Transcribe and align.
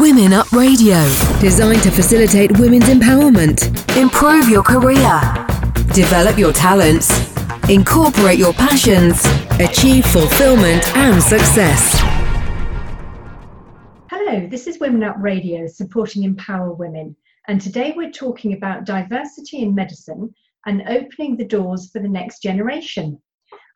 Women 0.00 0.32
Up 0.32 0.50
Radio, 0.50 0.96
designed 1.38 1.84
to 1.84 1.90
facilitate 1.92 2.58
women's 2.58 2.86
empowerment, 2.86 3.70
improve 3.96 4.48
your 4.48 4.64
career, 4.64 5.20
develop 5.94 6.36
your 6.36 6.52
talents, 6.52 7.08
incorporate 7.68 8.36
your 8.36 8.52
passions, 8.54 9.24
achieve 9.60 10.04
fulfillment 10.04 10.84
and 10.96 11.22
success. 11.22 11.96
Hello, 14.10 14.48
this 14.48 14.66
is 14.66 14.80
Women 14.80 15.04
Up 15.04 15.14
Radio 15.20 15.68
supporting 15.68 16.24
Empower 16.24 16.72
Women, 16.72 17.14
and 17.46 17.60
today 17.60 17.94
we're 17.96 18.10
talking 18.10 18.54
about 18.54 18.84
diversity 18.84 19.58
in 19.58 19.76
medicine 19.76 20.34
and 20.66 20.82
opening 20.88 21.36
the 21.36 21.46
doors 21.46 21.88
for 21.92 22.00
the 22.00 22.08
next 22.08 22.42
generation. 22.42 23.22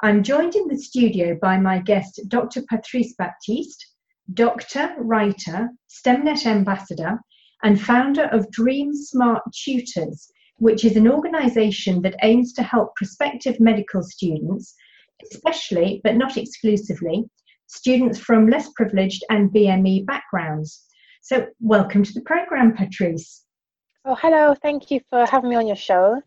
I'm 0.03 0.25
joined 0.25 0.57
in 0.57 0.67
the 0.67 0.79
studio 0.79 1.39
by 1.41 1.59
my 1.59 1.79
guest, 1.79 2.21
Dr. 2.27 2.63
Patrice 2.69 3.15
Baptiste, 3.17 3.88
doctor, 4.35 4.95
writer, 4.99 5.71
STEMnet 5.89 6.47
ambassador, 6.47 7.19
and 7.63 7.81
founder 7.81 8.25
of 8.25 8.51
Dream 8.51 8.95
Smart 8.95 9.43
Tutors, 9.53 10.31
which 10.59 10.85
is 10.85 10.97
an 10.97 11.09
organization 11.09 12.03
that 12.03 12.17
aims 12.23 12.53
to 12.55 12.63
help 12.63 12.95
prospective 12.97 13.59
medical 13.61 14.03
students, 14.03 14.75
especially 15.33 16.01
but 16.05 16.17
not 16.17 16.37
exclusively, 16.37 17.25
students 17.67 18.19
from 18.19 18.49
less 18.49 18.69
privileged 18.77 19.25
and 19.31 19.51
BME 19.51 20.07
backgrounds. 20.07 20.85
So, 21.23 21.47
welcome 21.61 22.05
to 22.05 22.13
the 22.13 22.23
program, 22.23 22.77
Patrice. 22.77 23.45
Oh, 24.05 24.15
hello. 24.15 24.55
Thank 24.55 24.91
you 24.91 25.01
for 25.11 25.27
having 25.27 25.51
me 25.51 25.57
on 25.57 25.67
your 25.67 25.77
show. 25.77 26.23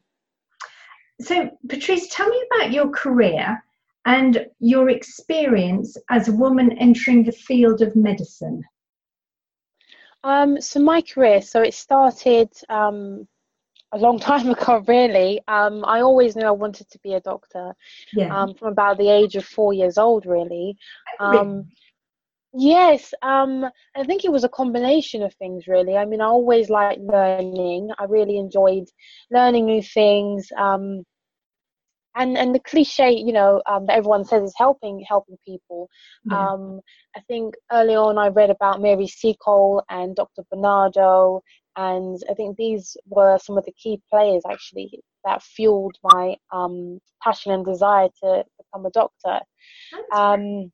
So, 1.22 1.50
Patrice, 1.70 2.14
tell 2.14 2.28
me 2.28 2.44
about 2.52 2.72
your 2.72 2.90
career 2.90 3.64
and 4.06 4.48
your 4.60 4.90
experience 4.90 5.98
as 6.10 6.28
a 6.28 6.34
woman 6.34 6.78
entering 6.80 7.24
the 7.24 7.32
field 7.32 7.82
of 7.82 7.96
medicine. 7.96 8.64
Um, 10.24 10.62
so 10.62 10.80
my 10.80 11.02
career, 11.02 11.42
so 11.42 11.62
it 11.62 11.74
started 11.74 12.50
um, 12.70 13.28
a 13.92 13.98
long 13.98 14.20
time 14.32 14.50
ago, 14.50 14.84
really. 14.88 15.42
Um, 15.48 15.84
I 15.86 16.02
always 16.02 16.36
knew 16.36 16.46
I 16.46 16.52
wanted 16.52 16.90
to 16.92 17.00
be 17.00 17.14
a 17.14 17.22
doctor 17.22 17.74
yeah. 18.14 18.36
um, 18.36 18.54
from 18.56 18.70
about 18.70 18.98
the 18.98 19.10
age 19.10 19.36
of 19.36 19.46
four 19.46 19.74
years 19.74 19.98
old, 19.98 20.26
really. 20.28 20.78
Um, 21.20 21.68
yes, 22.54 23.14
um, 23.22 23.66
I 23.96 24.04
think 24.04 24.26
it 24.26 24.32
was 24.32 24.44
a 24.44 24.50
combination 24.50 25.24
of 25.24 25.34
things, 25.36 25.68
really. 25.68 25.96
I 25.96 26.06
mean, 26.06 26.22
I 26.22 26.26
always 26.26 26.70
liked 26.70 27.02
learning. 27.02 27.90
I 27.98 28.06
really 28.06 28.38
enjoyed 28.38 28.88
learning 29.32 29.66
new 29.66 29.82
things. 29.82 30.52
Um, 30.58 31.04
and 32.16 32.38
and 32.38 32.54
the 32.54 32.60
cliche 32.60 33.12
you 33.12 33.32
know 33.32 33.62
um, 33.68 33.86
that 33.86 33.98
everyone 33.98 34.26
says 34.26 34.44
is 34.44 34.54
helping 34.58 35.04
helping 35.08 35.38
people. 35.46 35.90
Yeah. 36.26 36.50
um, 36.50 36.82
i 37.16 37.20
think 37.22 37.56
early 37.72 37.96
on 37.96 38.18
i 38.18 38.28
read 38.28 38.50
about 38.50 38.82
mary 38.82 39.08
seacole 39.08 39.84
and 39.90 40.16
dr 40.16 40.44
barnardo 40.52 41.42
and 41.76 42.20
i 42.30 42.34
think 42.34 42.58
these 42.58 42.98
were 43.08 43.38
some 43.40 43.58
of 43.58 43.66
the 43.66 43.74
key 43.74 44.02
players 44.10 44.44
actually 44.50 45.02
that 45.24 45.44
fueled 45.44 45.96
my 46.04 46.36
um, 46.52 47.00
passion 47.22 47.52
and 47.52 47.64
desire 47.64 48.08
to 48.24 48.44
become 48.58 48.88
a 48.88 48.90
doctor. 48.90 49.40
Um, 50.12 50.72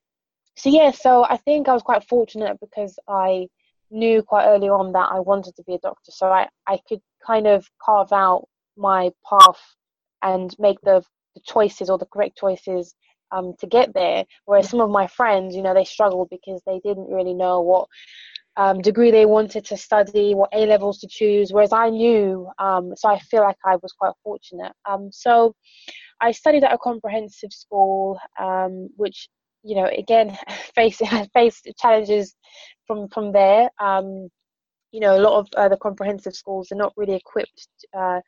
so 0.58 0.70
yeah 0.70 0.92
so 0.92 1.24
i 1.26 1.38
think 1.38 1.70
i 1.70 1.74
was 1.74 1.84
quite 1.84 2.04
fortunate 2.04 2.58
because 2.60 2.98
i 3.08 3.48
knew 3.92 4.22
quite 4.22 4.48
early 4.48 4.68
on 4.68 4.92
that 4.92 5.10
i 5.12 5.20
wanted 5.20 5.56
to 5.56 5.64
be 5.64 5.76
a 5.76 5.80
doctor 5.80 6.12
so 6.12 6.28
i, 6.28 6.48
I 6.68 6.80
could 6.90 7.00
kind 7.26 7.48
of 7.48 7.66
carve 7.82 8.12
out 8.12 8.48
my 8.76 9.12
path 9.30 9.62
and 10.24 10.54
make 10.60 10.82
the 10.82 11.04
the 11.38 11.44
choices 11.54 11.90
or 11.90 11.98
the 11.98 12.06
correct 12.06 12.38
choices 12.38 12.96
um, 13.32 13.54
to 13.60 13.68
get 13.68 13.94
there. 13.94 14.24
Whereas 14.46 14.70
some 14.70 14.82
of 14.82 14.90
my 14.90 15.08
friends, 15.08 15.56
you 15.56 15.62
know, 15.62 15.74
they 15.74 15.84
struggled 15.86 16.30
because 16.30 16.62
they 16.66 16.80
didn't 16.84 17.10
really 17.10 17.34
know 17.34 17.62
what 17.62 17.88
um, 18.56 18.82
degree 18.82 19.12
they 19.12 19.26
wanted 19.26 19.66
to 19.66 19.78
study, 19.78 20.34
what 20.34 20.50
A 20.54 20.66
levels 20.66 21.00
to 21.00 21.08
choose. 21.08 21.52
Whereas 21.52 21.74
I 21.74 21.90
knew, 21.90 22.50
um, 22.58 22.94
so 22.96 23.10
I 23.10 23.20
feel 23.20 23.42
like 23.42 23.58
I 23.64 23.76
was 23.78 23.94
quite 23.94 24.14
fortunate. 24.24 24.74
Um, 24.90 25.10
so 25.12 25.54
I 26.22 26.32
studied 26.32 26.64
at 26.64 26.74
a 26.74 26.78
comprehensive 26.78 27.54
school, 27.54 28.20
um, 28.40 28.90
which 28.96 29.30
you 29.64 29.76
know, 29.76 29.90
again, 29.98 30.38
faced 30.76 31.02
faced 31.34 31.70
challenges 31.80 32.36
from 32.88 33.08
from 33.10 33.32
there. 33.32 33.70
You 34.92 35.02
know, 35.02 35.18
a 35.18 35.22
lot 35.22 35.40
of 35.40 35.48
uh, 35.58 35.70
the 35.70 35.78
comprehensive 35.78 36.34
schools 36.34 36.72
are 36.72 36.76
not 36.76 36.94
really 36.96 37.16
equipped 37.16 37.68
uh, 37.98 38.22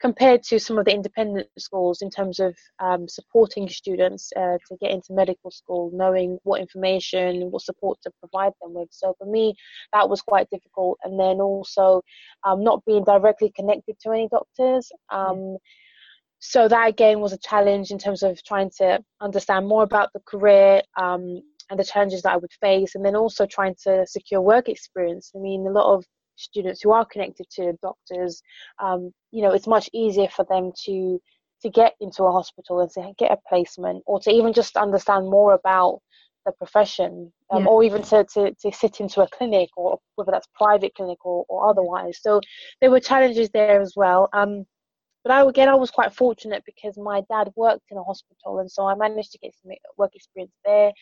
compared 0.00 0.42
to 0.44 0.60
some 0.60 0.78
of 0.78 0.84
the 0.84 0.94
independent 0.94 1.48
schools 1.58 2.02
in 2.02 2.10
terms 2.10 2.38
of 2.38 2.56
um, 2.78 3.08
supporting 3.08 3.68
students 3.68 4.32
uh, 4.36 4.58
to 4.68 4.76
get 4.80 4.90
into 4.90 5.12
medical 5.12 5.50
school, 5.50 5.90
knowing 5.92 6.38
what 6.44 6.60
information, 6.60 7.50
what 7.50 7.62
support 7.62 7.98
to 8.02 8.12
provide 8.20 8.52
them 8.62 8.74
with. 8.74 8.88
So 8.92 9.14
for 9.18 9.26
me, 9.26 9.54
that 9.92 10.08
was 10.08 10.22
quite 10.22 10.48
difficult. 10.50 10.98
And 11.02 11.18
then 11.18 11.40
also 11.40 12.02
um, 12.44 12.62
not 12.62 12.84
being 12.84 13.04
directly 13.04 13.52
connected 13.54 13.98
to 14.00 14.10
any 14.10 14.28
doctors. 14.28 14.90
Um, 15.10 15.56
so 16.38 16.68
that 16.68 16.88
again 16.88 17.20
was 17.20 17.32
a 17.32 17.38
challenge 17.38 17.90
in 17.90 17.98
terms 17.98 18.22
of 18.22 18.42
trying 18.44 18.70
to 18.76 19.02
understand 19.20 19.66
more 19.66 19.82
about 19.82 20.12
the 20.12 20.20
career 20.20 20.82
um, 20.96 21.40
and 21.74 21.80
the 21.80 21.92
challenges 21.92 22.22
that 22.22 22.32
I 22.32 22.36
would 22.36 22.52
face, 22.60 22.94
and 22.94 23.04
then 23.04 23.16
also 23.16 23.46
trying 23.46 23.74
to 23.82 24.06
secure 24.06 24.40
work 24.40 24.68
experience. 24.68 25.32
I 25.34 25.40
mean, 25.40 25.66
a 25.66 25.70
lot 25.70 25.92
of 25.92 26.04
students 26.36 26.80
who 26.80 26.92
are 26.92 27.04
connected 27.04 27.46
to 27.56 27.76
doctors, 27.82 28.40
um, 28.78 29.12
you 29.32 29.42
know, 29.42 29.52
it's 29.52 29.66
much 29.66 29.90
easier 29.92 30.28
for 30.28 30.44
them 30.48 30.70
to 30.84 31.20
to 31.62 31.70
get 31.70 31.94
into 32.00 32.22
a 32.24 32.32
hospital 32.32 32.80
and 32.80 32.90
to 32.90 33.12
get 33.18 33.32
a 33.32 33.38
placement, 33.48 34.04
or 34.06 34.20
to 34.20 34.30
even 34.30 34.52
just 34.52 34.76
understand 34.76 35.28
more 35.28 35.54
about 35.54 36.00
the 36.46 36.52
profession, 36.52 37.32
um, 37.50 37.62
yeah. 37.62 37.68
or 37.70 37.82
even 37.82 38.02
to, 38.02 38.22
to, 38.34 38.54
to 38.62 38.70
sit 38.70 39.00
into 39.00 39.22
a 39.22 39.28
clinic, 39.28 39.70
or 39.76 39.98
whether 40.14 40.30
that's 40.30 40.46
private 40.54 40.94
clinic 40.94 41.18
or, 41.24 41.44
or 41.48 41.68
otherwise. 41.70 42.18
So 42.20 42.40
there 42.80 42.90
were 42.90 43.00
challenges 43.00 43.48
there 43.50 43.80
as 43.80 43.94
well. 43.96 44.28
Um, 44.32 44.66
but 45.24 45.32
I 45.32 45.42
again, 45.48 45.68
I 45.68 45.74
was 45.74 45.90
quite 45.90 46.14
fortunate 46.14 46.64
because 46.66 46.98
my 46.98 47.22
dad 47.30 47.52
worked 47.56 47.90
in 47.90 47.98
a 47.98 48.04
hospital, 48.04 48.60
and 48.60 48.70
so 48.70 48.86
I 48.86 48.94
managed 48.94 49.32
to 49.32 49.38
get 49.38 49.54
some 49.62 49.72
work 49.98 50.12
experience 50.14 50.54
there. 50.64 50.92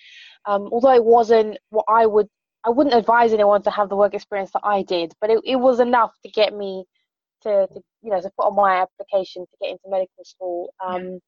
Um, 0.46 0.68
although 0.72 0.94
it 0.94 1.04
wasn't 1.04 1.58
what 1.70 1.86
I 1.88 2.06
would 2.06 2.28
I 2.64 2.70
wouldn't 2.70 2.94
advise 2.96 3.32
anyone 3.34 3.62
to 3.64 3.70
have 3.70 3.88
the 3.90 3.96
work 3.96 4.14
experience 4.14 4.52
that 4.52 4.62
I 4.64 4.82
did, 4.82 5.12
but 5.20 5.30
it, 5.30 5.40
it 5.44 5.56
was 5.56 5.80
enough 5.80 6.12
to 6.24 6.30
get 6.30 6.54
me 6.54 6.84
to, 7.42 7.66
to 7.68 7.82
you 8.02 8.10
know 8.10 8.20
to 8.20 8.30
put 8.38 8.46
on 8.46 8.56
my 8.56 8.82
application 8.82 9.42
to 9.44 9.56
get 9.60 9.70
into 9.72 9.88
medical 9.88 10.24
school. 10.24 10.74
Um. 10.84 11.20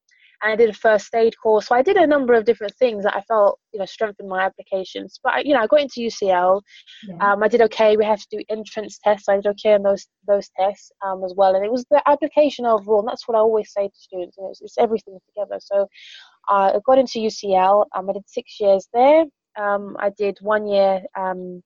And 0.43 0.53
I 0.53 0.57
did 0.57 0.71
a 0.71 0.75
first 0.75 1.15
aid 1.15 1.35
course, 1.43 1.69
so 1.69 1.75
I 1.75 1.83
did 1.83 1.97
a 1.97 2.07
number 2.07 2.35
of 2.35 2.45
different 2.45 2.75
things 2.77 3.05
that 3.05 3.17
I 3.17 3.23
felt 3.23 3.59
you 3.73 3.79
know 3.79 3.87
strengthened 3.87 4.29
my 4.29 4.43
applications. 4.43 5.19
But 5.23 5.35
I, 5.35 5.41
you 5.41 5.55
know, 5.55 5.61
I 5.61 5.67
got 5.67 5.81
into 5.81 6.01
UCL. 6.01 6.61
Yeah. 7.09 7.33
Um, 7.33 7.43
I 7.43 7.49
did 7.49 7.63
okay. 7.63 7.97
We 7.97 8.05
had 8.05 8.19
to 8.19 8.27
do 8.31 8.45
entrance 8.49 8.99
tests. 9.03 9.29
I 9.29 9.37
did 9.37 9.47
okay 9.47 9.75
on 9.75 9.83
those 9.83 10.07
those 10.27 10.49
tests 10.59 10.93
um, 11.05 11.23
as 11.25 11.35
well. 11.37 11.55
And 11.55 11.65
it 11.65 11.73
was 11.73 11.85
the 11.91 12.03
application 12.07 12.67
overall. 12.67 13.01
And 13.01 13.09
that's 13.09 13.27
what 13.29 13.37
I 13.37 13.41
always 13.41 13.73
say 13.73 13.89
to 13.89 13.95
students. 13.95 14.37
You 14.37 14.45
know, 14.45 14.51
it's, 14.51 14.61
it's 14.61 14.79
everything 14.79 15.19
together. 15.29 15.59
So 15.61 15.87
uh, 16.51 16.73
I 16.75 16.79
got 16.85 16.99
into 16.99 17.19
UCL. 17.19 17.87
Um, 17.95 18.11
I 18.11 18.13
did 18.13 18.29
six 18.29 18.61
years 18.61 18.89
there 18.93 19.25
um, 19.57 19.97
I 19.99 20.11
did 20.11 20.39
one 20.41 20.67
year 20.67 21.03
um, 21.17 21.63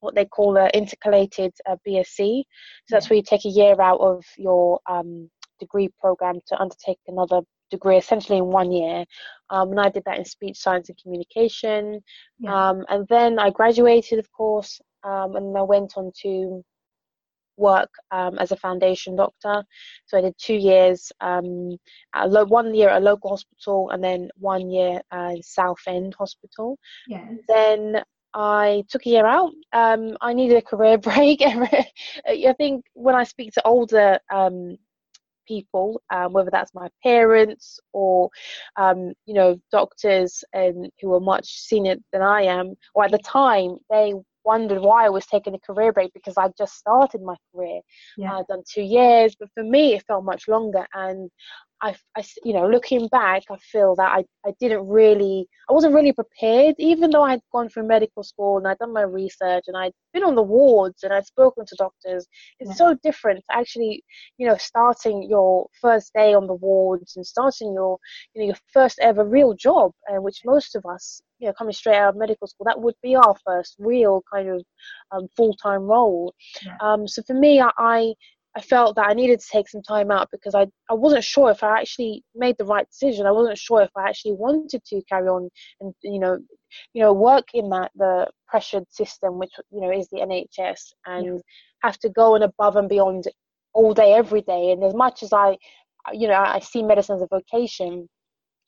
what 0.00 0.14
they 0.14 0.24
call 0.24 0.56
an 0.56 0.70
intercalated 0.74 1.52
uh, 1.68 1.76
BSc. 1.86 2.16
So 2.18 2.44
that's 2.90 3.08
where 3.08 3.16
you 3.16 3.22
take 3.22 3.44
a 3.44 3.50
year 3.50 3.80
out 3.80 4.00
of 4.00 4.24
your 4.36 4.80
um, 4.88 5.30
degree 5.58 5.88
program 6.00 6.40
to 6.48 6.60
undertake 6.60 6.98
another 7.08 7.40
degree, 7.70 7.96
essentially 7.96 8.38
in 8.38 8.46
one 8.46 8.72
year. 8.72 9.04
Um, 9.50 9.70
and 9.70 9.80
I 9.80 9.88
did 9.88 10.04
that 10.06 10.18
in 10.18 10.24
speech 10.24 10.58
science 10.58 10.88
and 10.88 10.98
communication. 11.00 12.00
Yeah. 12.38 12.70
Um, 12.70 12.84
and 12.88 13.06
then 13.08 13.38
I 13.38 13.50
graduated, 13.50 14.18
of 14.18 14.30
course, 14.32 14.80
um, 15.04 15.36
and 15.36 15.56
I 15.56 15.62
went 15.62 15.94
on 15.96 16.10
to 16.22 16.64
work 17.56 17.90
um, 18.10 18.38
as 18.38 18.52
a 18.52 18.56
foundation 18.56 19.16
doctor. 19.16 19.64
So 20.06 20.18
I 20.18 20.22
did 20.22 20.34
two 20.38 20.54
years, 20.54 21.10
um, 21.20 21.76
lo- 22.26 22.44
one 22.44 22.74
year 22.74 22.90
at 22.90 23.02
a 23.02 23.04
local 23.04 23.30
hospital, 23.30 23.90
and 23.90 24.02
then 24.02 24.30
one 24.36 24.70
year 24.70 25.00
at 25.10 25.44
Southend 25.44 26.14
Hospital. 26.18 26.78
Yes. 27.08 27.32
Then 27.48 28.02
I 28.34 28.84
took 28.90 29.06
a 29.06 29.10
year 29.10 29.26
out. 29.26 29.52
Um, 29.72 30.16
I 30.20 30.34
needed 30.34 30.58
a 30.58 30.62
career 30.62 30.98
break. 31.08 31.40
I 31.42 32.54
think 32.58 32.84
when 32.92 33.14
I 33.14 33.24
speak 33.24 33.52
to 33.54 33.66
older 33.66 34.18
um, 34.32 34.76
people, 35.46 36.00
um, 36.10 36.32
whether 36.32 36.50
that's 36.50 36.74
my 36.74 36.88
parents 37.02 37.80
or 37.92 38.30
um, 38.76 39.12
you 39.26 39.34
know 39.34 39.60
doctors 39.72 40.44
and 40.52 40.90
who 41.00 41.14
are 41.14 41.20
much 41.20 41.46
senior 41.46 41.96
than 42.12 42.22
I 42.22 42.42
am, 42.42 42.74
or 42.94 43.04
at 43.04 43.10
the 43.10 43.18
time 43.18 43.76
they 43.90 44.14
wondered 44.46 44.80
why 44.80 45.04
I 45.04 45.10
was 45.10 45.26
taking 45.26 45.54
a 45.54 45.58
career 45.58 45.92
break 45.92 46.12
because 46.14 46.38
I 46.38 46.48
just 46.56 46.76
started 46.76 47.20
my 47.20 47.34
career. 47.52 47.80
Yeah. 48.16 48.36
I'd 48.36 48.46
done 48.46 48.62
two 48.72 48.82
years, 48.82 49.34
but 49.38 49.50
for 49.54 49.64
me, 49.64 49.94
it 49.94 50.04
felt 50.06 50.24
much 50.24 50.46
longer. 50.48 50.86
And 50.94 51.30
I, 51.82 51.94
I, 52.16 52.24
you 52.42 52.54
know, 52.54 52.68
looking 52.68 53.08
back, 53.08 53.42
I 53.50 53.56
feel 53.58 53.94
that 53.96 54.10
I, 54.10 54.24
I 54.46 54.52
didn't 54.60 54.88
really, 54.88 55.46
I 55.68 55.72
wasn't 55.72 55.94
really 55.94 56.12
prepared, 56.12 56.74
even 56.78 57.10
though 57.10 57.22
I'd 57.22 57.40
gone 57.52 57.68
through 57.68 57.86
medical 57.86 58.22
school 58.22 58.56
and 58.56 58.66
I'd 58.66 58.78
done 58.78 58.92
my 58.92 59.02
research 59.02 59.64
and 59.66 59.76
I'd 59.76 59.92
been 60.14 60.24
on 60.24 60.34
the 60.34 60.42
wards 60.42 61.02
and 61.02 61.12
I'd 61.12 61.26
spoken 61.26 61.66
to 61.66 61.76
doctors. 61.76 62.26
It's 62.60 62.70
yeah. 62.70 62.74
so 62.76 62.98
different 63.02 63.44
to 63.50 63.56
actually, 63.56 64.02
you 64.38 64.46
know, 64.46 64.56
starting 64.56 65.22
your 65.28 65.66
first 65.80 66.12
day 66.14 66.32
on 66.32 66.46
the 66.46 66.54
wards 66.54 67.16
and 67.16 67.26
starting 67.26 67.74
your, 67.74 67.98
you 68.34 68.40
know, 68.40 68.46
your 68.46 68.56
first 68.72 68.98
ever 69.02 69.24
real 69.24 69.52
job, 69.54 69.92
uh, 70.10 70.20
which 70.20 70.42
most 70.46 70.76
of 70.76 70.86
us, 70.86 71.20
you 71.38 71.46
know, 71.46 71.52
coming 71.52 71.74
straight 71.74 71.96
out 71.96 72.10
of 72.10 72.16
medical 72.16 72.46
school, 72.46 72.64
that 72.64 72.80
would 72.80 72.94
be 73.02 73.14
our 73.14 73.36
first 73.44 73.76
real 73.78 74.22
kind 74.32 74.48
of 74.48 74.64
um, 75.12 75.28
full 75.36 75.54
time 75.54 75.82
role. 75.82 76.34
Yeah. 76.64 76.76
Um, 76.80 77.06
so 77.06 77.22
for 77.26 77.34
me, 77.34 77.60
I, 77.60 77.70
I 77.76 78.14
I 78.56 78.62
felt 78.62 78.96
that 78.96 79.06
I 79.06 79.12
needed 79.12 79.38
to 79.38 79.46
take 79.52 79.68
some 79.68 79.82
time 79.82 80.10
out 80.10 80.30
because 80.32 80.54
I, 80.54 80.66
I 80.88 80.94
wasn't 80.94 81.24
sure 81.24 81.50
if 81.50 81.62
I 81.62 81.78
actually 81.78 82.24
made 82.34 82.56
the 82.56 82.64
right 82.64 82.88
decision. 82.88 83.26
I 83.26 83.30
wasn't 83.30 83.58
sure 83.58 83.82
if 83.82 83.90
I 83.94 84.08
actually 84.08 84.32
wanted 84.32 84.82
to 84.82 85.02
carry 85.02 85.28
on 85.28 85.50
and 85.80 85.94
you 86.02 86.18
know 86.18 86.38
you 86.94 87.02
know 87.02 87.12
work 87.12 87.48
in 87.52 87.68
that 87.70 87.92
the 87.96 88.26
pressured 88.48 88.90
system 88.90 89.38
which 89.38 89.52
you 89.70 89.82
know 89.82 89.90
is 89.90 90.08
the 90.08 90.20
NHS 90.20 90.80
and 91.04 91.26
yeah. 91.26 91.40
have 91.82 91.98
to 91.98 92.08
go 92.08 92.34
and 92.34 92.44
above 92.44 92.76
and 92.76 92.88
beyond 92.88 93.24
all 93.74 93.92
day 93.92 94.14
every 94.14 94.40
day. 94.40 94.72
And 94.72 94.82
as 94.82 94.94
much 94.94 95.22
as 95.22 95.34
I 95.34 95.58
you 96.14 96.26
know 96.26 96.34
I 96.34 96.60
see 96.60 96.82
medicine 96.82 97.16
as 97.16 97.22
a 97.22 97.26
vocation, 97.26 98.08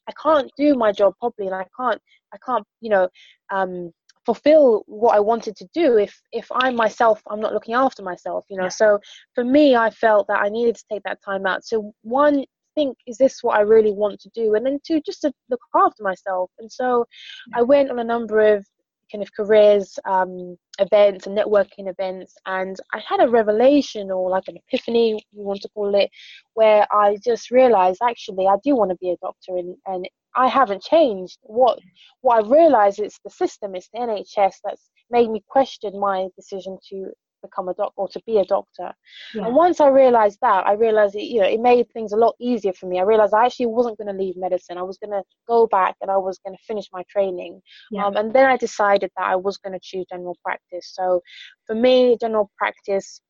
I 0.06 0.12
can't 0.22 0.50
do 0.58 0.74
my 0.74 0.92
job 0.92 1.14
properly 1.18 1.48
and 1.48 1.56
I 1.56 1.66
can't 1.78 2.00
I 2.34 2.36
can't 2.44 2.66
you 2.82 2.90
know 2.90 3.08
um, 3.50 3.92
fulfill 4.28 4.82
what 4.86 5.16
I 5.16 5.20
wanted 5.20 5.56
to 5.56 5.66
do 5.72 5.96
if 5.96 6.20
if 6.32 6.46
I 6.52 6.70
myself 6.70 7.22
I'm 7.30 7.40
not 7.40 7.54
looking 7.54 7.74
after 7.74 8.02
myself, 8.02 8.44
you 8.50 8.58
know. 8.58 8.64
Yeah. 8.64 8.80
So 8.82 8.98
for 9.34 9.42
me, 9.42 9.74
I 9.74 9.88
felt 9.88 10.26
that 10.28 10.42
I 10.42 10.50
needed 10.50 10.76
to 10.76 10.84
take 10.92 11.02
that 11.04 11.24
time 11.24 11.46
out. 11.46 11.64
So 11.64 11.94
one 12.02 12.44
think 12.74 12.98
is 13.06 13.16
this 13.16 13.42
what 13.42 13.56
I 13.56 13.62
really 13.62 13.92
want 13.92 14.20
to 14.20 14.30
do, 14.34 14.54
and 14.54 14.66
then 14.66 14.80
two 14.86 15.00
just 15.00 15.22
to 15.22 15.32
look 15.48 15.62
after 15.74 16.02
myself. 16.02 16.50
And 16.58 16.70
so 16.70 17.06
yeah. 17.48 17.60
I 17.60 17.62
went 17.62 17.90
on 17.90 18.00
a 18.00 18.04
number 18.04 18.38
of 18.54 18.66
kind 19.10 19.22
of 19.22 19.32
careers 19.32 19.98
um, 20.04 20.58
events 20.78 21.26
and 21.26 21.36
networking 21.36 21.88
events 21.88 22.34
and 22.44 22.76
i 22.92 23.00
had 23.08 23.20
a 23.20 23.28
revelation 23.28 24.10
or 24.10 24.28
like 24.28 24.46
an 24.48 24.58
epiphany 24.58 25.12
you 25.32 25.42
want 25.42 25.60
to 25.62 25.68
call 25.70 25.94
it 25.94 26.10
where 26.54 26.86
i 26.92 27.16
just 27.24 27.50
realized 27.50 28.00
actually 28.06 28.46
i 28.46 28.54
do 28.62 28.76
want 28.76 28.90
to 28.90 28.96
be 29.00 29.10
a 29.10 29.16
doctor 29.22 29.56
and, 29.56 29.74
and 29.86 30.06
I 30.38 30.46
haven't 30.46 30.82
changed. 30.82 31.38
What 31.42 31.78
what 32.20 32.44
I 32.44 32.48
realise 32.48 32.98
is 32.98 33.18
the 33.24 33.30
system, 33.30 33.74
it's 33.74 33.88
the 33.92 33.98
NHS 33.98 34.54
that's 34.64 34.90
made 35.10 35.30
me 35.30 35.42
question 35.48 35.98
my 35.98 36.28
decision 36.36 36.78
to 36.90 37.10
become 37.42 37.68
a 37.68 37.74
doctor 37.74 37.94
or 37.96 38.08
to 38.08 38.20
be 38.26 38.38
a 38.38 38.44
doctor. 38.44 38.92
Yeah. 39.34 39.46
And 39.46 39.54
once 39.54 39.80
I 39.80 39.88
realised 39.88 40.38
that, 40.42 40.66
I 40.66 40.72
realised 40.72 41.14
it, 41.14 41.24
you 41.24 41.40
know, 41.40 41.46
it 41.46 41.60
made 41.60 41.90
things 41.92 42.12
a 42.12 42.16
lot 42.16 42.34
easier 42.40 42.72
for 42.72 42.86
me. 42.86 42.98
I 42.98 43.02
realised 43.02 43.34
I 43.34 43.46
actually 43.46 43.66
wasn't 43.66 43.98
going 43.98 44.08
to 44.08 44.22
leave 44.22 44.36
medicine. 44.36 44.78
I 44.78 44.82
was 44.82 44.98
going 44.98 45.12
to 45.12 45.22
go 45.46 45.66
back 45.66 45.96
and 46.00 46.10
I 46.10 46.16
was 46.16 46.38
going 46.44 46.56
to 46.56 46.62
finish 46.64 46.86
my 46.92 47.02
training. 47.08 47.60
Yeah. 47.90 48.06
Um, 48.06 48.16
and 48.16 48.32
then 48.32 48.46
I 48.46 48.56
decided 48.56 49.10
that 49.16 49.26
I 49.26 49.36
was 49.36 49.56
going 49.58 49.72
to 49.72 49.80
choose 49.82 50.06
general 50.10 50.36
practice. 50.44 50.92
So 50.94 51.20
for 51.66 51.74
me, 51.74 52.16
general 52.20 52.50
practice, 52.56 53.20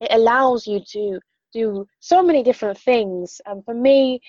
it 0.00 0.08
allows 0.10 0.66
you 0.66 0.80
to 0.92 1.20
do 1.52 1.86
so 2.00 2.22
many 2.22 2.42
different 2.42 2.78
things. 2.78 3.40
And 3.46 3.64
for 3.64 3.74
me, 3.74 4.20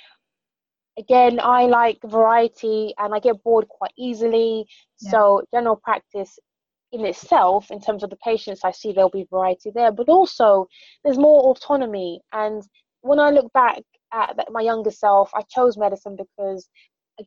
again, 0.98 1.40
I 1.42 1.66
like 1.66 2.00
variety 2.04 2.94
and 2.98 3.14
I 3.14 3.20
get 3.20 3.44
bored 3.44 3.68
quite 3.68 3.94
easily. 3.98 4.66
Yeah. 5.02 5.12
So, 5.12 5.44
general 5.54 5.76
practice 5.76 6.40
in 6.92 7.06
itself, 7.06 7.72
in 7.72 7.82
terms 7.82 8.04
of 8.04 8.10
the 8.10 8.18
patients 8.18 8.62
I 8.64 8.72
see, 8.72 8.94
there'll 8.94 9.10
be 9.10 9.28
variety 9.30 9.72
there, 9.74 9.92
but 9.92 10.10
also 10.10 10.68
there's 11.04 11.18
more 11.18 11.42
autonomy. 11.50 12.22
And 12.32 12.64
when 13.02 13.20
I 13.20 13.30
look 13.30 13.52
back 13.54 13.82
at 14.14 14.38
my 14.52 14.62
younger 14.62 14.92
self, 14.92 15.30
I 15.36 15.42
chose 15.50 15.78
medicine 15.78 16.16
because 16.16 16.70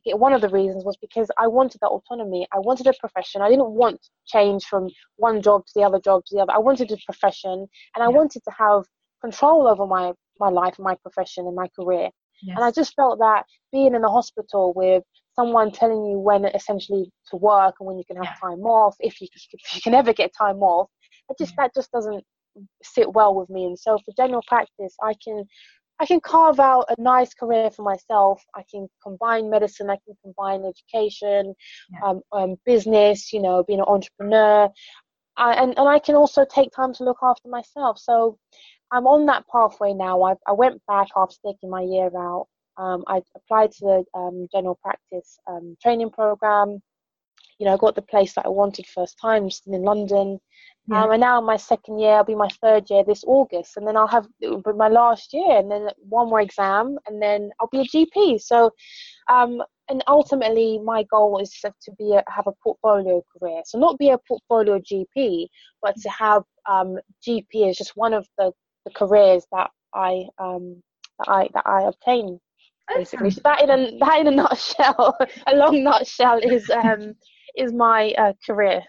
one 0.05 0.33
of 0.33 0.41
the 0.41 0.49
reasons 0.49 0.83
was 0.83 0.97
because 0.97 1.29
I 1.37 1.47
wanted 1.47 1.79
that 1.81 1.89
autonomy. 1.89 2.47
I 2.51 2.59
wanted 2.59 2.87
a 2.87 2.93
profession. 2.99 3.41
I 3.41 3.49
didn't 3.49 3.71
want 3.71 3.99
change 4.25 4.65
from 4.65 4.89
one 5.17 5.41
job 5.41 5.65
to 5.65 5.71
the 5.75 5.83
other 5.83 5.99
job 5.99 6.25
to 6.25 6.35
the 6.35 6.41
other. 6.41 6.53
I 6.53 6.59
wanted 6.59 6.91
a 6.91 6.97
profession 7.05 7.67
and 7.95 8.03
I 8.03 8.07
wanted 8.07 8.43
to 8.43 8.51
have 8.57 8.83
control 9.21 9.67
over 9.67 9.85
my, 9.85 10.13
my 10.39 10.49
life, 10.49 10.75
my 10.79 10.95
profession, 10.95 11.45
and 11.47 11.55
my 11.55 11.67
career. 11.75 12.09
Yes. 12.41 12.55
And 12.55 12.65
I 12.65 12.71
just 12.71 12.95
felt 12.95 13.19
that 13.19 13.45
being 13.71 13.95
in 13.95 14.01
the 14.01 14.09
hospital 14.09 14.73
with 14.75 15.03
someone 15.35 15.71
telling 15.71 16.05
you 16.05 16.19
when 16.19 16.45
essentially 16.45 17.11
to 17.29 17.37
work 17.37 17.75
and 17.79 17.87
when 17.87 17.97
you 17.97 18.03
can 18.05 18.17
have 18.17 18.25
yeah. 18.25 18.49
time 18.49 18.61
off, 18.61 18.95
if 18.99 19.21
you, 19.21 19.27
if 19.53 19.75
you 19.75 19.81
can 19.81 19.93
ever 19.93 20.13
get 20.13 20.33
time 20.35 20.61
off, 20.61 20.89
I 21.29 21.33
just 21.39 21.53
yeah. 21.57 21.63
that 21.63 21.75
just 21.75 21.91
doesn't 21.91 22.23
sit 22.83 23.11
well 23.13 23.35
with 23.35 23.49
me. 23.49 23.65
And 23.65 23.77
so 23.77 23.97
for 23.97 24.13
general 24.17 24.43
practice, 24.47 24.95
I 25.01 25.13
can 25.23 25.45
I 26.01 26.05
can 26.05 26.21
carve 26.21 26.61
out 26.61 26.85
a 26.89 27.01
nice 27.01 27.33
career 27.33 27.69
for 27.71 27.83
myself. 27.83 28.41
I 28.55 28.63
can 28.71 28.87
combine 29.03 29.49
medicine. 29.49 29.89
I 29.89 29.97
can 30.05 30.15
combine 30.23 30.63
education, 30.63 31.53
yeah. 31.91 31.99
um, 32.05 32.21
um, 32.31 32.55
business. 32.65 33.33
You 33.33 33.41
know, 33.41 33.63
being 33.63 33.79
an 33.79 33.85
entrepreneur, 33.87 34.69
I, 35.37 35.53
and 35.53 35.77
and 35.77 35.89
I 35.89 35.99
can 35.99 36.15
also 36.15 36.45
take 36.45 36.71
time 36.71 36.93
to 36.95 37.03
look 37.03 37.17
after 37.21 37.49
myself. 37.49 37.99
So 37.99 38.37
I'm 38.91 39.07
on 39.07 39.25
that 39.27 39.45
pathway 39.51 39.93
now. 39.93 40.23
I, 40.23 40.35
I 40.47 40.53
went 40.53 40.81
back 40.87 41.07
after 41.15 41.35
taking 41.45 41.69
my 41.69 41.81
year 41.81 42.09
out. 42.17 42.47
Um, 42.77 43.03
I 43.07 43.21
applied 43.35 43.71
to 43.73 43.85
the 44.13 44.19
um, 44.19 44.47
general 44.51 44.79
practice 44.81 45.37
um, 45.47 45.75
training 45.81 46.11
program. 46.11 46.79
You 47.59 47.65
know, 47.65 47.73
I 47.73 47.77
got 47.77 47.95
the 47.95 48.01
place 48.01 48.33
that 48.33 48.45
I 48.45 48.49
wanted 48.49 48.87
first 48.87 49.17
time, 49.21 49.49
just 49.49 49.67
in 49.67 49.81
London. 49.83 50.39
Yeah. 50.87 51.03
Um, 51.03 51.11
and 51.11 51.19
now 51.19 51.41
my 51.41 51.57
second 51.57 51.99
year, 51.99 52.13
I'll 52.13 52.23
be 52.23 52.35
my 52.35 52.47
third 52.61 52.89
year 52.89 53.03
this 53.03 53.23
August, 53.27 53.75
and 53.75 53.85
then 53.85 53.97
I'll 53.97 54.07
have 54.07 54.27
my 54.41 54.87
last 54.87 55.33
year, 55.33 55.57
and 55.57 55.69
then 55.69 55.89
one 55.97 56.29
more 56.29 56.39
exam, 56.39 56.97
and 57.05 57.21
then 57.21 57.51
I'll 57.59 57.69
be 57.69 57.81
a 57.81 57.83
GP. 57.83 58.41
So, 58.41 58.71
um, 59.29 59.61
and 59.89 60.01
ultimately, 60.07 60.79
my 60.79 61.03
goal 61.03 61.39
is 61.39 61.51
to 61.51 61.91
be 61.97 62.13
a, 62.13 62.23
have 62.29 62.47
a 62.47 62.53
portfolio 62.63 63.21
career. 63.37 63.61
So, 63.65 63.77
not 63.77 63.99
be 63.99 64.09
a 64.09 64.17
portfolio 64.17 64.79
GP, 64.79 65.47
but 65.81 65.95
to 65.97 66.09
have 66.09 66.43
um, 66.67 66.97
GP 67.27 67.69
as 67.69 67.77
just 67.77 67.97
one 67.97 68.13
of 68.13 68.25
the 68.37 68.53
the 68.85 68.91
careers 68.91 69.45
that 69.51 69.71
I 69.93 70.25
um, 70.37 70.81
that 71.19 71.29
I 71.29 71.49
that 71.53 71.65
I 71.65 71.83
obtain 71.83 72.39
basically. 72.95 73.31
So 73.31 73.41
that 73.43 73.61
in 73.61 73.69
a 73.69 73.97
that 73.99 74.19
in 74.19 74.27
a 74.27 74.31
nutshell, 74.31 75.17
a 75.47 75.55
long 75.55 75.83
nutshell 75.83 76.39
is 76.39 76.69
um, 76.69 77.15
is 77.55 77.73
my 77.73 78.13
uh, 78.17 78.33
career. 78.45 78.81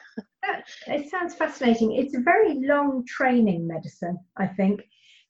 It 0.87 1.11
sounds 1.11 1.35
fascinating. 1.35 1.95
It's 1.95 2.17
a 2.17 2.21
very 2.21 2.67
long 2.67 3.05
training 3.07 3.67
medicine, 3.67 4.19
I 4.37 4.47
think, 4.47 4.81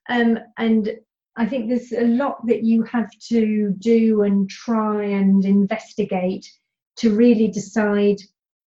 um, 0.08 0.38
and 0.56 0.90
I 1.36 1.46
think 1.46 1.68
there's 1.68 1.92
a 1.92 2.06
lot 2.06 2.46
that 2.46 2.62
you 2.62 2.82
have 2.84 3.10
to 3.28 3.74
do 3.78 4.22
and 4.22 4.48
try 4.48 5.04
and 5.04 5.44
investigate 5.44 6.46
to 6.96 7.14
really 7.14 7.48
decide 7.48 8.18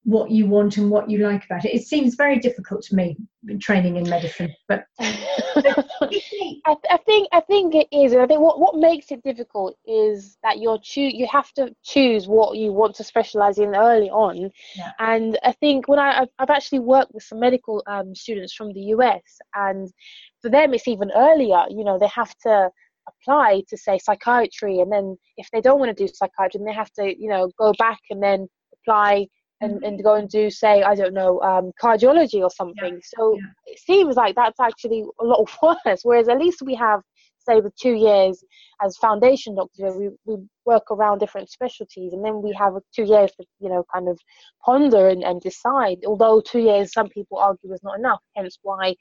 what 0.05 0.31
you 0.31 0.47
want 0.47 0.77
and 0.79 0.91
what 0.91 1.09
you 1.09 1.19
like 1.19 1.45
about 1.45 1.65
it. 1.65 1.75
It 1.75 1.87
seems 1.87 2.17
very 2.17 2.39
difficult 2.39 2.83
to 2.85 2.97
me 2.97 3.17
training 3.61 3.97
in 3.97 4.09
medicine, 4.09 4.53
but 4.67 4.85
I, 5.01 6.77
I, 6.91 6.97
think 7.07 7.29
I 7.33 7.41
think 7.41 7.75
it 7.75 7.87
is, 7.93 8.13
and 8.13 8.21
I 8.21 8.27
think 8.27 8.41
what, 8.41 8.59
what 8.59 8.77
makes 8.77 9.13
it 9.13 9.23
difficult 9.23 9.77
is 9.87 10.39
that 10.43 10.59
you're 10.59 10.79
choo- 10.83 11.03
you 11.03 11.27
have 11.31 11.53
to 11.53 11.75
choose 11.85 12.27
what 12.27 12.57
you 12.57 12.73
want 12.73 12.97
to 12.97 13.05
specialize 13.05 13.59
in 13.59 13.77
early 13.77 14.11
on. 14.11 14.51
Yeah. 14.75 14.91
And 14.99 15.39
I 15.45 15.53
think 15.53 15.87
when 15.87 16.01
I 16.01 16.23
I've, 16.23 16.29
I've 16.39 16.51
actually 16.51 16.81
worked 16.81 17.15
with 17.15 17.23
some 17.23 17.39
medical 17.39 17.83
um, 17.87 18.15
students 18.15 18.55
from 18.55 18.73
the 18.73 18.81
US, 18.97 19.23
and 19.55 19.89
for 20.41 20.51
them 20.51 20.75
it's 20.75 20.89
even 20.89 21.13
earlier. 21.15 21.65
You 21.71 21.85
know, 21.85 21.99
they 21.99 22.09
have 22.09 22.35
to 22.39 22.71
apply 23.09 23.63
to 23.69 23.77
say 23.77 23.99
psychiatry, 23.99 24.81
and 24.81 24.91
then 24.91 25.17
if 25.37 25.49
they 25.53 25.61
don't 25.61 25.79
want 25.79 25.97
to 25.97 26.07
do 26.07 26.13
psychiatry, 26.13 26.59
then 26.59 26.67
they 26.67 26.73
have 26.73 26.93
to 26.95 27.05
you 27.17 27.29
know 27.29 27.51
go 27.57 27.73
back 27.79 28.01
and 28.11 28.21
then 28.21 28.49
apply 28.81 29.29
and, 29.63 29.83
and 29.85 30.03
go 30.03 30.15
and 30.15 30.29
do 30.29 30.51
say 30.51 30.83
i 30.83 30.95
don't 30.95 31.15
know 31.15 31.41
um, 31.43 31.73
cardiology 31.83 32.43
or 32.43 32.51
something 32.51 32.95
yeah. 32.95 33.11
so 33.17 33.37
yeah. 33.37 33.47
it 33.67 33.79
seems 33.79 34.17
like 34.17 34.35
that's 34.35 34.61
actually 34.61 35.05
a 35.21 35.25
lot 35.25 35.49
worse 35.63 36.01
whereas 36.03 36.29
at 36.29 36.39
least 36.39 36.63
we 36.63 36.75
have 36.75 37.01
say 37.45 37.61
the 37.61 37.73
two 37.81 37.95
years 37.95 38.45
as 38.85 38.97
foundation 38.99 39.55
doctors 39.55 39.95
we, 39.97 40.11
we 40.25 40.37
work 40.65 40.85
around 40.91 41.19
different 41.19 41.51
specialties 41.51 42.13
and 42.13 42.25
then 42.25 42.41
we 42.41 42.53
have 42.53 42.75
two 42.95 43.05
years 43.05 43.31
to 43.33 43.45
you 43.61 43.69
know 43.69 43.85
kind 43.93 44.09
of 44.09 44.19
ponder 44.65 45.09
and, 45.09 45.25
and 45.25 45.41
decide 45.41 45.99
although 46.07 46.41
two 46.41 46.61
years 46.61 46.93
some 46.93 47.09
people 47.09 47.39
argue 47.39 47.73
is 47.73 47.83
not 47.83 47.99
enough 47.99 48.21
hence 48.37 48.59
why 48.63 48.95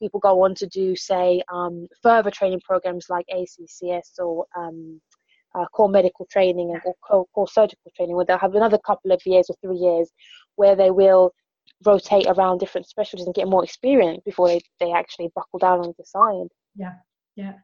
people 0.00 0.20
go 0.20 0.42
on 0.44 0.54
to 0.54 0.66
do 0.66 0.94
say 0.94 1.42
um, 1.52 1.86
further 2.02 2.30
training 2.30 2.60
programs 2.64 3.06
like 3.08 3.26
accs 3.32 4.18
or 4.18 4.44
um, 4.56 5.00
uh, 5.56 5.66
core 5.66 5.88
medical 5.88 6.26
training 6.30 6.72
and 6.72 6.80
or 6.84 6.94
core, 7.06 7.26
core 7.34 7.48
surgical 7.48 7.90
training, 7.96 8.14
where 8.14 8.24
they'll 8.24 8.38
have 8.38 8.54
another 8.54 8.78
couple 8.78 9.12
of 9.12 9.20
years 9.24 9.46
or 9.48 9.56
three 9.62 9.78
years 9.78 10.10
where 10.56 10.76
they 10.76 10.90
will 10.90 11.32
rotate 11.84 12.26
around 12.28 12.58
different 12.58 12.86
specialties 12.86 13.26
and 13.26 13.34
get 13.34 13.48
more 13.48 13.64
experience 13.64 14.20
before 14.24 14.48
they, 14.48 14.60
they 14.80 14.92
actually 14.92 15.30
buckle 15.34 15.58
down 15.58 15.84
and 15.84 15.94
decide. 15.96 16.48
Yeah, 16.74 16.94
yeah. 17.36 17.54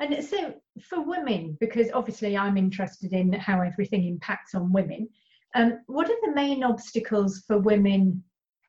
And 0.00 0.24
so 0.24 0.54
for 0.80 1.02
women, 1.02 1.56
because 1.60 1.88
obviously 1.92 2.36
I'm 2.36 2.56
interested 2.56 3.12
in 3.12 3.32
how 3.32 3.60
everything 3.60 4.06
impacts 4.06 4.54
on 4.54 4.72
women, 4.72 5.08
um, 5.54 5.80
what 5.86 6.08
are 6.08 6.16
the 6.22 6.34
main 6.34 6.64
obstacles 6.64 7.44
for 7.46 7.58
women 7.58 8.22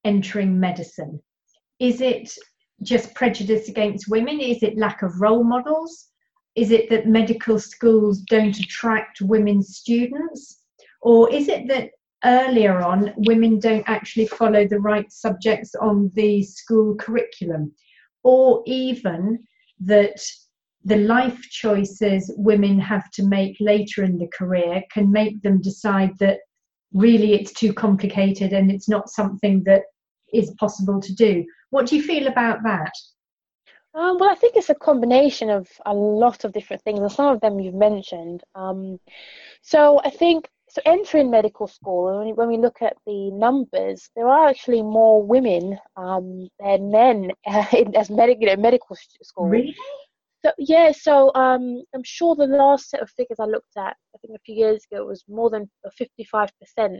entering 0.03 0.59
medicine? 0.59 1.21
Is 1.79 2.01
it 2.01 2.33
just 2.83 3.13
prejudice 3.13 3.69
against 3.69 4.09
women? 4.09 4.39
Is 4.39 4.61
it 4.61 4.77
lack 4.77 5.03
of 5.03 5.21
role 5.21 5.43
models? 5.43 6.10
Is 6.61 6.69
it 6.69 6.91
that 6.91 7.07
medical 7.07 7.57
schools 7.57 8.19
don't 8.21 8.59
attract 8.59 9.19
women 9.19 9.63
students? 9.63 10.59
Or 11.01 11.27
is 11.33 11.47
it 11.47 11.67
that 11.69 11.89
earlier 12.23 12.83
on 12.83 13.15
women 13.17 13.57
don't 13.59 13.83
actually 13.87 14.27
follow 14.27 14.67
the 14.67 14.79
right 14.79 15.11
subjects 15.11 15.73
on 15.73 16.11
the 16.13 16.43
school 16.43 16.93
curriculum? 16.97 17.71
Or 18.23 18.61
even 18.67 19.39
that 19.79 20.21
the 20.85 20.97
life 20.97 21.41
choices 21.49 22.31
women 22.37 22.79
have 22.79 23.09
to 23.13 23.23
make 23.23 23.57
later 23.59 24.03
in 24.03 24.19
the 24.19 24.29
career 24.37 24.83
can 24.93 25.11
make 25.11 25.41
them 25.41 25.61
decide 25.61 26.11
that 26.19 26.41
really 26.93 27.33
it's 27.33 27.53
too 27.53 27.73
complicated 27.73 28.53
and 28.53 28.69
it's 28.69 28.87
not 28.87 29.09
something 29.09 29.63
that 29.63 29.81
is 30.31 30.53
possible 30.59 31.01
to 31.01 31.15
do. 31.15 31.43
What 31.71 31.87
do 31.87 31.95
you 31.95 32.03
feel 32.03 32.27
about 32.27 32.59
that? 32.65 32.93
Um, 33.93 34.17
well, 34.17 34.29
I 34.29 34.35
think 34.35 34.55
it's 34.55 34.69
a 34.69 34.75
combination 34.75 35.49
of 35.49 35.67
a 35.85 35.93
lot 35.93 36.45
of 36.45 36.53
different 36.53 36.81
things, 36.83 36.99
and 36.99 37.11
some 37.11 37.33
of 37.33 37.41
them 37.41 37.59
you've 37.59 37.73
mentioned. 37.73 38.41
Um, 38.55 38.99
so 39.61 39.99
I 40.03 40.09
think 40.09 40.49
so 40.69 40.81
entering 40.85 41.29
medical 41.29 41.67
school, 41.67 42.19
when, 42.19 42.35
when 42.35 42.47
we 42.47 42.57
look 42.57 42.81
at 42.81 42.95
the 43.05 43.29
numbers, 43.31 44.09
there 44.15 44.29
are 44.29 44.47
actually 44.47 44.81
more 44.81 45.21
women 45.21 45.77
um, 45.97 46.47
than 46.59 46.91
men 46.91 47.31
uh, 47.45 47.65
in, 47.73 47.93
as 47.95 48.09
med- 48.09 48.37
you 48.39 48.47
know, 48.47 48.55
medical 48.55 48.95
school. 49.21 49.47
Really? 49.47 49.75
So 50.43 50.51
yeah, 50.57 50.91
so 50.93 51.31
um, 51.35 51.83
I'm 51.93 52.03
sure 52.03 52.35
the 52.35 52.47
last 52.47 52.89
set 52.89 53.01
of 53.01 53.09
figures 53.11 53.39
I 53.39 53.45
looked 53.45 53.77
at, 53.77 53.95
I 54.15 54.17
think 54.19 54.33
a 54.35 54.39
few 54.45 54.55
years 54.55 54.85
ago, 54.89 55.03
it 55.03 55.07
was 55.07 55.23
more 55.27 55.49
than 55.49 55.69
55% 55.99 56.99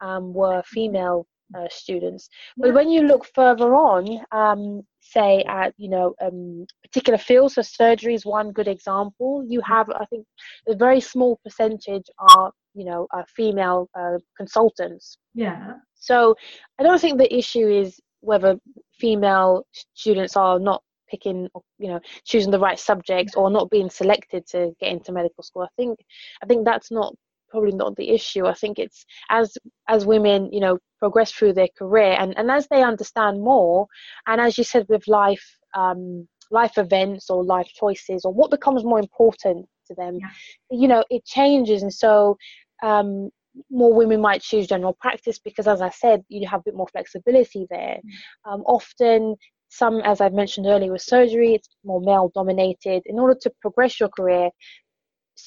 um, 0.00 0.34
were 0.34 0.62
female 0.66 1.26
uh, 1.54 1.66
students. 1.70 2.28
But 2.56 2.74
when 2.74 2.90
you 2.90 3.02
look 3.02 3.26
further 3.34 3.74
on, 3.74 4.20
um, 4.32 4.82
say 5.00 5.44
at 5.46 5.74
you 5.76 5.88
know 5.88 6.14
um, 6.20 6.66
particular 6.82 7.18
fields, 7.18 7.54
so 7.54 7.62
surgery 7.62 8.14
is 8.14 8.24
one 8.24 8.52
good 8.52 8.68
example. 8.68 9.44
You 9.48 9.60
have, 9.62 9.88
I 9.90 10.04
think, 10.06 10.26
a 10.68 10.74
very 10.74 11.00
small 11.00 11.38
percentage 11.44 12.06
are 12.18 12.52
you 12.74 12.84
know 12.84 13.06
female 13.36 13.88
uh, 13.98 14.18
consultants. 14.36 15.18
Yeah. 15.34 15.74
So 15.94 16.34
I 16.78 16.82
don't 16.82 17.00
think 17.00 17.18
the 17.18 17.34
issue 17.34 17.68
is 17.68 18.00
whether 18.20 18.58
female 18.98 19.64
students 19.94 20.36
are 20.36 20.58
not 20.58 20.82
picking 21.08 21.48
you 21.78 21.88
know 21.88 22.00
choosing 22.24 22.50
the 22.50 22.58
right 22.58 22.78
subjects 22.78 23.34
or 23.36 23.50
not 23.50 23.70
being 23.70 23.88
selected 23.88 24.46
to 24.46 24.72
get 24.80 24.90
into 24.90 25.12
medical 25.12 25.42
school 25.42 25.62
i 25.62 25.68
think 25.76 25.98
i 26.42 26.46
think 26.46 26.64
that's 26.64 26.90
not 26.90 27.14
probably 27.48 27.72
not 27.72 27.96
the 27.96 28.10
issue 28.10 28.46
i 28.46 28.54
think 28.54 28.78
it's 28.78 29.04
as 29.30 29.56
as 29.88 30.06
women 30.06 30.50
you 30.52 30.60
know 30.60 30.78
progress 30.98 31.30
through 31.30 31.52
their 31.52 31.68
career 31.78 32.16
and 32.18 32.36
and 32.38 32.50
as 32.50 32.66
they 32.68 32.82
understand 32.82 33.40
more 33.40 33.86
and 34.26 34.40
as 34.40 34.56
you 34.58 34.64
said 34.64 34.86
with 34.88 35.06
life 35.08 35.58
um 35.74 36.26
life 36.50 36.78
events 36.78 37.28
or 37.30 37.44
life 37.44 37.68
choices 37.74 38.24
or 38.24 38.32
what 38.32 38.50
becomes 38.50 38.84
more 38.84 38.98
important 38.98 39.66
to 39.86 39.94
them 39.94 40.18
yeah. 40.20 40.28
you 40.70 40.88
know 40.88 41.04
it 41.10 41.24
changes 41.24 41.82
and 41.82 41.92
so 41.92 42.36
um 42.82 43.30
more 43.70 43.92
women 43.94 44.20
might 44.20 44.42
choose 44.42 44.66
general 44.66 44.96
practice 45.00 45.38
because 45.38 45.66
as 45.66 45.80
i 45.80 45.88
said 45.88 46.22
you 46.28 46.46
have 46.46 46.60
a 46.60 46.64
bit 46.64 46.74
more 46.74 46.88
flexibility 46.88 47.66
there 47.70 47.98
mm. 48.04 48.52
um, 48.52 48.60
often 48.62 49.34
some, 49.68 50.00
as 50.02 50.20
I've 50.20 50.32
mentioned 50.32 50.66
earlier, 50.66 50.92
with 50.92 51.02
surgery, 51.02 51.54
it's 51.54 51.68
more 51.84 52.00
male 52.00 52.30
dominated. 52.34 53.02
In 53.06 53.18
order 53.18 53.36
to 53.42 53.52
progress 53.60 53.98
your 53.98 54.08
career, 54.08 54.50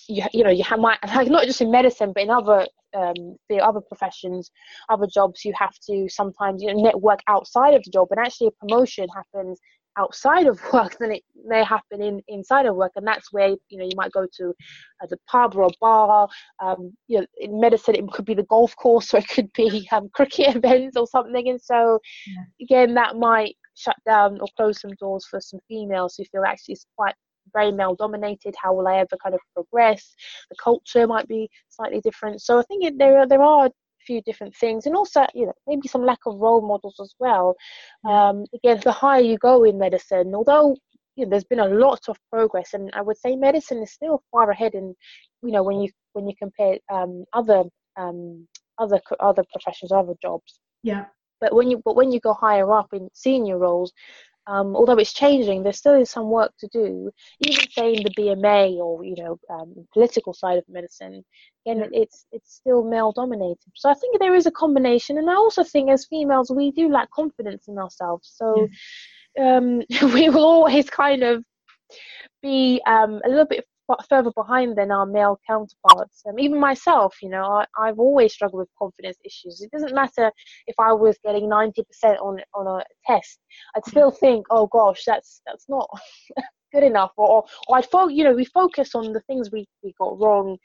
you, 0.07 0.23
you 0.33 0.43
know, 0.43 0.49
you 0.49 0.63
have, 0.63 0.79
might, 0.79 0.99
like 1.07 1.27
not 1.29 1.45
just 1.45 1.61
in 1.61 1.71
medicine, 1.71 2.11
but 2.13 2.23
in 2.23 2.29
other 2.29 2.67
um, 2.95 3.35
other 3.61 3.81
professions, 3.81 4.51
other 4.89 5.07
jobs, 5.11 5.45
you 5.45 5.53
have 5.57 5.77
to 5.87 6.07
sometimes 6.09 6.61
you 6.61 6.73
know 6.73 6.81
network 6.81 7.19
outside 7.27 7.73
of 7.73 7.83
the 7.83 7.91
job, 7.91 8.07
and 8.11 8.19
actually 8.19 8.47
a 8.47 8.51
promotion 8.51 9.07
happens 9.13 9.59
outside 9.97 10.47
of 10.47 10.59
work 10.73 10.97
than 10.99 11.11
it 11.11 11.23
may 11.45 11.63
happen 11.63 12.01
in 12.01 12.21
inside 12.27 12.65
of 12.65 12.75
work, 12.75 12.91
and 12.95 13.05
that's 13.05 13.31
where 13.31 13.49
you 13.69 13.77
know 13.77 13.85
you 13.85 13.95
might 13.95 14.11
go 14.11 14.25
to 14.37 14.49
uh, 15.01 15.07
the 15.09 15.17
pub 15.27 15.55
or 15.55 15.63
a 15.63 15.69
bar. 15.79 16.27
Um, 16.61 16.93
you 17.07 17.19
know, 17.19 17.25
in 17.37 17.59
medicine, 17.59 17.95
it 17.95 18.07
could 18.11 18.25
be 18.25 18.33
the 18.33 18.43
golf 18.43 18.75
course, 18.75 19.13
or 19.13 19.17
it 19.17 19.27
could 19.27 19.51
be 19.53 19.87
um, 19.91 20.09
cricket 20.13 20.55
events 20.55 20.97
or 20.97 21.07
something, 21.07 21.49
and 21.49 21.61
so 21.61 21.99
yeah. 22.27 22.43
again, 22.61 22.93
that 22.95 23.15
might 23.17 23.55
shut 23.75 23.95
down 24.05 24.39
or 24.41 24.47
close 24.57 24.81
some 24.81 24.91
doors 24.99 25.25
for 25.25 25.39
some 25.39 25.59
females 25.67 26.15
who 26.17 26.25
feel 26.25 26.43
actually 26.43 26.73
it's 26.73 26.85
quite 26.97 27.15
very 27.53 27.71
male 27.71 27.95
dominated 27.95 28.55
how 28.61 28.73
will 28.73 28.87
i 28.87 28.97
ever 28.97 29.17
kind 29.21 29.35
of 29.35 29.41
progress? 29.53 30.15
The 30.49 30.57
culture 30.61 31.07
might 31.07 31.27
be 31.27 31.49
slightly 31.69 32.01
different. 32.01 32.41
So 32.41 32.59
i 32.59 32.63
think 32.63 32.83
it, 32.85 32.97
there 32.97 33.19
are 33.19 33.27
there 33.27 33.41
are 33.43 33.67
a 33.67 33.71
few 34.05 34.21
different 34.21 34.55
things. 34.55 34.85
And 34.85 34.95
also 34.95 35.25
you 35.33 35.45
know 35.47 35.53
maybe 35.67 35.87
some 35.87 36.03
lack 36.03 36.19
of 36.25 36.37
role 36.37 36.61
models 36.61 36.99
as 37.01 37.13
well. 37.19 37.55
Um, 38.07 38.45
again 38.53 38.79
the 38.83 38.91
higher 38.91 39.21
you 39.21 39.37
go 39.37 39.63
in 39.63 39.77
medicine 39.77 40.33
although 40.33 40.75
you 41.15 41.25
know, 41.25 41.31
there's 41.31 41.43
been 41.43 41.59
a 41.59 41.67
lot 41.67 41.99
of 42.07 42.15
progress 42.31 42.73
and 42.73 42.89
i 42.93 43.01
would 43.01 43.17
say 43.17 43.35
medicine 43.35 43.79
is 43.79 43.91
still 43.91 44.23
far 44.31 44.49
ahead 44.51 44.73
in 44.73 44.95
you 45.43 45.51
know 45.51 45.63
when 45.63 45.81
you 45.81 45.89
when 46.13 46.27
you 46.29 46.35
compare 46.39 46.77
um, 46.91 47.25
other 47.33 47.63
um, 47.97 48.47
other 48.79 48.99
other 49.19 49.43
professions 49.51 49.91
other 49.91 50.13
jobs. 50.21 50.59
Yeah. 50.83 51.05
But 51.41 51.53
when 51.53 51.69
you 51.69 51.81
but 51.85 51.95
when 51.95 52.11
you 52.11 52.19
go 52.19 52.33
higher 52.33 52.71
up 52.71 52.93
in 52.93 53.09
senior 53.13 53.57
roles, 53.57 53.93
um, 54.47 54.75
although 54.75 54.97
it's 54.97 55.13
changing, 55.13 55.63
there 55.63 55.73
still 55.73 55.93
is 55.93 56.09
some 56.09 56.29
work 56.29 56.51
to 56.59 56.67
do. 56.67 57.11
Even 57.45 57.69
say 57.71 57.93
in 57.93 58.03
the 58.03 58.13
BMA 58.17 58.77
or 58.77 59.03
you 59.03 59.15
know 59.15 59.39
um, 59.49 59.87
political 59.93 60.33
side 60.33 60.57
of 60.57 60.63
medicine, 60.67 61.23
again 61.65 61.89
it's 61.91 62.25
it's 62.31 62.55
still 62.55 62.83
male 62.83 63.11
dominated. 63.11 63.71
So 63.75 63.89
I 63.89 63.93
think 63.93 64.19
there 64.19 64.35
is 64.35 64.45
a 64.45 64.51
combination, 64.51 65.17
and 65.17 65.29
I 65.29 65.35
also 65.35 65.63
think 65.63 65.89
as 65.89 66.05
females 66.05 66.51
we 66.51 66.71
do 66.71 66.89
lack 66.89 67.11
confidence 67.11 67.67
in 67.67 67.77
ourselves. 67.77 68.31
So 68.35 68.67
um, 69.39 69.81
we 70.13 70.29
will 70.29 70.45
always 70.45 70.89
kind 70.89 71.23
of 71.23 71.43
be 72.41 72.81
um, 72.87 73.21
a 73.25 73.29
little 73.29 73.45
bit 73.45 73.65
further 74.09 74.31
behind 74.31 74.77
than 74.77 74.91
our 74.91 75.05
male 75.05 75.39
counterparts. 75.47 76.23
Um, 76.27 76.39
even 76.39 76.59
myself, 76.59 77.15
you 77.21 77.29
know, 77.29 77.43
I, 77.43 77.65
I've 77.77 77.99
always 77.99 78.33
struggled 78.33 78.61
with 78.61 78.69
confidence 78.77 79.17
issues. 79.25 79.61
It 79.61 79.71
doesn't 79.71 79.95
matter 79.95 80.31
if 80.67 80.75
I 80.79 80.93
was 80.93 81.17
getting 81.23 81.49
90% 81.49 81.83
on 82.21 82.39
on 82.53 82.67
a 82.67 82.83
test. 83.05 83.39
I'd 83.75 83.85
still 83.85 84.11
think, 84.11 84.45
oh 84.49 84.67
gosh, 84.67 85.03
that's 85.05 85.41
that's 85.45 85.65
not 85.67 85.89
good 86.73 86.83
enough. 86.83 87.11
Or, 87.17 87.27
or, 87.29 87.45
or 87.67 87.77
I'd 87.77 87.89
fo- 87.89 88.07
you 88.07 88.23
know, 88.23 88.33
we 88.33 88.45
focus 88.45 88.95
on 88.95 89.13
the 89.13 89.21
things 89.21 89.51
we, 89.51 89.67
we 89.83 89.93
got 89.99 90.19
wrong, 90.19 90.57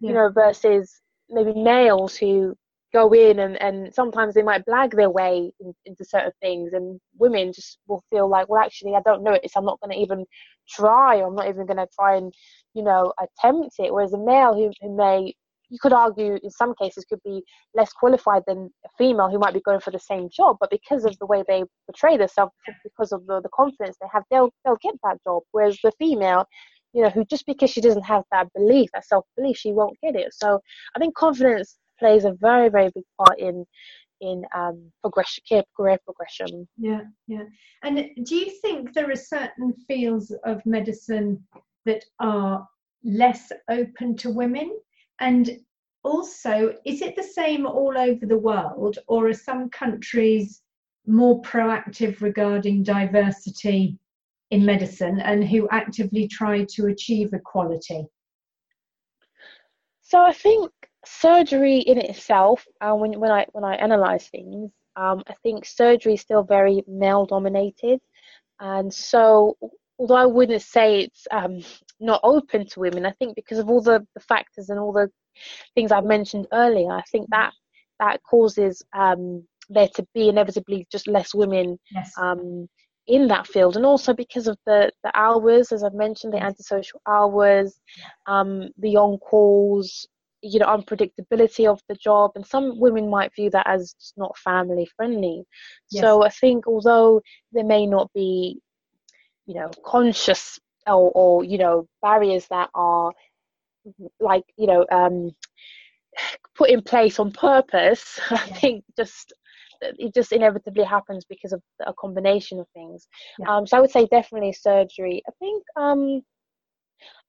yeah. 0.00 0.08
you 0.08 0.14
know, 0.14 0.30
versus 0.30 1.00
maybe 1.28 1.54
males 1.54 2.16
who 2.16 2.54
go 2.92 3.12
in 3.12 3.38
and, 3.38 3.60
and 3.62 3.94
sometimes 3.94 4.34
they 4.34 4.42
might 4.42 4.64
blag 4.66 4.94
their 4.94 5.10
way 5.10 5.50
in, 5.60 5.74
into 5.86 6.04
certain 6.04 6.32
things 6.40 6.72
and 6.72 7.00
women 7.18 7.52
just 7.52 7.78
will 7.88 8.02
feel 8.10 8.28
like 8.28 8.48
well 8.48 8.62
actually 8.62 8.94
i 8.94 9.00
don't 9.04 9.22
know 9.22 9.32
it 9.32 9.50
so 9.50 9.60
i'm 9.60 9.66
not 9.66 9.80
going 9.80 9.94
to 9.96 10.02
even 10.02 10.24
try 10.68 11.16
i'm 11.16 11.34
not 11.34 11.48
even 11.48 11.66
going 11.66 11.76
to 11.78 11.88
try 11.96 12.16
and 12.16 12.32
you 12.74 12.82
know, 12.82 13.12
attempt 13.20 13.74
it. 13.78 13.92
Whereas 13.92 14.12
a 14.12 14.18
male 14.18 14.54
who, 14.54 14.70
who 14.80 14.96
may, 14.96 15.34
you 15.68 15.78
could 15.80 15.92
argue 15.92 16.38
in 16.42 16.50
some 16.50 16.74
cases, 16.80 17.04
could 17.04 17.22
be 17.24 17.42
less 17.74 17.92
qualified 17.92 18.42
than 18.46 18.70
a 18.84 18.88
female 18.98 19.30
who 19.30 19.38
might 19.38 19.54
be 19.54 19.60
going 19.60 19.80
for 19.80 19.90
the 19.90 19.98
same 19.98 20.28
job, 20.34 20.56
but 20.60 20.70
because 20.70 21.04
of 21.04 21.16
the 21.18 21.26
way 21.26 21.42
they 21.46 21.64
portray 21.86 22.16
themselves, 22.16 22.52
because 22.84 23.12
of 23.12 23.26
the, 23.26 23.40
the 23.40 23.48
confidence 23.54 23.96
they 24.00 24.08
have, 24.12 24.24
they'll 24.30 24.50
they'll 24.64 24.76
get 24.82 24.94
that 25.02 25.18
job. 25.24 25.42
Whereas 25.52 25.78
the 25.82 25.92
female, 25.98 26.44
you 26.92 27.02
know, 27.02 27.08
who 27.10 27.24
just 27.24 27.46
because 27.46 27.70
she 27.70 27.80
doesn't 27.80 28.02
have 28.02 28.24
that 28.32 28.52
belief, 28.54 28.90
that 28.92 29.06
self 29.06 29.24
belief, 29.36 29.56
she 29.56 29.72
won't 29.72 29.96
get 30.02 30.14
it. 30.14 30.34
So 30.34 30.60
I 30.94 30.98
think 30.98 31.14
confidence 31.14 31.78
plays 32.02 32.24
a 32.24 32.36
very 32.48 32.68
very 32.68 32.90
big 32.94 33.04
part 33.18 33.38
in 33.38 33.64
in 34.22 34.44
um, 34.54 34.92
progression, 35.02 35.64
career 35.76 35.98
progression. 36.04 36.68
Yeah, 36.78 37.02
yeah. 37.26 37.44
And 37.82 38.08
do 38.24 38.36
you 38.36 38.50
think 38.62 38.94
there 38.94 39.10
are 39.10 39.16
certain 39.16 39.74
fields 39.88 40.32
of 40.44 40.64
medicine 40.64 41.44
that 41.84 42.04
are 42.20 42.66
less 43.04 43.50
open 43.68 44.16
to 44.18 44.30
women? 44.30 44.78
And 45.18 45.58
also, 46.04 46.74
is 46.86 47.02
it 47.02 47.16
the 47.16 47.22
same 47.40 47.66
all 47.66 47.98
over 47.98 48.24
the 48.26 48.38
world, 48.38 48.98
or 49.08 49.28
are 49.28 49.34
some 49.34 49.68
countries 49.70 50.62
more 51.06 51.42
proactive 51.42 52.20
regarding 52.20 52.84
diversity 52.84 53.98
in 54.52 54.64
medicine 54.64 55.18
and 55.20 55.42
who 55.44 55.68
actively 55.70 56.28
try 56.28 56.64
to 56.74 56.86
achieve 56.86 57.32
equality? 57.32 58.04
So 60.02 60.20
I 60.20 60.32
think 60.32 60.70
surgery 61.04 61.78
in 61.78 61.98
itself, 61.98 62.66
uh, 62.80 62.94
when 62.94 63.18
when 63.18 63.30
I 63.30 63.46
when 63.52 63.64
I 63.64 63.74
analyze 63.76 64.28
things, 64.28 64.70
um, 64.96 65.22
I 65.26 65.34
think 65.42 65.64
surgery 65.64 66.14
is 66.14 66.20
still 66.20 66.42
very 66.42 66.82
male 66.86 67.26
dominated, 67.26 68.00
and 68.60 68.92
so 68.92 69.56
although 69.98 70.16
I 70.16 70.26
wouldn't 70.26 70.62
say 70.62 71.02
it's 71.02 71.26
um, 71.30 71.60
not 72.00 72.20
open 72.24 72.66
to 72.66 72.80
women, 72.80 73.06
I 73.06 73.12
think 73.12 73.36
because 73.36 73.58
of 73.58 73.68
all 73.68 73.80
the, 73.80 74.06
the 74.14 74.20
factors 74.20 74.68
and 74.68 74.78
all 74.78 74.92
the 74.92 75.08
things 75.74 75.92
I've 75.92 76.04
mentioned 76.04 76.46
earlier, 76.52 76.90
I 76.90 77.02
think 77.02 77.28
that 77.30 77.52
that 78.00 78.22
causes 78.22 78.82
um, 78.92 79.46
there 79.68 79.88
to 79.94 80.06
be 80.14 80.28
inevitably 80.28 80.86
just 80.90 81.06
less 81.06 81.34
women 81.34 81.78
yes. 81.92 82.12
um, 82.18 82.68
in 83.06 83.28
that 83.28 83.46
field, 83.46 83.76
and 83.76 83.86
also 83.86 84.12
because 84.12 84.46
of 84.46 84.58
the 84.66 84.90
the 85.04 85.12
hours, 85.14 85.72
as 85.72 85.82
I've 85.82 85.94
mentioned, 85.94 86.32
the 86.32 86.42
antisocial 86.42 87.00
hours, 87.06 87.80
um, 88.26 88.70
the 88.78 88.96
on 88.96 89.18
calls, 89.18 90.06
you 90.42 90.58
know, 90.58 90.66
unpredictability 90.66 91.70
of 91.70 91.80
the 91.88 91.94
job, 91.94 92.32
and 92.34 92.46
some 92.46 92.78
women 92.78 93.08
might 93.08 93.34
view 93.34 93.50
that 93.50 93.66
as 93.66 93.94
just 94.00 94.14
not 94.16 94.36
family 94.38 94.88
friendly. 94.96 95.44
Yes. 95.90 96.02
So 96.02 96.24
I 96.24 96.28
think 96.28 96.66
although 96.66 97.22
there 97.52 97.64
may 97.64 97.86
not 97.86 98.10
be 98.12 98.60
you 99.46 99.54
know 99.54 99.70
conscious 99.84 100.58
or, 100.86 101.10
or 101.14 101.44
you 101.44 101.58
know 101.58 101.86
barriers 102.00 102.46
that 102.48 102.70
are 102.74 103.12
like 104.20 104.44
you 104.56 104.66
know 104.66 104.86
um, 104.90 105.30
put 106.54 106.70
in 106.70 106.82
place 106.82 107.18
on 107.18 107.32
purpose 107.32 108.20
yeah. 108.30 108.36
i 108.36 108.46
think 108.46 108.84
just 108.96 109.32
it 109.82 110.14
just 110.14 110.30
inevitably 110.30 110.84
happens 110.84 111.24
because 111.24 111.52
of 111.52 111.60
a 111.86 111.92
combination 111.94 112.60
of 112.60 112.66
things 112.74 113.08
yeah. 113.38 113.56
um, 113.56 113.66
so 113.66 113.76
i 113.76 113.80
would 113.80 113.90
say 113.90 114.06
definitely 114.06 114.52
surgery 114.52 115.22
i 115.28 115.32
think 115.40 115.64
um, 115.76 116.22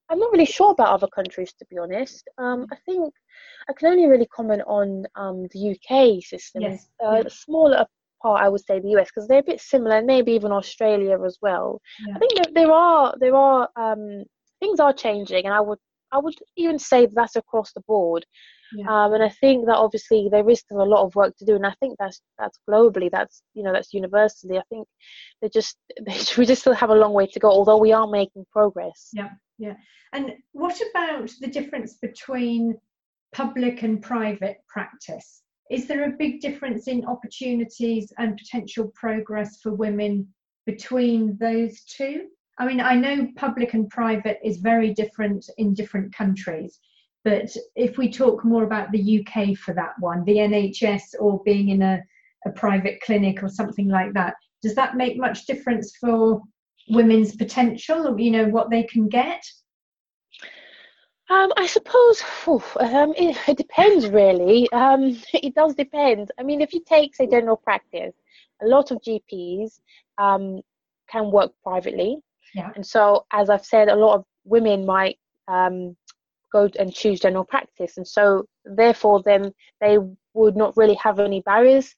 i'm 0.10 0.19
not 0.19 0.31
really 0.31 0.45
sure 0.45 0.72
about 0.72 0.89
other 0.89 1.07
countries 1.07 1.53
to 1.53 1.65
be 1.69 1.77
honest 1.77 2.27
um, 2.38 2.65
i 2.72 2.75
think 2.86 3.13
i 3.69 3.74
can 3.74 3.89
only 3.89 4.07
really 4.07 4.27
comment 4.27 4.62
on 4.67 5.05
um, 5.15 5.48
the 5.53 5.72
uk 5.72 6.24
system 6.24 6.62
yes. 6.62 6.88
uh, 7.05 7.22
yeah. 7.24 7.29
smaller 7.29 7.86
part 8.22 8.41
i 8.41 8.50
would 8.50 8.63
say 8.63 8.79
the 8.79 8.89
us 8.89 9.07
because 9.07 9.27
they're 9.27 9.39
a 9.39 9.43
bit 9.51 9.62
similar 9.62 9.98
and 9.98 10.07
maybe 10.07 10.31
even 10.31 10.51
australia 10.51 11.17
as 11.25 11.38
well 11.41 11.79
i 12.15 12.19
think 12.19 12.33
that 12.36 12.53
there 12.53 12.72
are 12.72 13.13
there 13.19 13.36
are 13.36 13.69
um, 13.75 14.24
things 14.60 14.79
are 14.79 14.93
changing 14.93 15.45
and 15.45 15.53
i 15.53 15.60
would 15.60 15.79
I 16.13 16.19
would 16.19 16.36
even 16.55 16.79
say 16.79 17.07
that's 17.12 17.36
across 17.36 17.74
the 17.74 17.81
board. 17.81 18.25
Yeah. 18.75 18.86
Um, 18.88 19.13
and 19.13 19.24
I 19.24 19.29
think 19.29 19.65
that 19.65 19.75
obviously 19.75 20.29
there 20.31 20.48
is 20.50 20.60
still 20.60 20.81
a 20.81 20.86
lot 20.93 21.03
of 21.03 21.13
work 21.15 21.36
to 21.38 21.45
do, 21.45 21.55
and 21.55 21.65
I 21.65 21.74
think 21.79 21.95
that's 22.00 22.22
that's 22.39 22.60
globally, 22.69 23.10
that's 23.12 23.43
you 23.53 23.63
know 23.63 23.74
that's 23.74 23.93
universally. 23.93 24.57
I 24.57 24.63
think 24.69 24.88
they 25.41 25.50
just 25.50 25.77
they, 26.05 26.17
we 26.38 26.45
just 26.45 26.62
still 26.62 26.74
have 26.74 26.89
a 26.89 26.95
long 26.95 27.13
way 27.13 27.27
to 27.27 27.39
go, 27.39 27.50
although 27.50 27.77
we 27.77 27.91
are 27.91 28.07
making 28.07 28.45
progress. 28.51 29.10
Yeah, 29.13 29.29
yeah. 29.57 29.75
And 30.13 30.33
what 30.51 30.79
about 30.91 31.31
the 31.41 31.48
difference 31.48 31.95
between 31.95 32.77
public 33.33 33.83
and 33.83 34.01
private 34.01 34.57
practice? 34.67 35.41
Is 35.69 35.88
there 35.88 36.05
a 36.05 36.17
big 36.17 36.41
difference 36.41 36.88
in 36.88 37.05
opportunities 37.05 38.12
and 38.17 38.38
potential 38.38 38.91
progress 38.95 39.60
for 39.62 39.74
women 39.74 40.27
between 40.65 41.38
those 41.39 41.83
two? 41.83 42.27
I 42.60 42.67
mean, 42.67 42.79
I 42.79 42.95
know 42.95 43.29
public 43.36 43.74
and 43.74 43.89
private 43.89 44.39
is 44.43 44.57
very 44.57 44.93
different 44.93 45.50
in 45.57 45.74
different 45.74 46.13
countries, 46.13 46.79
but 47.24 47.55
if 47.75 47.98
we 47.98 48.12
talk 48.12 48.45
more 48.45 48.63
about 48.63 48.91
the 48.91 49.25
UK 49.25 49.57
for 49.57 49.74
that 49.74 49.93
one, 50.00 50.24
the 50.25 50.38
NHS 50.38 51.15
or 51.19 51.41
being 51.43 51.69
in 51.69 51.81
a, 51.81 52.03
a 52.45 52.51
private 52.51 53.01
clinic 53.01 53.41
or 53.41 53.50
something 53.50 53.88
like 53.88 54.13
that, 54.13 54.36
does 54.62 54.75
that 54.75 54.95
make 54.95 55.17
much 55.17 55.45
difference 55.45 55.95
for 55.98 56.41
women's 56.90 57.36
potential 57.36 58.08
or, 58.08 58.20
you 58.20 58.32
know, 58.32 58.46
what 58.46 58.70
they 58.70 58.84
can 58.84 59.08
get? 59.08 59.44
Um, 61.30 61.52
I 61.56 61.68
suppose 61.68 62.22
um, 62.80 63.13
it, 63.18 63.38
it, 63.48 63.58
depends 63.58 64.08
really. 64.08 64.70
Um, 64.72 65.18
it 65.34 65.56
does 65.56 65.74
depend. 65.75 66.32
I 66.38 66.44
mean, 66.44 66.62
if 66.62 66.74
you 66.74 66.84
take, 66.86 67.16
say, 67.16 67.28
general 67.28 67.58
practice, 67.58 68.13
a 68.62 68.68
lot 68.68 68.92
of 68.92 69.02
GPs 69.02 69.80
um, 70.18 70.62
can 71.10 71.32
work 71.32 71.52
privately. 71.63 72.18
Yeah. 72.54 72.72
And 72.75 72.86
so, 72.86 73.25
as 73.32 73.50
I've 73.50 73.66
said, 73.66 73.90
a 73.90 73.96
lot 73.96 74.16
of 74.16 74.25
women 74.44 74.86
might 74.86 75.18
um, 75.48 75.96
go 76.52 76.70
and 76.78 76.94
choose 76.94 77.20
general 77.20 77.46
practice, 77.46 77.98
and 77.98 78.08
so 78.08 78.46
therefore, 78.63 79.24
then 79.24 79.54
they 79.82 79.98
would 80.34 80.56
not 80.56 80.78
really 80.78 80.96
have 80.96 81.20
any 81.20 81.42
barriers 81.42 81.96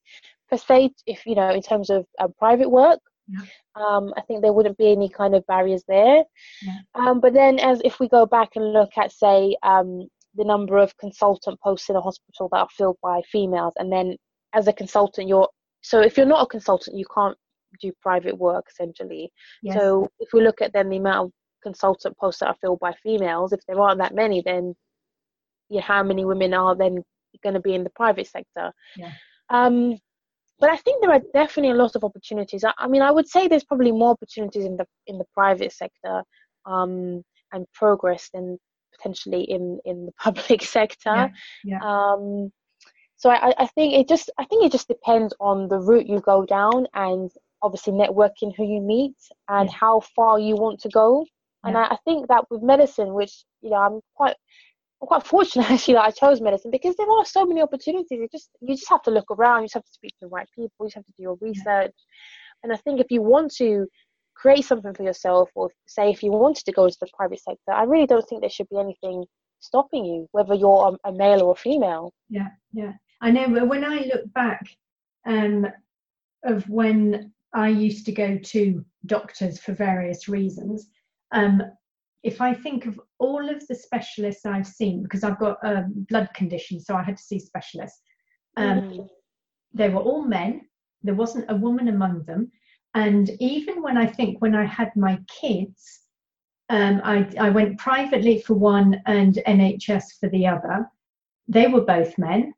per 0.50 0.58
se, 0.58 0.92
if 1.06 1.25
you 1.25 1.36
know, 1.36 1.50
in 1.50 1.62
terms 1.62 1.89
of 1.89 2.06
uh, 2.20 2.27
private 2.39 2.70
work. 2.70 3.00
Yeah. 3.27 3.39
Um, 3.75 4.13
I 4.17 4.22
think 4.22 4.41
there 4.41 4.53
wouldn't 4.53 4.77
be 4.77 4.91
any 4.91 5.10
kind 5.10 5.36
of 5.36 5.46
barriers 5.48 5.84
there. 5.88 6.24
Yeah. 6.62 6.77
Um, 6.94 7.20
but 7.20 7.34
then, 7.34 7.60
as 7.60 7.82
if 7.84 8.00
we 8.00 8.08
go 8.08 8.25
back 8.25 8.55
and 8.55 8.74
look 8.74 8.91
at, 8.98 9.12
say, 9.12 9.55
um, 9.63 10.08
the 10.36 10.44
number 10.44 10.77
of 10.77 10.96
consultant 10.98 11.60
posts 11.62 11.89
in 11.89 11.96
a 11.96 12.01
hospital 12.01 12.50
that 12.51 12.60
are 12.60 12.70
filled 12.70 12.98
by 13.01 13.22
females, 13.32 13.74
and 13.77 13.91
then 13.91 14.17
as 14.53 14.67
a 14.67 14.74
consultant, 14.74 15.27
you're 15.27 15.50
so 15.82 16.01
if 16.01 16.17
you're 16.17 16.25
not 16.25 16.44
a 16.44 16.48
consultant, 16.48 16.98
you 16.98 17.05
can't 17.13 17.38
do 17.82 17.91
private 18.01 18.38
work 18.38 18.65
essentially. 18.70 19.32
Yes. 19.62 19.75
So 19.75 20.10
if 20.20 20.29
we 20.34 20.41
look 20.41 20.62
at 20.62 20.74
then 20.74 20.89
the 20.89 20.98
amount 20.98 21.27
of 21.27 21.32
consultant 21.62 22.17
posts 22.17 22.39
that 22.39 22.48
are 22.48 22.58
filled 22.62 22.79
by 22.79 22.94
females, 23.03 23.53
if 23.53 23.60
there 23.67 23.79
aren't 23.79 24.00
that 24.00 24.15
many, 24.15 24.41
then 24.41 24.74
you 25.70 25.77
know, 25.77 25.82
how 25.82 26.03
many 26.03 26.25
women 26.25 26.53
are 26.53 26.75
then 26.75 27.03
going 27.44 27.53
to 27.53 27.60
be 27.60 27.75
in 27.75 27.84
the 27.84 27.89
private 27.91 28.27
sector? 28.27 28.72
Yeah. 28.96 29.12
Um, 29.50 30.00
but 30.59 30.69
I 30.69 30.77
think 30.77 31.01
there 31.01 31.12
are 31.12 31.21
definitely 31.33 31.71
a 31.71 31.81
lot 31.81 31.95
of 31.95 32.03
opportunities. 32.03 32.63
I, 32.63 32.74
I, 32.77 32.88
mean, 32.88 33.01
I 33.01 33.12
would 33.12 33.27
say 33.27 33.47
there's 33.47 33.63
probably 33.63 33.91
more 33.91 34.12
opportunities 34.12 34.65
in 34.65 34.77
the 34.77 34.85
in 35.07 35.17
the 35.17 35.25
private 35.33 35.74
sector 35.74 36.24
um, 36.65 37.24
and 37.51 37.65
progress 37.74 38.29
than 38.33 38.57
potentially 38.95 39.43
in 39.43 39.79
in 39.85 40.05
the 40.05 40.12
public 40.19 40.63
sector. 40.63 41.13
Yeah. 41.13 41.29
yeah. 41.63 41.79
Um, 41.81 42.51
so 43.17 43.29
I, 43.29 43.53
I 43.57 43.67
think 43.67 43.93
it 43.93 44.07
just 44.07 44.29
I 44.38 44.45
think 44.45 44.65
it 44.65 44.71
just 44.71 44.88
depends 44.88 45.33
on 45.39 45.67
the 45.67 45.79
route 45.79 46.07
you 46.07 46.19
go 46.21 46.45
down 46.45 46.88
and 46.93 47.31
obviously 47.62 47.93
networking 47.93 48.55
who 48.55 48.65
you 48.65 48.81
meet 48.81 49.15
and 49.50 49.69
yeah. 49.69 49.77
how 49.77 50.01
far 50.15 50.39
you 50.39 50.55
want 50.55 50.79
to 50.81 50.89
go. 50.89 51.25
And. 51.63 51.75
I, 51.75 51.85
I, 51.85 51.98
think 52.05 52.27
that 52.27 52.44
with 52.51 52.61
medicine, 52.61 53.15
which 53.15 53.44
you 53.61 53.72
know, 53.72 53.77
I'm 53.77 54.00
quite 54.13 54.35
I'm 55.05 55.20
quite 55.20 55.27
fortunate 55.27 55.70
actually 55.72 55.96
that 55.96 56.05
I 56.05 56.11
chose 56.11 56.41
medicine 56.41 56.72
because 56.72 56.96
there 56.96 57.09
are 57.09 57.25
so 57.25 57.46
many 57.46 57.61
opportunities. 57.61 58.07
You 58.09 58.27
just 58.31 58.50
you 58.61 58.75
just 58.75 58.89
have 58.89 59.03
to 59.03 59.11
look 59.11 59.29
around. 59.29 59.61
You 59.61 59.65
just 59.65 59.75
have 59.75 59.85
to 59.85 59.91
speak 59.91 60.11
to 60.13 60.22
the 60.22 60.27
right 60.27 60.48
people. 60.55 60.72
You 60.79 60.87
just 60.87 60.96
have 60.96 61.05
to 61.05 61.13
do 61.18 61.24
your 61.24 61.37
research. 61.41 61.94
And 62.63 62.74
I 62.74 62.77
think 62.77 63.00
if 63.00 63.11
you 63.11 63.22
want 63.22 63.53
to 63.57 63.87
create 64.35 64.65
something 64.65 64.94
for 64.94 65.03
yourself, 65.03 65.50
or 65.53 65.70
say 65.85 66.09
if 66.09 66.24
you 66.24 66.31
wanted 66.31 66.65
to 66.65 66.72
go 66.72 66.85
into 66.85 66.98
the 67.00 67.07
private 67.15 67.39
sector, 67.39 67.72
I 67.72 67.83
really 67.83 68.07
don't 68.07 68.27
think 68.27 68.41
there 68.41 68.50
should 68.50 68.70
be 68.70 68.79
anything 68.79 69.25
stopping 69.59 70.05
you, 70.05 70.27
whether 70.31 70.55
you're 70.55 70.98
a, 71.05 71.09
a 71.09 71.13
male 71.13 71.44
or 71.44 71.51
a 71.51 71.55
female. 71.55 72.11
Yeah, 72.29 72.50
yeah. 72.74 72.94
I 73.22 73.31
know. 73.31 73.65
When 73.65 73.83
I 73.83 74.09
look 74.11 74.33
back 74.33 74.65
um, 75.25 75.68
of 76.44 76.68
when 76.68 77.31
I 77.53 77.70
used 77.70 78.05
to 78.07 78.11
go 78.11 78.37
to 78.37 78.85
doctors 79.05 79.59
for 79.59 79.74
various 79.74 80.27
reasons. 80.27 80.89
Um, 81.31 81.61
if 82.25 82.42
I 82.42 82.55
think 82.55 82.88
of 82.88 83.00
all 83.20 83.48
of 83.48 83.66
the 83.68 83.75
specialists 83.75 84.48
I've 84.48 84.66
seen, 84.66 85.03
because 85.03 85.24
I've 85.24 85.38
got 85.38 85.64
a 85.64 85.85
blood 86.09 86.29
condition, 86.33 86.79
so 86.79 86.96
I 86.96 87.03
had 87.03 87.18
to 87.18 87.24
see 87.24 87.38
specialists, 87.38 88.01
um, 88.57 88.81
mm. 88.81 89.07
they 89.75 89.90
were 89.90 90.01
all 90.01 90.25
men. 90.25 90.61
There 91.03 91.14
wasn't 91.14 91.51
a 91.51 91.55
woman 91.55 91.88
among 91.88 92.24
them. 92.24 92.51
And 92.96 93.29
even 93.40 93.83
when 93.83 93.96
I 93.96 94.07
think 94.07 94.42
when 94.42 94.55
I 94.55 94.66
had 94.66 94.92
my 94.96 95.20
kids, 95.27 96.00
um, 96.70 97.00
I, 97.03 97.29
I 97.40 97.50
went 97.51 97.77
privately 97.77 98.42
for 98.42 98.55
one 98.55 99.00
and 99.05 99.35
NHS 99.48 100.20
for 100.20 100.27
the 100.29 100.48
other. 100.48 100.90
They 101.48 101.68
were 101.68 101.85
both 101.85 102.18
men. 102.18 102.55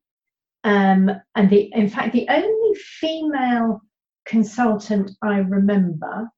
Um, 0.63 1.11
and 1.35 1.49
the, 1.49 1.69
in 1.73 1.89
fact, 1.89 2.13
the 2.13 2.27
only 2.29 2.75
female 2.79 3.81
consultant 4.25 5.11
I 5.21 5.39
remember 5.39 6.29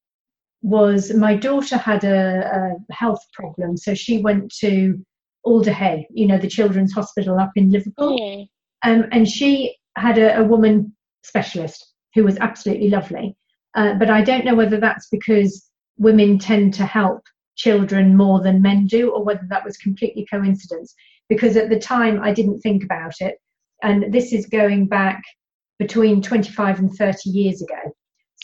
was 0.61 1.13
my 1.13 1.35
daughter 1.35 1.77
had 1.77 2.03
a, 2.03 2.75
a 2.89 2.93
health 2.93 3.25
problem, 3.33 3.77
so 3.77 3.93
she 3.93 4.19
went 4.19 4.53
to 4.55 5.03
Alder 5.43 5.71
Hey, 5.71 6.07
you 6.11 6.27
know, 6.27 6.37
the 6.37 6.49
Children's 6.49 6.93
Hospital 6.93 7.39
up 7.39 7.51
in 7.55 7.71
Liverpool, 7.71 8.47
um, 8.83 9.05
and 9.11 9.27
she 9.27 9.75
had 9.95 10.17
a, 10.17 10.39
a, 10.39 10.43
woman 10.43 10.95
specialist 11.23 11.93
who 12.13 12.23
was 12.23 12.37
absolutely 12.37 12.89
lovely. 12.89 13.35
Uh, 13.75 13.93
but 13.93 14.09
I 14.09 14.21
don't 14.21 14.45
know 14.45 14.55
whether 14.55 14.79
that's 14.79 15.07
because 15.09 15.69
women 15.97 16.39
tend 16.39 16.73
to 16.75 16.85
help 16.85 17.23
children 17.55 18.15
more 18.15 18.41
than 18.41 18.61
men 18.61 18.87
do, 18.87 19.11
or 19.11 19.23
whether 19.23 19.45
that 19.49 19.65
was 19.65 19.77
completely 19.77 20.25
coincidence. 20.31 20.93
Because 21.29 21.55
at 21.55 21.69
the 21.69 21.79
time 21.79 22.21
I 22.21 22.33
didn't 22.33 22.61
think 22.61 22.83
about 22.83 23.13
it, 23.19 23.35
and 23.83 24.13
this 24.13 24.33
is 24.33 24.45
going 24.45 24.87
back 24.87 25.21
between 25.77 26.21
25 26.21 26.79
and 26.79 26.93
30 26.93 27.29
years 27.29 27.61
ago. 27.61 27.95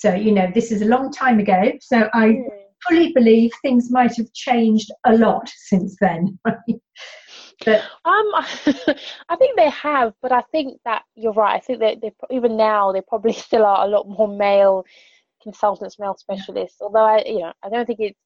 So, 0.05 0.13
you 0.13 0.33
know, 0.33 0.51
this 0.53 0.71
is 0.71 0.83
a 0.83 0.85
long 0.85 1.11
time 1.11 1.39
ago. 1.39 1.71
So 1.81 2.07
I 2.13 2.27
mm. 2.27 2.47
fully 2.87 3.11
believe 3.11 3.49
things 3.63 3.89
might 3.89 4.15
have 4.17 4.31
changed 4.33 4.91
a 5.03 5.17
lot 5.17 5.49
since 5.49 5.97
then. 5.99 6.37
but 6.45 7.81
um, 8.05 8.29
I 8.35 9.35
think 9.39 9.57
they 9.57 9.71
have, 9.71 10.13
but 10.21 10.31
I 10.31 10.41
think 10.51 10.79
that 10.85 11.01
you're 11.15 11.33
right. 11.33 11.55
I 11.55 11.59
think 11.59 11.79
that 11.79 12.01
they 12.01 12.11
even 12.29 12.55
now 12.55 12.91
they 12.91 13.01
probably 13.01 13.33
still 13.47 13.65
are 13.65 13.83
a 13.83 13.89
lot 13.89 14.07
more 14.07 14.27
male 14.27 14.85
consultants, 15.41 15.97
male 15.97 16.15
specialists. 16.19 16.77
Although 16.81 17.05
I, 17.05 17.23
you 17.25 17.39
know, 17.39 17.53
I 17.63 17.69
don't 17.69 17.87
think 17.87 17.99
it's. 17.99 18.19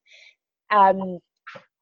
Um, 0.69 1.19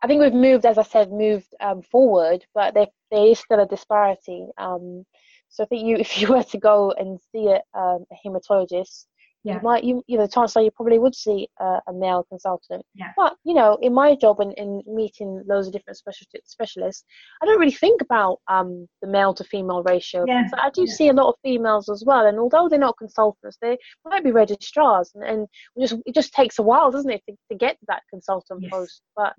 I 0.03 0.05
think 0.05 0.21
we've 0.21 0.31
moved, 0.31 0.67
as 0.67 0.77
I 0.77 0.83
said, 0.83 1.11
moved 1.11 1.51
um, 1.59 1.81
forward, 1.81 2.45
but 2.53 2.75
there 2.75 2.85
there 3.09 3.25
is 3.25 3.39
still 3.39 3.61
a 3.61 3.65
disparity. 3.65 4.45
Um, 4.59 5.07
so 5.49 5.63
I 5.63 5.65
think 5.65 5.87
you, 5.87 5.95
if 5.95 6.21
you 6.21 6.27
were 6.27 6.43
to 6.43 6.57
go 6.59 6.91
and 6.91 7.19
see 7.31 7.47
a, 7.47 7.61
um, 7.75 8.05
a 8.11 8.15
hematologist, 8.23 9.05
yeah. 9.47 9.55
you 9.55 9.61
might, 9.61 9.83
you, 9.83 10.03
you 10.07 10.17
know, 10.17 10.27
chances 10.27 10.55
are 10.55 10.61
you 10.61 10.71
probably 10.71 10.99
would 10.99 11.15
see 11.15 11.47
a, 11.59 11.79
a 11.87 11.93
male 11.93 12.25
consultant. 12.29 12.83
Yeah. 12.95 13.11
But 13.15 13.35
you 13.43 13.53
know, 13.53 13.77
in 13.81 13.93
my 13.93 14.15
job 14.15 14.39
and 14.39 14.53
in 14.53 14.83
meeting 14.87 15.43
loads 15.47 15.67
of 15.67 15.73
different 15.73 15.97
specialists, 16.45 17.03
I 17.41 17.45
don't 17.45 17.59
really 17.59 17.71
think 17.71 18.01
about 18.01 18.39
um, 18.47 18.87
the 19.01 19.07
male 19.07 19.33
to 19.35 19.43
female 19.43 19.83
ratio. 19.83 20.25
Yeah. 20.27 20.43
I 20.61 20.69
do 20.71 20.85
yeah. 20.85 20.93
see 20.93 21.07
a 21.09 21.13
lot 21.13 21.29
of 21.29 21.35
females 21.43 21.89
as 21.89 22.03
well, 22.05 22.25
and 22.25 22.39
although 22.39 22.67
they're 22.69 22.79
not 22.79 22.97
consultants, 22.97 23.57
they 23.61 23.77
might 24.05 24.23
be 24.23 24.31
registrars, 24.31 25.11
and, 25.15 25.23
and 25.23 25.47
just 25.79 25.95
it 26.05 26.13
just 26.13 26.33
takes 26.33 26.59
a 26.59 26.63
while, 26.63 26.91
doesn't 26.91 27.11
it, 27.11 27.21
to, 27.29 27.35
to 27.51 27.57
get 27.57 27.79
to 27.79 27.85
that 27.87 28.03
consultant 28.09 28.61
yes. 28.63 28.71
post. 28.71 29.01
But 29.15 29.33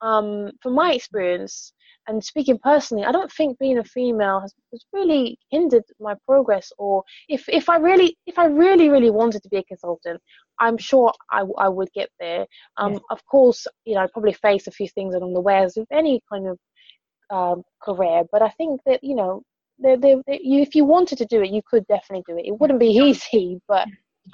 um, 0.00 0.50
from 0.62 0.74
my 0.74 0.92
experience, 0.92 1.72
and 2.06 2.24
speaking 2.24 2.58
personally, 2.62 3.04
I 3.04 3.12
don't 3.12 3.30
think 3.30 3.58
being 3.58 3.78
a 3.78 3.84
female 3.84 4.40
has, 4.40 4.54
has 4.72 4.82
really 4.92 5.38
hindered 5.50 5.84
my 6.00 6.14
progress. 6.26 6.72
Or 6.78 7.04
if 7.28 7.48
if 7.48 7.68
I 7.68 7.76
really 7.76 8.16
if 8.26 8.38
I 8.38 8.46
really 8.46 8.88
really 8.88 9.10
wanted 9.10 9.42
to 9.42 9.48
be 9.48 9.58
a 9.58 9.64
consultant, 9.64 10.20
I'm 10.58 10.78
sure 10.78 11.12
I, 11.30 11.44
I 11.58 11.68
would 11.68 11.92
get 11.92 12.08
there. 12.18 12.46
Um, 12.78 12.94
yeah. 12.94 12.98
Of 13.10 13.24
course, 13.26 13.66
you 13.84 13.94
know, 13.94 14.00
I 14.00 14.06
probably 14.12 14.32
face 14.32 14.66
a 14.66 14.72
few 14.72 14.88
things 14.88 15.14
along 15.14 15.34
the 15.34 15.40
way 15.40 15.58
as 15.58 15.76
with 15.76 15.88
any 15.92 16.20
kind 16.32 16.48
of 16.48 16.58
um, 17.30 17.62
career, 17.82 18.22
but 18.32 18.42
I 18.42 18.48
think 18.50 18.80
that 18.86 19.04
you 19.04 19.14
know, 19.14 19.42
they 19.78 19.96
they 19.96 20.16
you, 20.28 20.62
if 20.62 20.74
you 20.74 20.84
wanted 20.86 21.18
to 21.18 21.26
do 21.26 21.42
it, 21.42 21.50
you 21.50 21.60
could 21.68 21.86
definitely 21.88 22.24
do 22.26 22.38
it. 22.38 22.46
It 22.46 22.58
wouldn't 22.58 22.80
be 22.80 22.88
easy, 23.06 23.60
but, 23.68 23.86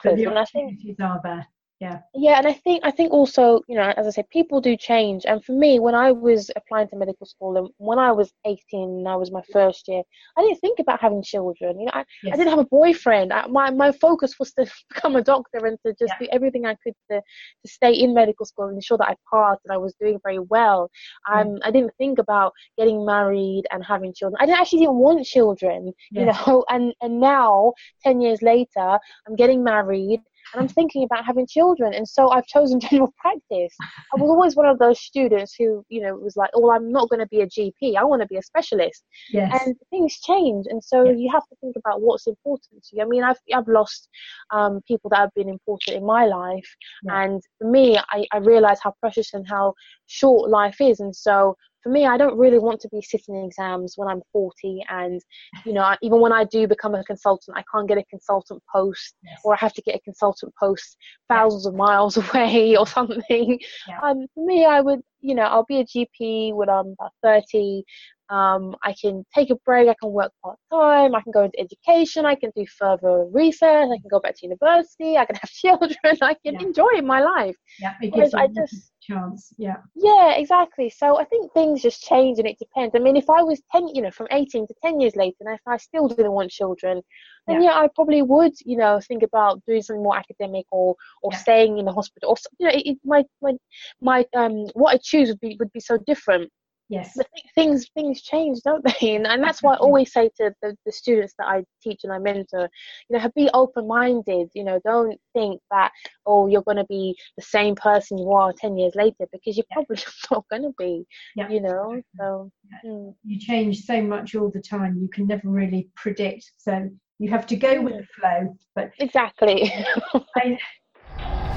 but 0.02 0.16
the 0.16 0.28
opportunities 0.28 0.96
are 1.00 1.20
there 1.24 1.46
yeah. 1.84 1.98
Yeah 2.14 2.38
and 2.38 2.46
i 2.46 2.52
think 2.52 2.84
i 2.84 2.90
think 2.90 3.12
also 3.12 3.60
you 3.68 3.76
know 3.76 3.92
as 3.96 4.06
i 4.06 4.10
said 4.10 4.28
people 4.30 4.60
do 4.60 4.76
change. 4.76 5.24
And 5.26 5.44
for 5.44 5.52
me 5.52 5.78
when 5.78 5.94
i 5.94 6.10
was 6.12 6.50
applying 6.56 6.88
to 6.88 6.96
medical 6.96 7.26
school 7.26 7.56
and 7.58 7.68
when 7.78 7.98
i 7.98 8.10
was 8.12 8.32
18 8.46 8.58
and 8.72 9.08
i 9.08 9.16
was 9.16 9.30
my 9.30 9.42
first 9.52 9.86
year 9.88 10.02
i 10.36 10.42
didn't 10.42 10.60
think 10.60 10.78
about 10.78 11.00
having 11.00 11.22
children. 11.22 11.78
You 11.80 11.86
know 11.86 11.92
i, 11.94 12.04
yes. 12.22 12.34
I 12.34 12.36
didn't 12.36 12.50
have 12.50 12.64
a 12.66 12.72
boyfriend. 12.80 13.32
I, 13.32 13.46
my, 13.46 13.70
my 13.70 13.92
focus 13.92 14.34
was 14.38 14.52
to 14.54 14.66
become 14.94 15.16
a 15.16 15.22
doctor 15.22 15.66
and 15.66 15.78
to 15.84 15.94
just 16.02 16.14
yeah. 16.14 16.26
do 16.26 16.28
everything 16.32 16.64
i 16.66 16.76
could 16.82 16.94
to, 17.10 17.20
to 17.20 17.68
stay 17.78 17.92
in 17.92 18.14
medical 18.14 18.46
school 18.46 18.66
and 18.66 18.76
ensure 18.76 18.98
that 18.98 19.08
i 19.08 19.16
passed 19.32 19.60
and 19.64 19.72
i 19.72 19.76
was 19.76 19.94
doing 20.00 20.18
very 20.22 20.42
well. 20.54 20.90
Um, 21.30 21.58
i 21.64 21.70
didn't 21.70 21.94
think 21.98 22.18
about 22.18 22.52
getting 22.78 23.04
married 23.04 23.64
and 23.70 23.84
having 23.84 24.12
children. 24.14 24.38
I 24.40 24.46
didn't 24.46 24.60
actually 24.60 24.80
didn't 24.80 24.96
want 25.06 25.24
children 25.26 25.92
yeah. 26.10 26.20
you 26.20 26.26
know 26.26 26.64
and 26.74 26.94
and 27.02 27.20
now 27.20 27.72
10 28.02 28.20
years 28.20 28.40
later 28.42 28.98
i'm 29.26 29.36
getting 29.36 29.62
married 29.62 30.20
and 30.54 30.62
I'm 30.62 30.68
thinking 30.68 31.02
about 31.02 31.24
having 31.24 31.46
children. 31.46 31.92
And 31.92 32.08
so 32.08 32.30
I've 32.30 32.46
chosen 32.46 32.80
general 32.90 33.12
practice. 33.18 33.74
I 33.80 34.20
was 34.20 34.30
always 34.30 34.56
one 34.56 34.66
of 34.66 34.78
those 34.78 35.00
students 35.00 35.54
who, 35.58 35.84
you 35.88 36.00
know, 36.00 36.14
was 36.14 36.36
like, 36.36 36.50
oh, 36.54 36.70
I'm 36.70 36.92
not 36.92 37.08
going 37.08 37.20
to 37.20 37.26
be 37.26 37.40
a 37.40 37.46
GP. 37.46 37.96
I 37.96 38.04
want 38.04 38.22
to 38.22 38.28
be 38.28 38.36
a 38.36 38.42
specialist. 38.42 39.04
Yes. 39.30 39.62
And 39.64 39.74
things 39.90 40.20
change. 40.20 40.66
And 40.68 40.82
so 40.82 41.04
you 41.04 41.30
have 41.32 41.46
to 41.48 41.56
think 41.60 41.76
about 41.76 42.00
what's 42.00 42.26
important 42.26 42.84
to 42.84 42.96
you. 42.96 43.02
I 43.02 43.06
mean, 43.06 43.24
I've, 43.24 43.38
I've 43.54 43.68
lost 43.68 44.08
um, 44.50 44.80
people 44.86 45.10
that 45.10 45.18
have 45.18 45.34
been 45.34 45.48
important 45.48 45.96
in 45.96 46.06
my 46.06 46.26
life. 46.26 46.68
And 47.04 47.42
for 47.58 47.68
me, 47.68 47.98
I, 47.98 48.26
I 48.32 48.38
realize 48.38 48.78
how 48.82 48.94
precious 49.00 49.34
and 49.34 49.46
how 49.48 49.74
short 50.06 50.50
life 50.50 50.80
is. 50.80 51.00
And 51.00 51.14
so 51.14 51.56
for 51.84 51.90
me, 51.90 52.06
I 52.06 52.16
don't 52.16 52.38
really 52.38 52.58
want 52.58 52.80
to 52.80 52.88
be 52.88 53.02
sitting 53.02 53.36
exams 53.44 53.92
when 53.96 54.08
I'm 54.08 54.22
40. 54.32 54.82
And, 54.88 55.20
you 55.66 55.74
know, 55.74 55.94
even 56.00 56.18
when 56.20 56.32
I 56.32 56.44
do 56.44 56.66
become 56.66 56.94
a 56.94 57.04
consultant, 57.04 57.56
I 57.56 57.62
can't 57.70 57.86
get 57.86 57.98
a 57.98 58.04
consultant 58.04 58.62
post 58.72 59.14
yes. 59.22 59.38
or 59.44 59.52
I 59.52 59.58
have 59.58 59.74
to 59.74 59.82
get 59.82 59.94
a 59.94 60.00
consultant 60.00 60.54
post 60.58 60.96
thousands 61.28 61.66
of 61.66 61.74
miles 61.74 62.16
away 62.34 62.74
or 62.76 62.86
something. 62.86 63.60
Yeah. 63.86 64.00
Um, 64.02 64.26
for 64.34 64.46
me, 64.46 64.64
I 64.64 64.80
would, 64.80 65.02
you 65.20 65.34
know, 65.34 65.42
I'll 65.42 65.66
be 65.66 65.80
a 65.80 65.84
GP 65.84 66.54
when 66.54 66.70
I'm 66.70 66.94
about 66.98 67.12
30. 67.22 67.84
Um, 68.30 68.74
I 68.82 68.94
can 69.00 69.24
take 69.34 69.50
a 69.50 69.56
break, 69.66 69.88
I 69.88 69.94
can 70.00 70.10
work 70.10 70.32
part 70.42 70.58
time, 70.72 71.14
I 71.14 71.20
can 71.20 71.32
go 71.32 71.44
into 71.44 71.60
education, 71.60 72.24
I 72.24 72.34
can 72.34 72.50
do 72.56 72.64
further 72.66 73.26
research, 73.26 73.88
I 73.92 73.98
can 73.98 74.08
go 74.10 74.20
back 74.20 74.36
to 74.36 74.46
university, 74.46 75.16
I 75.16 75.24
can 75.26 75.36
have 75.42 75.50
children, 75.50 76.18
I 76.22 76.34
can 76.44 76.54
yeah. 76.54 76.62
enjoy 76.62 77.02
my 77.02 77.20
life. 77.20 77.56
Yeah, 77.80 77.94
it 78.00 78.14
gives 78.14 78.34
I 78.34 78.46
just 78.48 78.92
chance. 79.06 79.52
Yeah. 79.58 79.76
Yeah, 79.94 80.32
exactly. 80.34 80.90
So 80.90 81.18
I 81.18 81.24
think 81.24 81.52
things 81.52 81.82
just 81.82 82.02
change 82.02 82.38
and 82.38 82.48
it 82.48 82.58
depends. 82.58 82.94
I 82.94 82.98
mean, 82.98 83.16
if 83.16 83.28
I 83.28 83.42
was 83.42 83.60
10, 83.72 83.88
you 83.88 84.02
know, 84.02 84.10
from 84.10 84.28
18 84.30 84.66
to 84.66 84.74
10 84.82 85.00
years 85.00 85.16
later, 85.16 85.36
and 85.40 85.54
if 85.54 85.60
I 85.66 85.76
still 85.76 86.08
didn't 86.08 86.32
want 86.32 86.50
children, 86.50 87.02
then 87.46 87.62
yeah, 87.62 87.70
yeah 87.70 87.78
I 87.78 87.88
probably 87.94 88.22
would, 88.22 88.52
you 88.64 88.76
know, 88.76 89.00
think 89.06 89.22
about 89.22 89.62
doing 89.66 89.82
something 89.82 90.02
more 90.02 90.16
academic 90.16 90.66
or 90.70 90.96
or 91.22 91.30
yeah. 91.32 91.38
staying 91.38 91.78
in 91.78 91.84
the 91.84 91.92
hospital 91.92 92.30
or, 92.30 92.36
you 92.58 92.66
know, 92.66 92.72
it, 92.72 92.86
it, 92.86 92.98
my, 93.04 93.22
my, 93.42 93.52
my, 94.00 94.26
um, 94.34 94.66
what 94.74 94.94
I 94.94 94.98
choose 95.02 95.28
would 95.28 95.40
be, 95.40 95.56
would 95.58 95.72
be 95.72 95.80
so 95.80 95.98
different. 96.06 96.50
Yes. 96.88 97.12
But 97.16 97.26
things 97.54 97.88
things 97.94 98.22
change, 98.22 98.60
don't 98.64 98.84
they? 98.84 99.14
And, 99.14 99.26
and 99.26 99.42
that's 99.42 99.62
why 99.62 99.74
I 99.74 99.78
always 99.78 100.12
say 100.12 100.28
to 100.36 100.52
the, 100.62 100.76
the 100.84 100.92
students 100.92 101.34
that 101.38 101.46
I 101.46 101.64
teach 101.82 102.00
and 102.04 102.12
I 102.12 102.18
mentor, 102.18 102.68
you 103.08 103.18
know, 103.18 103.30
be 103.34 103.48
open 103.54 103.86
minded. 103.86 104.48
You 104.54 104.64
know, 104.64 104.80
don't 104.84 105.18
think 105.32 105.60
that 105.70 105.92
oh 106.26 106.46
you're 106.46 106.62
going 106.62 106.76
to 106.76 106.84
be 106.84 107.16
the 107.36 107.44
same 107.44 107.74
person 107.74 108.18
you 108.18 108.30
are 108.32 108.52
ten 108.52 108.76
years 108.76 108.94
later 108.94 109.26
because 109.32 109.56
you're 109.56 109.66
probably 109.72 109.98
not 110.30 110.44
going 110.50 110.62
to 110.62 110.74
be. 110.78 111.06
Yeah. 111.36 111.48
You 111.48 111.60
know, 111.60 112.02
so 112.18 112.50
yeah. 112.70 112.90
mm. 112.90 113.14
you 113.24 113.38
change 113.38 113.84
so 113.84 114.02
much 114.02 114.34
all 114.34 114.50
the 114.50 114.62
time. 114.62 114.98
You 115.00 115.08
can 115.08 115.26
never 115.26 115.48
really 115.48 115.88
predict. 115.96 116.50
So 116.58 116.90
you 117.18 117.30
have 117.30 117.46
to 117.46 117.56
go 117.56 117.80
with 117.80 117.94
the 117.94 118.06
flow. 118.18 118.56
But 118.74 118.90
exactly. 118.98 119.72
I, 120.36 120.58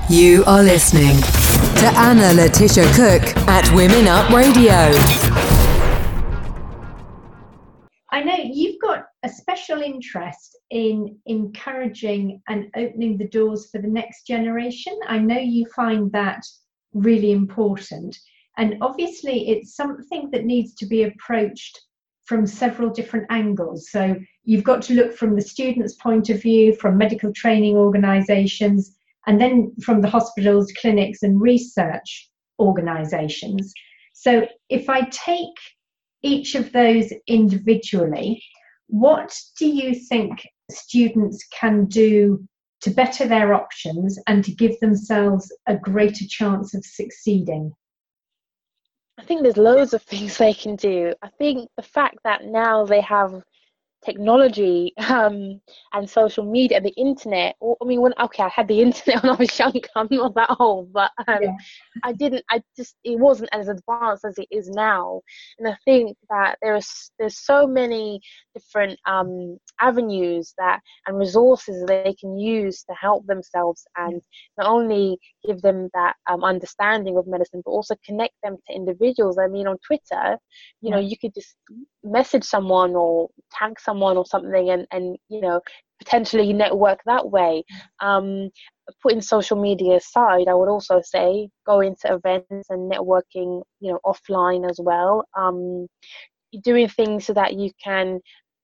you 0.10 0.44
are 0.46 0.64
listening 0.64 1.18
to 1.80 1.88
Anna 1.98 2.34
Letitia 2.34 2.86
Cook 2.94 3.38
at 3.48 3.72
Women 3.76 4.08
Up 4.08 4.30
Radio. 4.30 4.74
I 8.12 8.24
know 8.24 8.36
you've 8.38 8.82
got 8.82 9.06
a 9.24 9.30
special 9.30 9.82
interest 9.82 10.58
in 10.72 11.18
encouraging 11.26 12.42
and 12.48 12.66
opening 12.76 13.18
the 13.18 13.28
doors 13.28 13.70
for 13.70 13.80
the 13.80 13.88
next 13.88 14.26
generation. 14.26 14.98
I 15.08 15.20
know 15.20 15.38
you 15.38 15.66
find 15.76 16.12
that 16.14 16.44
really 16.94 17.32
important. 17.32 18.18
And 18.58 18.78
obviously, 18.82 19.50
it's 19.50 19.76
something 19.76 20.32
that 20.32 20.46
needs 20.46 20.74
to 20.76 20.86
be 20.88 21.04
approached 21.04 21.80
from 22.26 22.48
several 22.48 22.90
different 22.90 23.28
angles. 23.30 23.92
So, 23.92 24.16
you've 24.44 24.64
got 24.64 24.82
to 24.84 24.94
look 24.94 25.16
from 25.16 25.36
the 25.36 25.42
student's 25.42 25.94
point 25.94 26.30
of 26.30 26.42
view, 26.42 26.74
from 26.74 26.98
medical 26.98 27.32
training 27.34 27.76
organizations, 27.76 28.97
and 29.28 29.40
then 29.40 29.74
from 29.84 30.02
the 30.02 30.10
hospitals, 30.10 30.72
clinics, 30.80 31.22
and 31.22 31.40
research 31.40 32.30
organizations. 32.60 33.74
So 34.14 34.48
if 34.70 34.90
I 34.90 35.02
take 35.02 35.56
each 36.24 36.56
of 36.56 36.72
those 36.72 37.14
individually, 37.28 38.42
what 38.88 39.38
do 39.60 39.68
you 39.68 39.94
think 39.94 40.42
students 40.72 41.46
can 41.60 41.86
do 41.86 42.44
to 42.82 42.90
better 42.90 43.28
their 43.28 43.54
options 43.54 44.18
and 44.28 44.44
to 44.46 44.56
give 44.56 44.80
themselves 44.80 45.54
a 45.68 45.76
greater 45.76 46.26
chance 46.28 46.74
of 46.74 46.86
succeeding? 46.86 47.74
I 49.20 49.24
think 49.24 49.42
there's 49.44 49.58
loads 49.58 49.94
of 49.94 50.04
things 50.04 50.38
they 50.38 50.54
can 50.54 50.76
do. 50.76 51.14
I 51.22 51.30
think 51.38 51.70
the 51.76 51.84
fact 51.84 52.18
that 52.24 52.46
now 52.46 52.86
they 52.86 53.02
have 53.02 53.44
technology 54.06 54.94
um, 55.10 55.60
and 55.94 56.10
social 56.10 56.46
media, 56.50 56.78
and 56.78 56.86
the 56.86 56.94
internet. 56.98 57.56
I 57.62 57.86
mean, 57.86 58.02
when 58.02 58.14
okay, 58.20 58.44
I 58.44 58.50
had 58.50 58.68
the 58.68 58.82
internet 58.88 59.24
when 59.24 59.34
I 59.34 59.36
was 59.36 59.58
younger. 59.58 59.80
I'm 59.96 60.08
not 60.12 60.36
that 60.36 60.56
old, 60.60 60.94
but 60.94 61.12
um, 61.28 61.38
yeah. 61.42 61.56
I 62.04 62.14
didn't. 62.14 62.44
I 62.50 62.62
just 62.76 62.96
it 63.04 63.20
wasn't 63.20 63.50
as 63.54 63.68
advanced 63.68 64.26
as 64.26 64.38
it 64.38 64.48
is 64.52 64.70
now. 64.70 65.22
And 65.60 65.68
I 65.68 65.78
think 65.86 66.18
that 66.30 66.58
there's 66.62 67.12
there's 67.20 67.40
so 67.40 67.68
many 67.68 68.22
different 68.54 69.00
um, 69.06 69.58
avenues 69.80 70.54
that 70.58 70.80
and 71.06 71.18
resources 71.18 71.86
that 71.86 72.04
they 72.04 72.14
can 72.14 72.38
use 72.38 72.84
to 72.84 72.94
help 72.94 73.26
themselves 73.26 73.86
and 73.96 74.22
not 74.58 74.68
only 74.68 75.18
give 75.46 75.62
them 75.62 75.90
that 75.94 76.16
um, 76.30 76.44
understanding 76.44 77.18
of 77.18 77.28
medicine, 77.28 77.62
but 77.64 77.72
also 77.72 77.96
connect 78.06 78.34
them 78.44 78.58
to 78.68 78.76
individuals. 78.76 79.38
I 79.38 79.48
mean, 79.48 79.68
on 79.68 79.78
Twitter, 79.86 80.38
you 80.82 80.92
know, 80.92 81.00
you 81.00 81.18
could 81.18 81.34
just 81.34 81.56
message 82.04 82.44
someone 82.44 82.96
or 82.96 83.30
tag 83.52 83.80
someone 83.88 84.18
or 84.18 84.26
something 84.26 84.70
and, 84.70 84.86
and 84.92 85.18
you 85.30 85.42
know 85.42 85.62
potentially 86.00 86.54
network 86.54 87.00
that 87.06 87.30
way. 87.30 87.64
Um, 88.00 88.50
putting 89.04 89.20
social 89.22 89.60
media 89.62 89.98
aside 89.98 90.48
i 90.48 90.54
would 90.54 90.70
also 90.70 91.02
say 91.04 91.50
go 91.66 91.82
into 91.82 92.06
events 92.18 92.68
and 92.70 92.90
networking 92.90 93.62
you 93.82 93.92
know 93.92 94.00
offline 94.06 94.70
as 94.70 94.80
well. 94.82 95.26
Um, 95.38 95.88
doing 96.64 96.88
things 96.88 97.26
so 97.26 97.34
that 97.34 97.56
you 97.56 97.70
can 97.84 98.20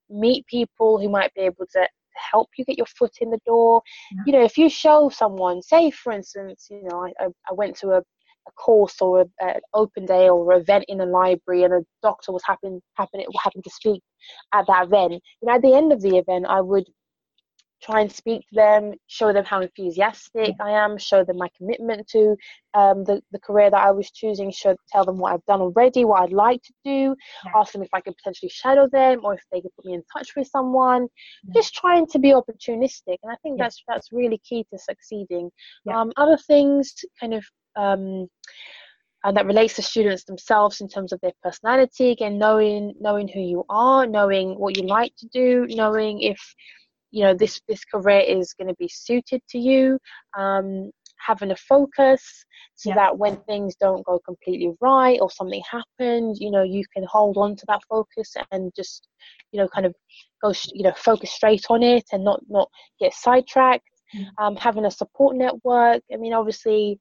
meet 0.09 0.45
people 0.47 0.99
who 0.99 1.09
might 1.09 1.33
be 1.33 1.41
able 1.41 1.65
to 1.73 1.87
help 2.31 2.47
you 2.57 2.63
get 2.63 2.77
your 2.77 2.91
foot 2.97 3.11
in 3.21 3.29
the 3.29 3.39
door. 3.45 3.81
Yeah. 4.13 4.23
you 4.25 4.33
know 4.33 4.43
if 4.43 4.57
you 4.57 4.69
show 4.69 5.09
someone 5.09 5.61
say 5.61 5.91
for 5.91 6.13
instance 6.13 6.67
you 6.69 6.83
know 6.87 6.97
i, 7.19 7.25
I 7.49 7.53
went 7.53 7.75
to 7.77 7.87
a 7.97 8.01
a 8.47 8.51
course 8.53 9.01
or 9.01 9.25
an 9.39 9.59
open 9.73 10.05
day 10.05 10.29
or 10.29 10.53
an 10.53 10.61
event 10.61 10.85
in 10.87 11.01
a 11.01 11.05
library 11.05 11.63
and 11.63 11.73
a 11.73 11.81
doctor 12.01 12.31
was 12.31 12.43
happen 12.45 12.81
happen 12.95 13.23
happen 13.41 13.61
to 13.61 13.69
speak 13.69 14.01
at 14.53 14.65
that 14.67 14.85
event 14.85 15.13
you 15.13 15.47
know 15.47 15.55
at 15.55 15.61
the 15.61 15.73
end 15.73 15.91
of 15.91 16.01
the 16.01 16.17
event 16.17 16.45
i 16.47 16.61
would 16.61 16.85
try 17.83 17.99
and 17.99 18.11
speak 18.11 18.41
to 18.47 18.55
them 18.55 18.93
show 19.07 19.33
them 19.33 19.43
how 19.43 19.61
enthusiastic 19.61 20.55
i 20.61 20.71
am 20.71 20.97
show 20.97 21.23
them 21.23 21.37
my 21.37 21.49
commitment 21.57 22.07
to 22.07 22.35
um, 22.75 23.03
the, 23.03 23.21
the 23.31 23.39
career 23.39 23.69
that 23.69 23.81
i 23.81 23.91
was 23.91 24.09
choosing 24.11 24.51
show 24.51 24.75
tell 24.89 25.03
them 25.03 25.17
what 25.17 25.33
i've 25.33 25.45
done 25.45 25.61
already 25.61 26.05
what 26.05 26.21
i'd 26.23 26.31
like 26.31 26.61
to 26.63 26.73
do 26.85 27.15
yeah. 27.45 27.51
ask 27.55 27.73
them 27.73 27.83
if 27.83 27.89
i 27.93 27.99
could 27.99 28.15
potentially 28.17 28.49
shadow 28.49 28.87
them 28.91 29.19
or 29.23 29.33
if 29.33 29.43
they 29.51 29.59
could 29.61 29.75
put 29.75 29.85
me 29.85 29.93
in 29.93 30.03
touch 30.15 30.33
with 30.35 30.47
someone 30.47 31.07
yeah. 31.43 31.53
just 31.53 31.73
trying 31.73 32.07
to 32.07 32.19
be 32.19 32.29
opportunistic 32.29 33.17
and 33.21 33.31
i 33.31 33.35
think 33.43 33.57
yeah. 33.57 33.65
that's 33.65 33.83
that's 33.87 34.11
really 34.11 34.39
key 34.47 34.65
to 34.71 34.79
succeeding 34.79 35.49
um, 35.93 36.11
other 36.17 36.37
things 36.37 36.93
kind 37.19 37.33
of 37.33 37.43
um, 37.75 38.27
and 39.25 39.37
that 39.37 39.45
relates 39.45 39.75
to 39.75 39.81
students 39.81 40.25
themselves 40.25 40.81
in 40.81 40.87
terms 40.87 41.13
of 41.13 41.19
their 41.21 41.31
personality 41.41 42.11
again 42.11 42.37
knowing 42.37 42.93
knowing 42.99 43.27
who 43.27 43.39
you 43.39 43.63
are 43.69 44.05
knowing 44.05 44.59
what 44.59 44.77
you 44.77 44.83
like 44.83 45.15
to 45.17 45.27
do 45.33 45.65
knowing 45.69 46.21
if 46.21 46.39
you 47.11 47.23
know 47.23 47.33
this 47.33 47.61
this 47.67 47.85
career 47.85 48.21
is 48.21 48.53
going 48.53 48.67
to 48.67 48.75
be 48.79 48.89
suited 48.89 49.41
to 49.49 49.57
you 49.57 49.97
um, 50.37 50.91
having 51.25 51.51
a 51.51 51.55
focus 51.55 52.45
so 52.75 52.89
yeah. 52.89 52.95
that 52.95 53.17
when 53.17 53.37
things 53.47 53.75
don't 53.75 54.05
go 54.05 54.19
completely 54.19 54.73
right 54.81 55.19
or 55.21 55.29
something 55.29 55.61
happens, 55.69 56.39
you 56.41 56.51
know, 56.51 56.63
you 56.63 56.83
can 56.93 57.05
hold 57.09 57.37
on 57.37 57.55
to 57.55 57.65
that 57.67 57.81
focus 57.89 58.35
and 58.51 58.71
just, 58.75 59.07
you 59.51 59.59
know, 59.59 59.67
kind 59.67 59.85
of 59.85 59.93
go, 60.41 60.53
you 60.73 60.83
know, 60.83 60.93
focus 60.95 61.31
straight 61.31 61.65
on 61.69 61.83
it 61.83 62.05
and 62.11 62.23
not 62.23 62.41
not 62.49 62.69
get 62.99 63.13
sidetracked. 63.13 63.87
Mm-hmm. 64.15 64.43
Um, 64.43 64.55
having 64.57 64.85
a 64.85 64.91
support 64.91 65.35
network. 65.35 66.03
I 66.13 66.17
mean, 66.17 66.33
obviously, 66.33 66.99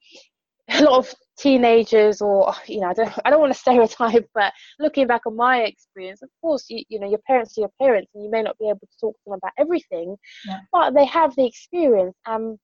a 0.69 0.83
lot 0.83 0.99
of 0.99 1.15
teenagers 1.39 2.21
or 2.21 2.55
you 2.67 2.81
know 2.81 2.89
I 2.89 2.93
don't, 2.93 3.13
I 3.25 3.31
don't 3.31 3.41
want 3.41 3.53
to 3.53 3.59
stereotype 3.59 4.29
but 4.35 4.53
looking 4.79 5.07
back 5.07 5.23
on 5.27 5.37
my 5.37 5.63
experience 5.63 6.23
of 6.23 6.29
course 6.41 6.67
you, 6.69 6.85
you 6.89 7.01
know 7.01 7.09
your 7.09 7.21
parents 7.27 7.57
are 7.59 7.63
your 7.63 7.73
parents 7.81 8.11
and 8.15 8.23
you 8.25 8.31
may 8.31 8.43
not 8.43 8.59
be 8.59 8.69
able 8.69 8.81
to 8.81 8.99
talk 9.01 9.15
to 9.15 9.21
them 9.27 9.35
about 9.35 9.53
everything 9.59 10.17
yeah. 10.47 10.61
but 10.73 10.93
they 10.95 11.05
have 11.05 11.35
the 11.37 11.47
experience 11.47 12.17
and 12.27 12.59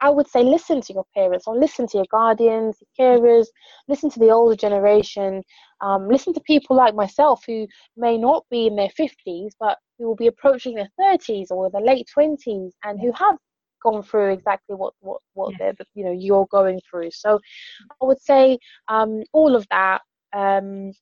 I 0.00 0.10
would 0.10 0.28
say 0.28 0.42
listen 0.42 0.82
to 0.82 0.92
your 0.92 1.06
parents 1.14 1.46
or 1.46 1.56
listen 1.58 1.86
to 1.86 1.96
your 1.96 2.06
guardians, 2.10 2.76
your 2.98 3.18
carers, 3.18 3.46
listen 3.88 4.10
to 4.10 4.18
the 4.18 4.28
older 4.28 4.54
generation, 4.54 5.42
um, 5.80 6.06
listen 6.06 6.34
to 6.34 6.40
people 6.40 6.76
like 6.76 6.94
myself 6.94 7.42
who 7.46 7.66
may 7.96 8.18
not 8.18 8.44
be 8.50 8.66
in 8.66 8.76
their 8.76 8.90
50s 8.90 9.52
but 9.58 9.78
who 9.98 10.06
will 10.06 10.16
be 10.16 10.26
approaching 10.26 10.74
their 10.74 10.90
30s 11.00 11.50
or 11.50 11.70
their 11.70 11.80
late 11.80 12.06
20s 12.14 12.72
and 12.84 13.00
who 13.00 13.10
have 13.12 13.36
gone 13.82 14.02
through 14.02 14.32
exactly 14.32 14.74
what 14.74 14.94
what 15.00 15.20
what 15.34 15.52
yeah. 15.52 15.72
they're 15.72 15.86
you 15.94 16.04
know 16.04 16.12
you're 16.12 16.46
going 16.46 16.80
through. 16.88 17.10
So 17.10 17.38
I 17.90 18.04
would 18.04 18.20
say 18.20 18.58
um, 18.88 19.22
all 19.32 19.54
of 19.54 19.66
that. 19.70 20.02
Um, 20.32 20.92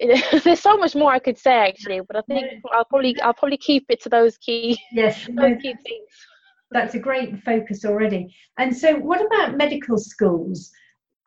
there's 0.44 0.60
so 0.60 0.76
much 0.76 0.96
more 0.96 1.12
I 1.12 1.20
could 1.20 1.38
say 1.38 1.54
actually, 1.68 2.00
but 2.00 2.16
I 2.16 2.22
think 2.22 2.46
I'll 2.72 2.84
probably 2.84 3.20
I'll 3.20 3.34
probably 3.34 3.58
keep 3.58 3.86
it 3.88 4.02
to 4.02 4.08
those 4.08 4.36
key 4.38 4.78
yes 4.92 5.26
those 5.26 5.56
key 5.62 5.74
things. 5.84 6.08
That's 6.70 6.94
a 6.94 6.98
great 6.98 7.38
focus 7.44 7.84
already. 7.84 8.34
And 8.58 8.76
so, 8.76 8.96
what 8.96 9.24
about 9.24 9.56
medical 9.56 9.96
schools? 9.96 10.72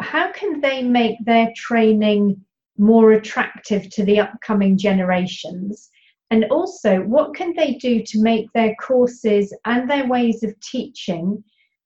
How 0.01 0.31
can 0.31 0.59
they 0.59 0.83
make 0.83 1.17
their 1.23 1.51
training 1.55 2.43
more 2.77 3.13
attractive 3.13 3.89
to 3.91 4.03
the 4.03 4.19
upcoming 4.19 4.77
generations? 4.77 5.89
And 6.29 6.45
also, 6.45 7.01
what 7.01 7.35
can 7.35 7.53
they 7.55 7.75
do 7.75 8.03
to 8.03 8.21
make 8.21 8.51
their 8.51 8.75
courses 8.75 9.53
and 9.65 9.89
their 9.89 10.07
ways 10.07 10.43
of 10.43 10.59
teaching 10.59 11.43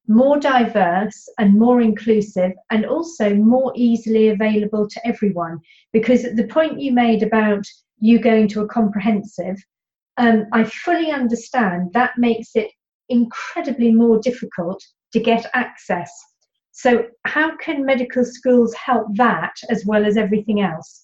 more 0.08 0.40
diverse 0.40 1.30
and 1.38 1.58
more 1.58 1.80
inclusive 1.80 2.52
and 2.72 2.86
also 2.86 3.36
more 3.36 3.72
easily 3.76 4.30
available 4.30 4.88
to 4.88 5.08
everyone? 5.08 5.60
Because 5.94 6.24
the 6.24 6.48
point 6.48 6.82
you 6.82 6.92
made 6.92 7.22
about 7.22 7.66
you 8.00 8.20
going 8.20 8.48
to 8.50 8.62
a 8.62 8.68
comprehensive, 8.68 9.58
um, 10.18 10.46
I 10.52 10.64
fully 10.64 11.12
understand 11.12 11.94
that 11.94 12.18
makes 12.18 12.56
it 12.56 12.72
incredibly 13.10 13.92
more 13.92 14.20
difficult 14.20 14.84
to 15.14 15.20
get 15.20 15.46
access. 15.54 16.12
So, 16.72 17.06
how 17.26 17.56
can 17.58 17.86
medical 17.86 18.26
schools 18.26 18.74
help 18.74 19.08
that 19.16 19.54
as 19.70 19.86
well 19.86 20.06
as 20.06 20.18
everything 20.18 20.62
else? 20.62 21.01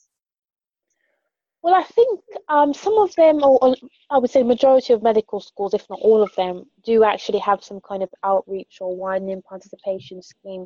Well, 1.68 1.76
I 1.76 1.84
think 1.84 2.22
um, 2.48 2.74
some 2.74 2.98
of 2.98 3.14
them, 3.16 3.44
or, 3.44 3.60
or, 3.62 3.76
I 4.10 4.18
would 4.20 4.30
say 4.30 4.42
majority 4.42 4.94
of 4.94 5.04
medical 5.04 5.42
schools, 5.42 5.74
if 5.74 5.86
not 5.90 6.00
all 6.02 6.24
of 6.24 6.34
them, 6.38 6.64
do 6.86 7.04
actually 7.04 7.40
have 7.40 7.62
some 7.62 7.82
kind 7.82 8.02
of 8.02 8.10
outreach 8.24 8.78
or 8.80 8.96
widening 8.96 9.42
participation 9.42 10.22
scheme. 10.22 10.66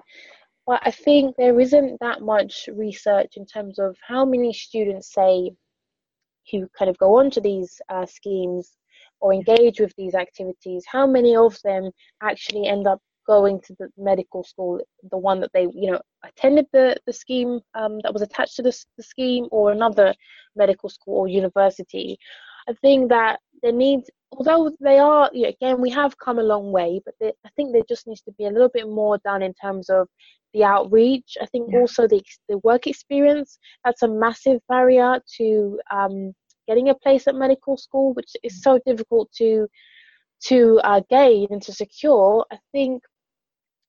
But 0.68 0.80
I 0.86 0.92
think 0.92 1.36
there 1.38 1.60
isn't 1.60 2.00
that 2.02 2.22
much 2.22 2.70
research 2.72 3.36
in 3.36 3.48
terms 3.48 3.80
of 3.80 3.98
how 4.08 4.26
many 4.26 4.54
students 4.54 5.12
say 5.12 5.50
who 6.52 6.70
kind 6.78 6.88
of 6.88 7.00
go 7.00 7.18
on 7.18 7.32
to 7.32 7.42
these 7.42 7.82
uh, 7.90 8.06
schemes 8.06 8.78
or 9.22 9.34
engage 9.34 9.80
with 9.80 9.96
these 9.98 10.14
activities, 10.14 10.86
how 10.86 11.08
many 11.08 11.36
of 11.36 11.58
them 11.64 11.90
actually 12.22 12.68
end 12.68 12.86
up 12.86 13.02
going 13.36 13.58
to 13.66 13.74
the 13.80 13.88
medical 14.10 14.44
school, 14.52 14.74
the 15.14 15.22
one 15.30 15.40
that 15.42 15.52
they, 15.56 15.66
you 15.82 15.90
know, 15.90 16.02
attended 16.30 16.68
the, 16.76 16.88
the 17.08 17.16
scheme 17.24 17.54
um, 17.80 17.94
that 18.04 18.14
was 18.16 18.24
attached 18.24 18.56
to 18.58 18.64
the, 18.68 18.76
the 18.98 19.04
scheme 19.14 19.46
or 19.52 19.72
another 19.72 20.10
medical 20.64 20.90
school 20.98 21.18
or 21.22 21.28
university. 21.44 22.10
I 22.70 22.74
think 22.84 23.10
that 23.16 23.40
there 23.62 23.78
needs, 23.86 24.06
although 24.36 24.64
they 24.88 25.00
are, 25.00 25.30
you 25.34 25.44
know, 25.44 25.54
again, 25.56 25.78
we 25.86 25.92
have 26.02 26.24
come 26.26 26.40
a 26.40 26.50
long 26.54 26.68
way, 26.80 26.92
but 27.06 27.16
they, 27.20 27.32
I 27.48 27.50
think 27.56 27.68
there 27.68 27.92
just 27.94 28.06
needs 28.08 28.24
to 28.24 28.34
be 28.40 28.46
a 28.48 28.54
little 28.56 28.74
bit 28.78 28.88
more 29.02 29.18
done 29.30 29.42
in 29.50 29.54
terms 29.66 29.90
of 29.90 30.04
the 30.54 30.64
outreach. 30.76 31.38
I 31.42 31.48
think 31.52 31.70
yeah. 31.72 31.80
also 31.80 32.08
the, 32.08 32.22
the 32.50 32.58
work 32.70 32.86
experience, 32.88 33.60
that's 33.86 34.04
a 34.04 34.08
massive 34.26 34.60
barrier 34.68 35.12
to 35.38 35.80
um, 36.00 36.34
getting 36.68 36.90
a 36.90 36.96
place 36.96 37.28
at 37.28 37.36
medical 37.46 37.78
school, 37.78 38.14
which 38.18 38.32
is 38.44 38.62
so 38.62 38.80
difficult 38.86 39.28
to 39.42 39.68
to 40.44 40.80
uh, 40.84 41.02
gain 41.10 41.48
and 41.52 41.62
to 41.62 41.72
secure. 41.72 42.46
I 42.52 42.58
think 42.72 43.04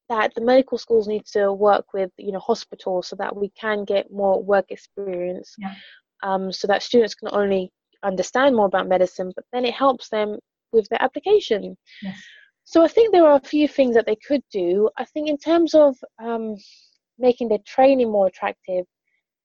that 0.08 0.34
the 0.34 0.40
medical 0.40 0.78
schools 0.78 1.08
need 1.08 1.24
to 1.24 1.52
work 1.52 1.86
with 1.92 2.10
you 2.18 2.32
know 2.32 2.38
hospitals 2.38 3.08
so 3.08 3.16
that 3.16 3.34
we 3.34 3.48
can 3.50 3.84
get 3.84 4.12
more 4.12 4.42
work 4.42 4.66
experience 4.70 5.54
yeah. 5.58 5.74
um, 6.22 6.52
so 6.52 6.66
that 6.66 6.82
students 6.82 7.14
can 7.14 7.28
only 7.32 7.70
understand 8.02 8.54
more 8.54 8.66
about 8.66 8.88
medicine 8.88 9.32
but 9.34 9.44
then 9.52 9.64
it 9.64 9.74
helps 9.74 10.08
them 10.08 10.38
with 10.72 10.88
their 10.88 11.02
application 11.02 11.76
yes. 12.02 12.20
so 12.64 12.82
i 12.82 12.88
think 12.88 13.12
there 13.12 13.26
are 13.26 13.36
a 13.36 13.48
few 13.48 13.68
things 13.68 13.94
that 13.94 14.06
they 14.06 14.16
could 14.26 14.42
do 14.52 14.88
i 14.98 15.04
think 15.04 15.28
in 15.28 15.38
terms 15.38 15.74
of 15.74 15.96
um, 16.22 16.56
making 17.18 17.48
their 17.48 17.64
training 17.66 18.10
more 18.10 18.26
attractive 18.26 18.84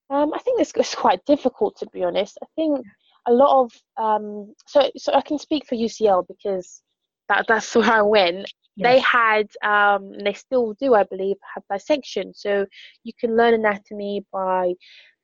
um, 0.09 0.33
i 0.33 0.39
think 0.39 0.57
this 0.57 0.73
is 0.75 0.95
quite 0.95 1.23
difficult 1.25 1.77
to 1.77 1.87
be 1.93 2.03
honest 2.03 2.37
i 2.41 2.47
think 2.55 2.83
a 3.27 3.31
lot 3.31 3.61
of 3.61 3.71
um, 3.97 4.53
so 4.65 4.89
so 4.97 5.13
i 5.13 5.21
can 5.21 5.37
speak 5.37 5.65
for 5.67 5.75
ucl 5.75 6.25
because 6.27 6.81
that 7.29 7.45
that's 7.47 7.75
where 7.75 7.91
i 7.91 8.01
went. 8.01 8.51
They 8.79 8.99
had 8.99 9.47
um, 9.63 10.11
they 10.23 10.33
still 10.33 10.75
do 10.79 10.93
i 10.93 11.03
believe 11.03 11.37
have 11.55 11.63
dissection. 11.71 12.33
So 12.35 12.65
you 13.03 13.13
can 13.19 13.35
learn 13.35 13.55
anatomy 13.55 14.23
by 14.31 14.73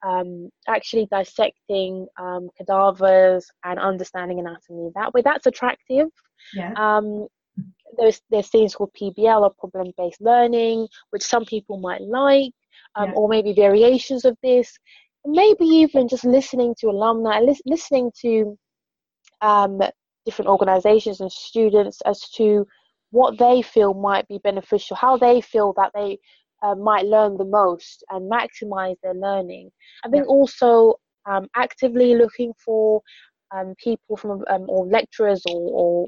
um, 0.06 0.50
actually 0.68 1.08
dissecting 1.12 2.08
um, 2.20 2.50
cadavers 2.58 3.46
and 3.64 3.80
understanding 3.80 4.40
anatomy. 4.40 4.90
That 4.96 5.14
way 5.14 5.22
that's 5.24 5.46
attractive. 5.46 6.08
Yeah. 6.54 6.74
Um, 6.76 7.28
there's 8.00 8.22
there's 8.32 8.50
things 8.50 8.74
called 8.74 8.90
pbl 9.00 9.42
or 9.42 9.54
problem 9.60 9.94
based 9.96 10.20
learning 10.20 10.88
which 11.12 11.22
some 11.22 11.46
people 11.46 11.78
might 11.78 12.02
like 12.02 12.52
um, 12.96 13.10
yeah. 13.10 13.16
or 13.16 13.28
maybe 13.28 13.54
variations 13.54 14.26
of 14.26 14.38
this. 14.44 14.78
Maybe 15.26 15.66
even 15.66 16.08
just 16.08 16.26
listening 16.26 16.76
to 16.80 16.90
alumni 16.90 17.40
li- 17.40 17.62
listening 17.66 18.12
to 18.22 18.58
um, 19.42 19.82
different 20.26 20.50
organizations 20.50 21.22
and 21.22 21.32
students 21.32 22.02
as 22.06 22.30
to 22.32 22.66
what 23.12 23.38
they 23.38 23.62
feel 23.62 23.94
might 23.94 24.28
be 24.28 24.40
beneficial, 24.40 24.96
how 24.96 25.18
they 25.18 25.40
feel 25.40 25.74
that 25.78 25.92
they 25.94 26.18
uh, 26.64 26.76
might 26.76 27.06
learn 27.06 27.38
the 27.38 27.46
most 27.46 28.04
and 28.10 28.32
maximize 28.32 28.96
their 29.04 29.14
learning. 29.14 29.70
I 30.04 30.10
think 30.10 30.28
also 30.28 30.96
um, 31.30 31.48
actively 31.56 32.16
looking 32.16 32.54
for 32.64 33.02
um, 33.56 33.76
people 33.78 34.18
from 34.18 34.44
um, 34.50 34.66
or 34.68 34.86
lecturers 34.88 35.44
or, 35.46 35.72
or, 35.72 36.08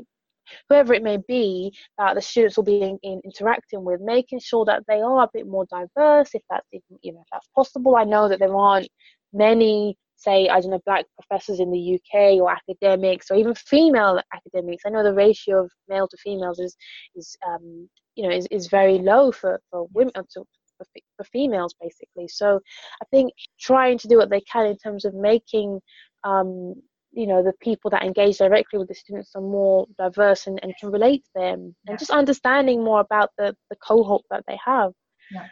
whoever 0.70 0.94
it 0.94 1.02
may 1.02 1.18
be 1.28 1.76
that 1.98 2.14
the 2.14 2.22
students 2.22 2.56
will 2.56 2.64
be 2.64 2.80
in, 2.80 3.00
in 3.02 3.20
interacting 3.26 3.84
with, 3.84 4.00
making 4.00 4.40
sure 4.40 4.64
that 4.64 4.84
they 4.88 5.02
are 5.02 5.24
a 5.24 5.30
bit 5.34 5.48
more 5.48 5.66
diverse, 5.72 6.30
if 6.36 6.42
that's 6.52 6.68
even, 6.72 7.00
you 7.02 7.12
know 7.14 7.22
if 7.22 7.28
that's 7.32 7.48
possible. 7.56 7.96
I 7.96 8.04
know 8.04 8.30
that 8.30 8.38
there 8.38 8.56
aren't 8.56 8.88
many 9.34 9.98
say, 10.16 10.48
I 10.48 10.60
don't 10.60 10.72
know, 10.72 10.82
black 10.86 11.06
professors 11.20 11.60
in 11.60 11.72
the 11.72 11.96
UK 11.96 12.40
or 12.42 12.52
academics 12.52 13.30
or 13.30 13.36
even 13.36 13.54
female 13.56 14.22
academics. 14.34 14.84
I 14.86 14.90
know 14.90 15.04
the 15.04 15.14
ratio 15.14 15.64
of 15.64 15.72
male 15.88 16.08
to 16.08 16.18
females 16.18 16.60
is, 16.60 16.76
is 17.16 17.36
um, 17.48 17.90
you 18.16 18.24
know, 18.24 18.36
is, 18.36 18.48
is 18.52 18.68
very 18.68 19.00
low 19.00 19.32
for, 19.32 19.60
for 19.70 19.88
women, 19.94 20.14
to, 20.16 20.44
for, 20.78 20.86
for 21.18 21.24
females 21.26 21.76
basically. 21.82 22.28
So 22.28 22.60
I 23.02 23.06
think 23.12 23.34
trying 23.60 23.98
to 24.00 24.08
do 24.08 24.18
what 24.18 24.30
they 24.30 24.42
can 24.42 24.66
in 24.66 24.78
terms 24.78 25.06
of 25.06 25.14
making, 25.14 25.80
um, 26.24 26.76
you 27.12 27.28
know, 27.28 27.44
the 27.44 27.54
people 27.62 27.90
that 27.92 28.04
engage 28.04 28.38
directly 28.38 28.80
with 28.80 28.88
the 28.88 28.96
students 28.96 29.32
are 29.36 29.42
more 29.42 29.86
diverse 29.98 30.48
and, 30.48 30.60
and 30.64 30.74
can 30.80 30.92
relate 30.92 31.24
to 31.24 31.32
them 31.36 31.76
yeah. 31.86 31.92
and 31.92 32.00
just 32.00 32.12
understanding 32.12 32.84
more 32.84 33.00
about 33.00 33.32
the, 33.38 33.56
the 33.70 33.76
cohort 33.78 34.24
that 34.30 34.44
they 34.48 34.58
have. 34.64 34.92
Yeah, 35.32 35.48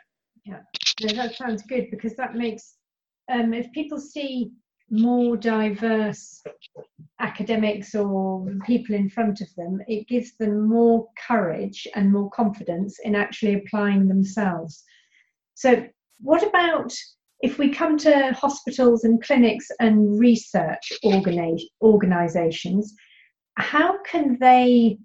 yeah. 0.46 0.60
yeah 1.00 1.14
that 1.14 1.36
sounds 1.36 1.64
good 1.64 1.90
because 1.90 2.16
that 2.16 2.36
makes 2.36 2.76
um, 3.32 3.54
if 3.54 3.72
people 3.72 4.00
see 4.00 4.52
more 4.90 5.36
diverse 5.38 6.44
academics 7.20 7.96
or 7.96 8.46
people 8.66 8.96
in 8.96 9.10
front 9.10 9.42
of 9.42 9.48
them, 9.56 9.82
it 9.88 10.08
gives 10.08 10.36
them 10.38 10.68
more 10.68 11.08
courage 11.28 11.88
and 11.96 12.12
more 12.12 12.30
confidence 12.32 13.00
in 13.04 13.16
actually 13.16 13.56
applying 13.56 14.08
themselves. 14.08 14.84
So, 15.56 15.86
what 16.20 16.46
about 16.46 16.94
if 17.42 17.58
we 17.58 17.70
come 17.70 17.98
to 17.98 18.32
hospitals 18.34 19.04
and 19.04 19.22
clinics 19.22 19.68
and 19.80 20.20
research 20.20 20.94
organi- 21.04 21.68
organizations, 21.82 22.96
how 23.56 24.02
can 24.04 24.38
they 24.40 24.98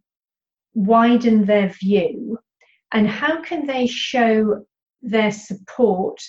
widen 0.75 1.45
their 1.45 1.69
view 1.69 2.39
and 2.93 3.09
how 3.09 3.43
can 3.43 3.67
they 3.67 3.87
show 3.87 4.65
their 5.03 5.33
support 5.33 6.21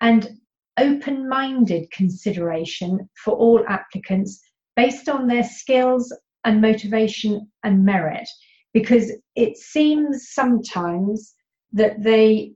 and 0.00 0.38
open 0.78 1.28
minded 1.28 1.90
consideration 1.90 3.08
for 3.24 3.34
all 3.34 3.64
applicants 3.68 4.40
based 4.76 5.08
on 5.08 5.26
their 5.26 5.44
skills 5.44 6.14
and 6.44 6.60
motivation 6.60 7.50
and 7.64 7.84
merit. 7.84 8.28
Because 8.72 9.12
it 9.34 9.56
seems 9.56 10.28
sometimes 10.30 11.34
that 11.72 12.02
they 12.02 12.52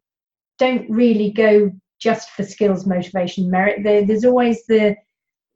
don't 0.58 0.88
really 0.88 1.30
go 1.30 1.70
just 2.00 2.30
for 2.30 2.44
skills, 2.44 2.86
motivation, 2.86 3.50
merit. 3.50 3.82
there's 3.82 4.24
always 4.24 4.64
the 4.66 4.96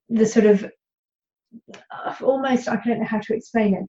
the 0.09 0.26
sort 0.26 0.46
of 0.46 0.64
uh, 1.90 2.14
almost 2.22 2.68
I 2.68 2.81
don't 2.85 3.00
know 3.00 3.07
how 3.07 3.18
to 3.18 3.35
explain 3.35 3.74
it. 3.74 3.85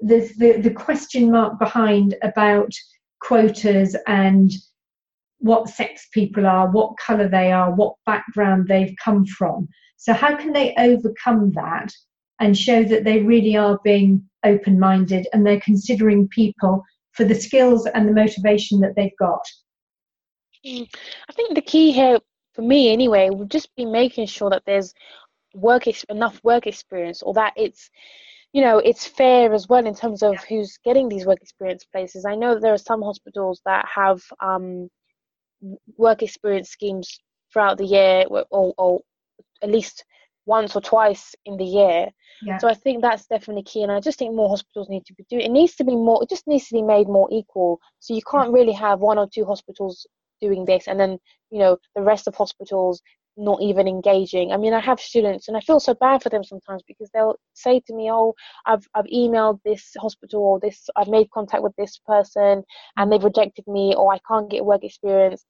There's 0.00 0.32
the 0.36 0.60
the 0.60 0.70
question 0.70 1.30
mark 1.30 1.58
behind 1.58 2.14
about 2.22 2.70
quotas 3.20 3.96
and 4.06 4.50
what 5.38 5.68
sex 5.68 6.08
people 6.12 6.46
are, 6.46 6.70
what 6.70 6.96
colour 6.98 7.28
they 7.28 7.52
are, 7.52 7.74
what 7.74 7.94
background 8.06 8.66
they've 8.68 8.94
come 9.02 9.24
from. 9.26 9.68
So 9.96 10.12
how 10.12 10.36
can 10.36 10.52
they 10.52 10.74
overcome 10.78 11.52
that 11.52 11.90
and 12.40 12.56
show 12.56 12.82
that 12.84 13.04
they 13.04 13.20
really 13.20 13.56
are 13.56 13.78
being 13.84 14.28
open 14.44 14.78
minded 14.78 15.26
and 15.32 15.44
they're 15.44 15.60
considering 15.60 16.28
people 16.28 16.82
for 17.12 17.24
the 17.24 17.34
skills 17.34 17.86
and 17.86 18.06
the 18.06 18.12
motivation 18.12 18.80
that 18.80 18.94
they've 18.94 19.16
got. 19.18 19.42
Mm. 20.64 20.86
I 21.28 21.32
think 21.32 21.54
the 21.54 21.62
key 21.62 21.92
here, 21.92 22.18
for 22.54 22.62
me 22.62 22.92
anyway, 22.92 23.30
would 23.30 23.50
just 23.50 23.74
be 23.74 23.86
making 23.86 24.26
sure 24.26 24.50
that 24.50 24.62
there's 24.66 24.92
work 25.54 25.84
enough 26.10 26.38
work 26.44 26.66
experience 26.66 27.22
or 27.22 27.32
that 27.32 27.54
it's 27.56 27.88
you 28.52 28.60
know 28.60 28.76
it's 28.76 29.06
fair 29.06 29.54
as 29.54 29.66
well 29.68 29.86
in 29.86 29.94
terms 29.94 30.22
of 30.22 30.36
who's 30.44 30.78
getting 30.84 31.08
these 31.08 31.24
work 31.24 31.38
experience 31.40 31.86
places 31.90 32.26
i 32.26 32.34
know 32.34 32.60
there 32.60 32.74
are 32.74 32.78
some 32.78 33.00
hospitals 33.00 33.62
that 33.64 33.86
have 33.88 34.20
um, 34.40 34.86
work 35.96 36.22
experience 36.22 36.70
schemes 36.70 37.20
throughout 37.52 37.78
the 37.78 37.84
year 37.84 38.24
or, 38.28 38.74
or 38.76 39.00
at 39.62 39.70
least 39.70 40.04
once 40.46 40.76
or 40.76 40.80
twice 40.80 41.34
in 41.44 41.56
the 41.56 41.64
year. 41.64 42.08
Yeah. 42.42 42.58
So 42.58 42.68
I 42.68 42.74
think 42.74 43.02
that's 43.02 43.26
definitely 43.26 43.64
key, 43.64 43.82
and 43.82 43.90
I 43.92 44.00
just 44.00 44.18
think 44.18 44.34
more 44.34 44.48
hospitals 44.48 44.88
need 44.88 45.04
to 45.06 45.14
be 45.14 45.24
doing. 45.28 45.42
It 45.42 45.50
needs 45.50 45.74
to 45.76 45.84
be 45.84 45.96
more. 45.96 46.22
It 46.22 46.28
just 46.28 46.46
needs 46.46 46.68
to 46.68 46.74
be 46.74 46.82
made 46.82 47.08
more 47.08 47.28
equal. 47.32 47.80
So 48.00 48.14
you 48.14 48.22
can't 48.30 48.52
really 48.52 48.72
have 48.72 49.00
one 49.00 49.18
or 49.18 49.28
two 49.32 49.44
hospitals 49.44 50.06
doing 50.40 50.64
this, 50.64 50.86
and 50.86 50.98
then 51.00 51.18
you 51.50 51.58
know 51.58 51.78
the 51.94 52.02
rest 52.02 52.28
of 52.28 52.34
hospitals 52.34 53.02
not 53.36 53.62
even 53.62 53.86
engaging. 53.88 54.52
I 54.52 54.56
mean, 54.56 54.72
I 54.72 54.80
have 54.80 55.00
students, 55.00 55.48
and 55.48 55.56
I 55.56 55.60
feel 55.60 55.80
so 55.80 55.94
bad 55.94 56.22
for 56.22 56.28
them 56.28 56.44
sometimes 56.44 56.82
because 56.86 57.10
they'll 57.12 57.36
say 57.54 57.80
to 57.86 57.94
me, 57.94 58.10
"Oh, 58.10 58.34
I've 58.66 58.86
I've 58.94 59.06
emailed 59.06 59.60
this 59.64 59.94
hospital, 59.98 60.42
or 60.42 60.60
this 60.60 60.88
I've 60.96 61.08
made 61.08 61.30
contact 61.30 61.62
with 61.62 61.76
this 61.76 61.98
person, 62.06 62.64
and 62.96 63.12
they've 63.12 63.22
rejected 63.22 63.66
me, 63.66 63.94
or 63.94 64.12
I 64.12 64.18
can't 64.28 64.50
get 64.50 64.64
work 64.64 64.84
experience." 64.84 65.44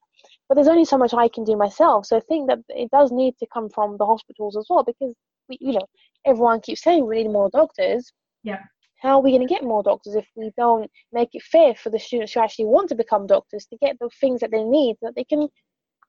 but 0.49 0.55
there's 0.55 0.68
only 0.68 0.85
so 0.85 0.99
much 0.99 1.12
I 1.14 1.29
can 1.29 1.44
do 1.44 1.57
myself. 1.57 2.07
So 2.07 2.16
I 2.16 2.20
think 2.20 2.49
that 2.49 2.61
it 2.68 2.90
does 2.90 3.12
need 3.12 3.37
to 3.38 3.46
come 3.53 3.68
from 3.68 3.96
the 3.99 4.07
hospitals 4.07 4.57
as 4.57 4.66
well 4.68 4.85
because 4.85 5.14
we, 5.49 5.59
you 5.61 5.72
know, 5.72 5.87
everyone 6.25 6.61
keeps 6.61 6.83
saying 6.83 7.07
we 7.07 7.22
need 7.22 7.33
more 7.33 7.51
doctors. 7.51 8.12
Yeah. 8.42 8.61
How 9.01 9.18
are 9.18 9.22
we 9.22 9.31
going 9.31 9.46
to 9.46 9.55
get 9.55 9.62
more 9.62 9.83
doctors 9.83 10.14
if 10.14 10.27
we 10.37 10.51
don't 10.57 10.90
make 11.12 11.31
it 11.35 11.42
fair 11.42 11.75
for 11.75 11.90
the 11.90 11.99
students 11.99 12.33
who 12.33 12.40
actually 12.40 12.64
want 12.66 12.88
to 12.88 12.94
become 12.94 13.27
doctors 13.27 13.66
to 13.66 13.77
get 13.77 13.99
the 14.01 14.09
things 14.20 14.40
that 14.40 14.51
they 14.51 14.64
need 14.64 14.96
so 15.01 15.07
that 15.07 15.16
they 15.16 15.25
can 15.25 15.49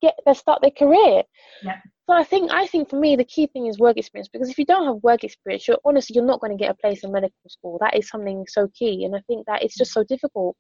get 0.02 0.16
their 0.26 0.36
start 0.36 0.62
their 0.62 0.72
career? 0.72 1.24
Yeah. 1.64 1.78
So 2.10 2.16
I 2.16 2.24
think 2.24 2.52
I 2.52 2.68
think 2.68 2.90
for 2.90 3.00
me 3.00 3.16
the 3.16 3.26
key 3.26 3.48
thing 3.48 3.68
is 3.68 3.80
work 3.80 3.98
experience 3.98 4.30
because 4.32 4.50
if 4.50 4.58
you 4.58 4.66
don't 4.66 4.86
have 4.86 5.04
work 5.04 5.24
experience, 5.24 5.68
you're 5.68 5.80
honestly 5.84 6.14
you're 6.16 6.26
not 6.26 6.40
going 6.40 6.58
to 6.58 6.62
get 6.62 6.72
a 6.72 6.76
place 6.76 7.04
in 7.04 7.12
medical 7.12 7.36
school. 7.50 7.78
That 7.82 7.98
is 7.98 8.10
something 8.10 8.46
so 8.48 8.70
key, 8.74 9.04
and 9.06 9.16
I 9.16 9.20
think 9.28 9.46
that 9.48 9.64
it's 9.64 9.78
just 9.78 9.92
so 9.92 10.04
difficult. 10.04 10.56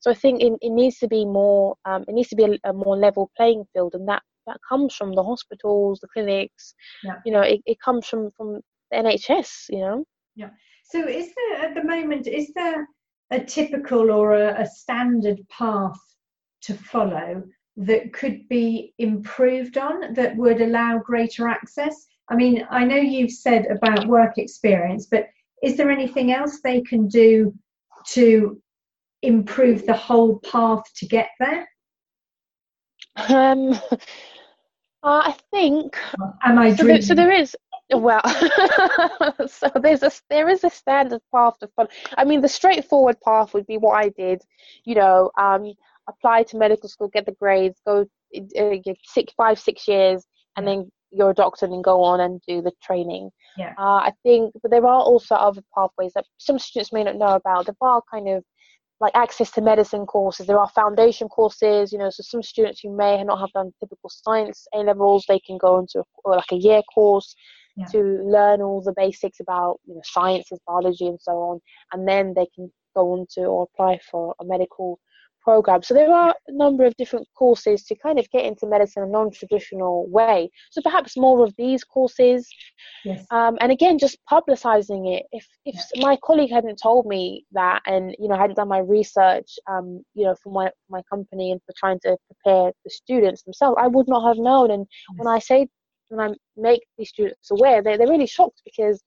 So 0.00 0.10
I 0.10 0.14
think 0.14 0.42
it, 0.42 0.52
it 0.60 0.70
needs 0.70 0.98
to 0.98 1.08
be 1.08 1.24
more, 1.24 1.76
um, 1.84 2.04
it 2.08 2.14
needs 2.14 2.28
to 2.30 2.36
be 2.36 2.44
a, 2.44 2.70
a, 2.70 2.72
more 2.72 2.96
level 2.96 3.30
playing 3.36 3.64
field, 3.72 3.94
and 3.94 4.08
that 4.08 4.22
that 4.46 4.58
comes 4.66 4.94
from 4.94 5.14
the 5.14 5.22
hospitals, 5.22 6.00
the 6.00 6.08
clinics. 6.12 6.74
Yeah. 7.02 7.16
You 7.24 7.32
know, 7.32 7.42
it, 7.42 7.60
it 7.66 7.78
comes 7.80 8.06
from 8.06 8.30
from 8.36 8.60
the 8.90 8.96
NHS. 8.96 9.66
You 9.70 9.80
know. 9.80 10.04
Yeah. 10.34 10.50
So 10.84 11.06
is 11.06 11.30
there 11.34 11.66
at 11.66 11.74
the 11.74 11.84
moment 11.84 12.26
is 12.26 12.52
there 12.54 12.86
a 13.30 13.40
typical 13.40 14.10
or 14.10 14.34
a, 14.34 14.62
a 14.62 14.66
standard 14.66 15.40
path 15.50 15.98
to 16.62 16.74
follow 16.74 17.42
that 17.76 18.12
could 18.12 18.48
be 18.48 18.94
improved 18.98 19.76
on 19.76 20.14
that 20.14 20.36
would 20.36 20.60
allow 20.60 20.98
greater 20.98 21.48
access? 21.48 22.06
I 22.28 22.34
mean, 22.34 22.66
I 22.70 22.84
know 22.84 22.96
you've 22.96 23.32
said 23.32 23.66
about 23.66 24.06
work 24.06 24.38
experience, 24.38 25.06
but 25.06 25.28
is 25.62 25.76
there 25.76 25.90
anything 25.90 26.32
else 26.32 26.60
they 26.60 26.80
can 26.80 27.08
do 27.08 27.54
to 28.12 28.60
improve 29.22 29.86
the 29.86 29.94
whole 29.94 30.38
path 30.40 30.82
to 30.96 31.06
get 31.06 31.28
there? 31.38 31.68
Um, 33.28 33.78
I 35.02 35.34
think. 35.52 35.96
Am 36.42 36.58
I 36.58 36.74
so 36.74 36.84
there, 36.84 37.02
so 37.02 37.14
there 37.14 37.32
is. 37.32 37.56
Well, 37.90 38.22
so 39.46 39.70
there's 39.80 40.02
a 40.02 40.10
there 40.28 40.48
is 40.48 40.64
a 40.64 40.70
standard 40.70 41.22
path 41.32 41.58
to 41.60 41.68
follow. 41.68 41.88
I 42.16 42.24
mean, 42.24 42.40
the 42.40 42.48
straightforward 42.48 43.20
path 43.20 43.54
would 43.54 43.66
be 43.66 43.78
what 43.78 43.96
I 43.96 44.08
did. 44.08 44.42
You 44.84 44.96
know, 44.96 45.30
um, 45.38 45.74
apply 46.08 46.44
to 46.44 46.56
medical 46.56 46.88
school, 46.88 47.08
get 47.08 47.26
the 47.26 47.36
grades, 47.40 47.80
go 47.86 48.06
uh, 48.58 48.76
six, 49.04 49.32
five, 49.36 49.58
six 49.58 49.88
years, 49.88 50.24
and 50.56 50.66
then 50.66 50.90
you're 51.10 51.30
a 51.30 51.34
doctor 51.34 51.66
and 51.66 51.84
go 51.84 52.02
on 52.02 52.20
and 52.20 52.40
do 52.46 52.60
the 52.60 52.72
training. 52.82 53.30
Yeah. 53.56 53.72
Uh, 53.78 53.96
I 53.96 54.12
think, 54.22 54.52
but 54.62 54.70
there 54.70 54.84
are 54.84 55.00
also 55.00 55.34
other 55.34 55.62
pathways 55.74 56.12
that 56.14 56.26
some 56.38 56.58
students 56.58 56.92
may 56.92 57.04
not 57.04 57.16
know 57.16 57.34
about. 57.34 57.66
There 57.66 57.74
are 57.80 58.02
kind 58.10 58.28
of 58.28 58.44
like 59.00 59.12
access 59.14 59.50
to 59.52 59.60
medicine 59.60 60.06
courses. 60.06 60.46
There 60.46 60.58
are 60.58 60.68
foundation 60.70 61.28
courses, 61.28 61.92
you 61.92 61.98
know, 61.98 62.10
so 62.10 62.22
some 62.22 62.42
students 62.42 62.80
who 62.82 62.96
may 62.96 63.22
not 63.22 63.40
have 63.40 63.52
done 63.52 63.72
typical 63.80 64.10
science 64.10 64.66
A 64.74 64.78
levels, 64.78 65.24
they 65.28 65.40
can 65.40 65.58
go 65.58 65.78
into 65.78 66.00
a, 66.00 66.30
like 66.30 66.52
a 66.52 66.56
year 66.56 66.82
course 66.94 67.34
yeah. 67.76 67.86
to 67.86 67.98
learn 67.98 68.62
all 68.62 68.82
the 68.82 68.94
basics 68.96 69.40
about 69.40 69.78
you 69.86 69.94
know 69.94 70.00
sciences, 70.04 70.58
biology, 70.66 71.06
and 71.06 71.20
so 71.20 71.32
on, 71.32 71.60
and 71.92 72.08
then 72.08 72.32
they 72.34 72.46
can 72.54 72.72
go 72.94 73.12
on 73.12 73.26
to 73.34 73.42
or 73.42 73.68
apply 73.74 73.98
for 74.10 74.34
a 74.40 74.44
medical 74.44 74.98
program. 75.46 75.80
So 75.82 75.94
there 75.94 76.12
are 76.12 76.34
a 76.48 76.52
number 76.52 76.84
of 76.84 76.96
different 76.96 77.26
courses 77.38 77.84
to 77.84 77.94
kind 77.94 78.18
of 78.18 78.28
get 78.30 78.44
into 78.44 78.66
medicine 78.66 79.04
a 79.04 79.06
non-traditional 79.06 80.08
way. 80.08 80.50
So 80.72 80.82
perhaps 80.82 81.16
more 81.16 81.44
of 81.44 81.54
these 81.56 81.84
courses, 81.84 82.48
yes. 83.04 83.24
um, 83.30 83.56
and 83.60 83.70
again, 83.70 83.96
just 83.96 84.18
publicizing 84.30 85.02
it. 85.16 85.22
If 85.30 85.46
if 85.64 85.76
my 86.08 86.18
colleague 86.26 86.50
hadn't 86.50 86.80
told 86.82 87.06
me 87.06 87.46
that, 87.52 87.80
and 87.86 88.14
you 88.18 88.26
know, 88.28 88.34
I 88.34 88.40
hadn't 88.40 88.56
done 88.56 88.68
my 88.76 88.82
research, 88.96 89.50
um, 89.70 90.02
you 90.14 90.24
know, 90.24 90.34
for 90.42 90.52
my 90.52 90.66
my 90.90 91.02
company 91.12 91.52
and 91.52 91.60
for 91.64 91.74
trying 91.78 92.00
to 92.00 92.16
prepare 92.28 92.72
the 92.84 92.90
students 92.90 93.44
themselves, 93.44 93.76
I 93.80 93.86
would 93.86 94.08
not 94.08 94.26
have 94.26 94.38
known. 94.38 94.72
And 94.72 94.84
yes. 94.88 95.18
when 95.18 95.28
I 95.36 95.38
say 95.38 95.68
when 96.08 96.20
I 96.28 96.34
make 96.56 96.82
these 96.98 97.10
students 97.10 97.50
aware, 97.52 97.82
they're 97.82 97.96
they're 97.98 98.14
really 98.16 98.34
shocked 98.38 98.62
because 98.64 99.00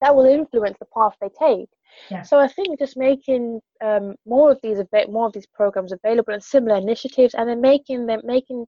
that 0.00 0.16
will 0.16 0.26
influence 0.26 0.76
the 0.80 0.86
path 0.96 1.14
they 1.20 1.30
take. 1.38 1.70
Yeah. 2.10 2.22
So 2.22 2.38
I 2.38 2.48
think 2.48 2.78
just 2.78 2.96
making 2.96 3.60
um, 3.82 4.14
more 4.26 4.50
of 4.52 4.58
these 4.62 4.78
more 5.08 5.26
of 5.26 5.32
these 5.32 5.46
programs 5.46 5.92
available 5.92 6.32
and 6.32 6.42
similar 6.42 6.76
initiatives, 6.76 7.34
and 7.34 7.48
then 7.48 7.60
making 7.60 8.06
them 8.06 8.20
making 8.24 8.66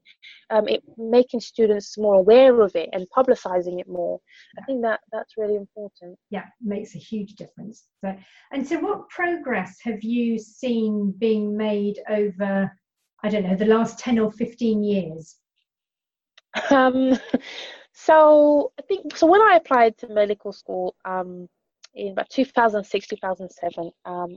um, 0.51 0.69
it 0.69 0.83
making 0.97 1.41
students 1.41 1.97
more 1.99 2.17
aware 2.17 2.61
of 2.61 2.75
it 2.75 2.89
and 2.93 3.07
publicizing 3.17 3.81
it 3.81 3.89
more. 3.89 4.21
Yeah. 4.55 4.63
I 4.63 4.67
think 4.67 4.83
that 4.83 5.01
that's 5.13 5.35
really 5.37 5.57
important. 5.57 6.19
Yeah, 6.31 6.45
makes 6.63 6.95
a 6.95 6.99
huge 6.99 7.35
difference. 7.35 7.85
So, 8.05 8.17
and 8.53 8.67
so, 8.67 8.79
what 8.79 9.09
progress 9.09 9.79
have 9.83 10.03
you 10.03 10.39
seen 10.39 11.15
being 11.19 11.57
made 11.57 11.99
over? 12.09 12.71
I 13.23 13.29
don't 13.29 13.45
know 13.45 13.57
the 13.57 13.65
last 13.65 13.99
ten 13.99 14.19
or 14.19 14.31
fifteen 14.33 14.83
years. 14.83 15.37
Um, 16.71 17.19
so 17.93 18.73
I 18.79 18.83
think 18.83 19.17
so. 19.17 19.27
When 19.27 19.43
I 19.43 19.57
applied 19.57 19.99
to 19.99 20.09
medical 20.09 20.53
school, 20.53 20.95
um, 21.05 21.49
in 21.95 22.13
about 22.13 22.29
2006 22.31 23.07
2007 23.07 23.91
um, 24.05 24.37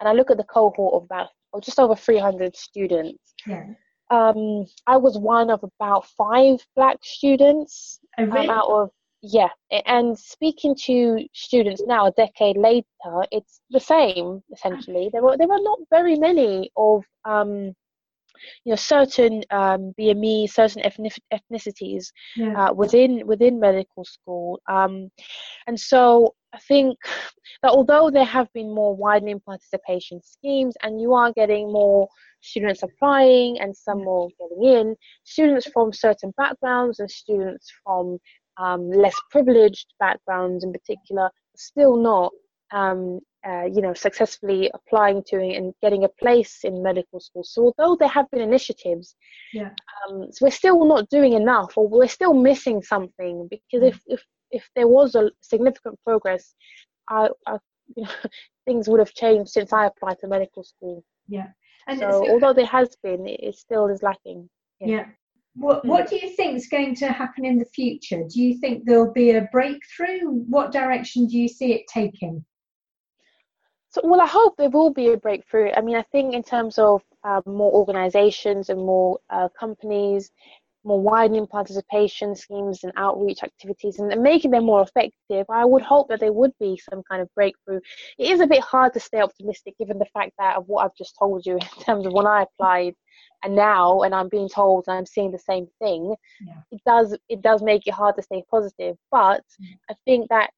and 0.00 0.08
i 0.08 0.12
look 0.12 0.30
at 0.30 0.36
the 0.36 0.44
cohort 0.44 0.94
of 0.94 1.04
about 1.04 1.28
or 1.52 1.60
just 1.60 1.78
over 1.78 1.94
300 1.94 2.56
students 2.56 3.34
yeah. 3.46 3.64
um, 4.10 4.66
i 4.86 4.96
was 4.96 5.18
one 5.18 5.50
of 5.50 5.62
about 5.62 6.06
five 6.16 6.58
black 6.76 6.98
students 7.02 8.00
oh, 8.18 8.24
really? 8.24 8.48
um, 8.48 8.50
out 8.50 8.68
of 8.68 8.90
yeah 9.22 9.48
and 9.86 10.18
speaking 10.18 10.74
to 10.74 11.26
students 11.32 11.82
now 11.86 12.06
a 12.06 12.12
decade 12.12 12.58
later 12.58 13.24
it's 13.32 13.60
the 13.70 13.80
same 13.80 14.42
essentially 14.52 15.08
there 15.12 15.22
were 15.22 15.36
there 15.38 15.50
are 15.50 15.62
not 15.62 15.78
very 15.90 16.16
many 16.16 16.70
of 16.76 17.02
um, 17.24 17.74
you 18.64 18.70
know 18.70 18.76
certain 18.76 19.42
um, 19.50 19.92
BME, 19.98 20.50
certain 20.50 20.82
ethnicities 20.82 22.06
yeah. 22.36 22.68
uh, 22.68 22.72
within 22.72 23.26
within 23.26 23.60
medical 23.60 24.04
school, 24.04 24.60
um, 24.68 25.10
and 25.66 25.78
so 25.78 26.34
I 26.52 26.58
think 26.58 26.96
that 27.62 27.70
although 27.70 28.10
there 28.10 28.24
have 28.24 28.52
been 28.52 28.74
more 28.74 28.94
widening 28.94 29.40
participation 29.40 30.20
schemes, 30.22 30.74
and 30.82 31.00
you 31.00 31.14
are 31.14 31.32
getting 31.32 31.72
more 31.72 32.08
students 32.40 32.82
applying 32.82 33.58
and 33.60 33.76
some 33.76 34.04
more 34.04 34.28
getting 34.38 34.64
in, 34.64 34.96
students 35.24 35.66
from 35.72 35.92
certain 35.92 36.32
backgrounds 36.36 37.00
and 37.00 37.10
students 37.10 37.72
from 37.82 38.18
um, 38.56 38.90
less 38.90 39.16
privileged 39.30 39.86
backgrounds 39.98 40.62
in 40.62 40.72
particular 40.72 41.30
still 41.56 41.96
not 41.96 42.32
um, 42.72 43.20
uh, 43.46 43.64
you 43.64 43.82
know, 43.82 43.92
successfully 43.92 44.70
applying 44.72 45.22
to 45.24 45.36
and 45.36 45.74
getting 45.82 46.04
a 46.04 46.08
place 46.08 46.60
in 46.64 46.82
medical 46.82 47.20
school. 47.20 47.44
So 47.44 47.72
although 47.78 47.96
there 47.96 48.08
have 48.08 48.30
been 48.30 48.40
initiatives, 48.40 49.16
yeah, 49.52 49.70
um, 50.08 50.28
so 50.30 50.46
we're 50.46 50.50
still 50.50 50.84
not 50.84 51.10
doing 51.10 51.34
enough, 51.34 51.76
or 51.76 51.86
we're 51.86 52.08
still 52.08 52.34
missing 52.34 52.82
something. 52.82 53.48
Because 53.50 53.84
mm. 53.84 53.88
if 53.88 54.00
if 54.06 54.24
if 54.50 54.70
there 54.74 54.88
was 54.88 55.14
a 55.14 55.30
significant 55.40 55.98
progress, 56.04 56.54
I, 57.08 57.28
I 57.46 57.58
you 57.96 58.04
know, 58.04 58.10
things 58.64 58.88
would 58.88 59.00
have 59.00 59.12
changed 59.12 59.50
since 59.50 59.72
I 59.72 59.86
applied 59.86 60.18
to 60.20 60.28
medical 60.28 60.64
school. 60.64 61.04
Yeah. 61.28 61.48
And 61.86 61.98
so, 61.98 62.10
so 62.10 62.30
although 62.30 62.54
there 62.54 62.66
has 62.66 62.96
been, 63.02 63.26
it 63.26 63.56
still 63.56 63.88
is 63.88 64.02
lacking. 64.02 64.48
Yeah. 64.80 64.88
yeah. 64.88 65.04
What 65.54 65.82
hmm. 65.82 65.88
What 65.88 66.08
do 66.08 66.16
you 66.16 66.30
think 66.30 66.56
is 66.56 66.68
going 66.68 66.94
to 66.96 67.08
happen 67.08 67.44
in 67.44 67.58
the 67.58 67.66
future? 67.66 68.24
Do 68.28 68.40
you 68.42 68.58
think 68.58 68.84
there'll 68.84 69.12
be 69.12 69.32
a 69.32 69.48
breakthrough? 69.52 70.20
What 70.48 70.72
direction 70.72 71.26
do 71.26 71.38
you 71.38 71.48
see 71.48 71.72
it 71.74 71.82
taking? 71.92 72.44
So, 73.94 74.00
well, 74.02 74.20
I 74.20 74.26
hope 74.26 74.56
there 74.56 74.70
will 74.70 74.92
be 74.92 75.12
a 75.12 75.16
breakthrough. 75.16 75.70
I 75.70 75.80
mean, 75.80 75.94
I 75.94 76.02
think 76.02 76.34
in 76.34 76.42
terms 76.42 76.78
of 76.78 77.00
uh, 77.22 77.42
more 77.46 77.72
organisations 77.72 78.68
and 78.68 78.80
more 78.80 79.20
uh, 79.30 79.48
companies, 79.56 80.32
more 80.82 81.00
widening 81.00 81.46
participation 81.46 82.34
schemes 82.34 82.82
and 82.82 82.92
outreach 82.96 83.44
activities, 83.44 84.00
and, 84.00 84.20
making 84.20 84.50
them 84.50 84.64
more 84.64 84.82
effective, 84.82 85.46
I 85.48 85.64
would 85.64 85.82
hope 85.82 86.08
that 86.08 86.18
there 86.18 86.32
would 86.32 86.50
be 86.58 86.76
some 86.90 87.04
kind 87.08 87.22
of 87.22 87.32
breakthrough. 87.36 87.78
It 88.18 88.32
is 88.32 88.40
a 88.40 88.48
bit 88.48 88.62
hard 88.62 88.94
to 88.94 89.00
stay 89.00 89.20
optimistic 89.20 89.78
given 89.78 90.00
the 90.00 90.06
fact 90.06 90.32
that 90.40 90.56
of 90.56 90.64
what 90.66 90.84
I've 90.84 90.96
just 90.96 91.14
told 91.16 91.46
you 91.46 91.54
in 91.78 91.84
terms 91.84 92.04
of 92.04 92.12
when 92.12 92.26
I 92.26 92.42
applied 92.42 92.94
and 93.44 93.54
now 93.54 94.02
and 94.02 94.12
i'm 94.12 94.28
being 94.28 94.48
told 94.48 94.84
and 94.88 94.96
i'm 94.96 95.06
seeing 95.06 95.30
the 95.30 95.38
same 95.38 95.68
thing 95.80 96.16
yeah. 96.40 96.54
it 96.72 96.80
does 96.84 97.16
it 97.28 97.40
does 97.42 97.62
make 97.62 97.86
it 97.86 97.94
hard 97.94 98.16
to 98.16 98.22
stay 98.22 98.42
positive 98.50 98.96
but 99.12 99.44
mm. 99.62 99.68
i 99.88 99.94
think 100.04 100.28
that 100.30 100.50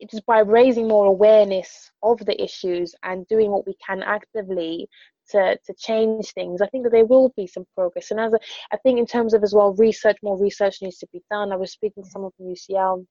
it 0.00 0.12
is 0.12 0.20
by 0.22 0.40
raising 0.40 0.88
more 0.88 1.06
awareness 1.06 1.90
of 2.02 2.18
the 2.24 2.42
issues 2.42 2.94
and 3.02 3.26
doing 3.28 3.50
what 3.50 3.66
we 3.66 3.76
can 3.86 4.02
actively 4.02 4.88
to, 5.30 5.56
to 5.64 5.74
change 5.78 6.32
things, 6.32 6.60
I 6.60 6.66
think 6.66 6.84
that 6.84 6.90
there 6.90 7.06
will 7.06 7.32
be 7.36 7.46
some 7.46 7.64
progress. 7.76 8.10
And 8.10 8.18
as 8.18 8.32
a, 8.32 8.38
I 8.72 8.76
think 8.78 8.98
in 8.98 9.06
terms 9.06 9.34
of 9.34 9.42
as 9.42 9.54
well 9.54 9.74
research, 9.74 10.16
more 10.22 10.38
research 10.38 10.78
needs 10.82 10.98
to 10.98 11.08
be 11.12 11.22
done. 11.30 11.52
I 11.52 11.56
was 11.56 11.72
speaking 11.72 12.02
to 12.02 12.10
someone 12.10 12.32
from 12.36 12.46
UCL 12.46 13.06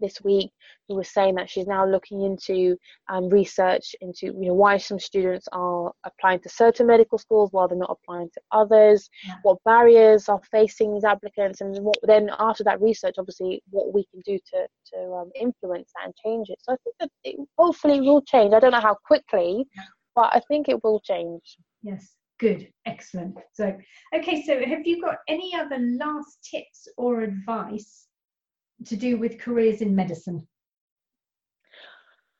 this 0.00 0.20
week 0.22 0.50
who 0.88 0.96
was 0.96 1.08
saying 1.08 1.34
that 1.34 1.48
she's 1.48 1.66
now 1.66 1.86
looking 1.86 2.22
into 2.22 2.76
um, 3.08 3.28
research 3.28 3.94
into 4.00 4.26
you 4.26 4.46
know 4.48 4.54
why 4.54 4.76
some 4.76 4.98
students 4.98 5.46
are 5.52 5.92
applying 6.04 6.40
to 6.40 6.48
certain 6.48 6.86
medical 6.86 7.18
schools 7.18 7.50
while 7.52 7.68
they're 7.68 7.78
not 7.78 7.96
applying 8.02 8.28
to 8.32 8.40
others 8.52 9.08
yeah. 9.26 9.34
what 9.42 9.58
barriers 9.64 10.28
are 10.28 10.40
facing 10.50 10.94
these 10.94 11.04
applicants 11.04 11.60
and 11.60 11.76
what 11.78 11.96
then 12.02 12.30
after 12.38 12.64
that 12.64 12.80
research 12.80 13.14
obviously 13.18 13.62
what 13.70 13.92
we 13.92 14.04
can 14.10 14.20
do 14.24 14.38
to 14.38 14.66
to 14.92 15.12
um, 15.12 15.30
influence 15.34 15.90
that 15.94 16.06
and 16.06 16.14
change 16.24 16.48
it. 16.50 16.58
So 16.62 16.72
i 16.72 16.76
think 16.84 16.96
that 17.00 17.10
it 17.24 17.36
hopefully 17.58 18.00
will 18.00 18.22
change. 18.22 18.54
I 18.54 18.60
don't 18.60 18.72
know 18.72 18.80
how 18.80 18.96
quickly 19.04 19.66
but 20.16 20.30
i 20.34 20.40
think 20.48 20.68
it 20.68 20.82
will 20.82 21.00
change. 21.00 21.56
Yes. 21.82 22.14
Good. 22.40 22.68
Excellent. 22.86 23.36
So 23.52 23.76
okay. 24.14 24.42
So 24.46 24.64
have 24.64 24.86
you 24.86 25.02
got 25.02 25.16
any 25.28 25.54
other 25.54 25.76
last 25.78 26.38
tips 26.50 26.88
or 26.96 27.20
advice 27.20 28.06
to 28.86 28.96
do 28.96 29.16
with 29.16 29.38
careers 29.38 29.80
in 29.80 29.94
medicine? 29.94 30.46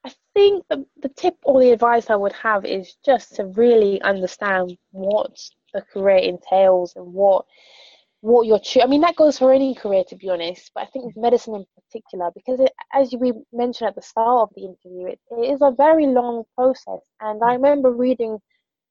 I 0.05 0.13
think 0.35 0.65
the, 0.69 0.87
the 1.03 1.11
tip 1.11 1.37
or 1.45 1.61
the 1.61 1.73
advice 1.73 2.09
I 2.09 2.17
would 2.17 2.33
have 2.33 2.65
is 2.65 2.97
just 3.05 3.37
to 3.37 3.47
really 3.47 4.01
understand 4.03 4.77
what 4.93 5.37
the 5.75 5.83
career 5.83 6.19
entails 6.19 6.95
and 6.97 7.13
what 7.13 7.45
what 8.23 8.47
you're 8.47 8.59
cho- 8.59 8.83
I 8.83 8.87
mean 8.87 9.01
that 9.01 9.17
goes 9.17 9.39
for 9.39 9.53
any 9.53 9.75
career 9.75 10.05
to 10.09 10.17
be 10.17 10.29
honest 10.29 10.73
but 10.75 10.83
I 10.83 10.87
think 10.87 11.07
with 11.07 11.17
medicine 11.17 11.55
in 11.55 11.65
particular 11.75 12.31
because 12.35 12.61
it, 12.61 12.73
as 12.93 13.15
we 13.19 13.33
mentioned 13.53 13.89
at 13.89 13.95
the 13.95 14.03
start 14.03 14.51
of 14.51 14.55
the 14.55 14.63
interview 14.63 15.07
it, 15.07 15.21
it 15.31 15.53
is 15.55 15.63
a 15.63 15.71
very 15.71 16.07
long 16.07 16.45
process 16.55 17.01
and 17.21 17.43
I 17.43 17.55
remember 17.55 17.91
reading 17.91 18.39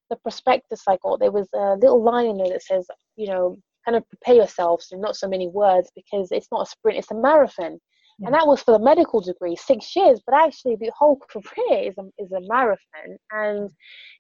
the 0.10 0.16
prospectus 0.16 0.84
I 0.88 0.98
got 1.04 1.20
there 1.20 1.32
was 1.32 1.48
a 1.54 1.76
little 1.76 2.02
line 2.02 2.28
in 2.28 2.38
there 2.38 2.50
that 2.50 2.64
says 2.64 2.88
you 3.18 3.28
know 3.28 3.58
kind 3.86 3.96
of 3.96 4.08
prepare 4.10 4.36
yourselves 4.36 4.90
in 4.92 5.02
not 5.02 5.16
so 5.16 5.28
many 5.28 5.48
words 5.48 5.92
because 5.96 6.32
it's 6.32 6.48
not 6.52 6.68
a 6.68 6.70
sprint, 6.70 7.00
it's 7.00 7.12
a 7.12 7.16
marathon. 7.16 7.80
Yeah. 8.20 8.28
And 8.28 8.34
that 8.36 8.48
was 8.48 8.62
for 8.62 8.78
the 8.78 8.84
medical 8.84 9.22
degree, 9.22 9.56
six 9.56 9.96
years, 9.96 10.22
but 10.26 10.36
actually 10.36 10.76
the 10.76 10.92
whole 10.98 11.20
career 11.32 11.90
is 11.90 11.96
a, 11.98 12.04
is 12.22 12.32
a 12.32 12.42
marathon 12.42 13.18
and 13.32 13.70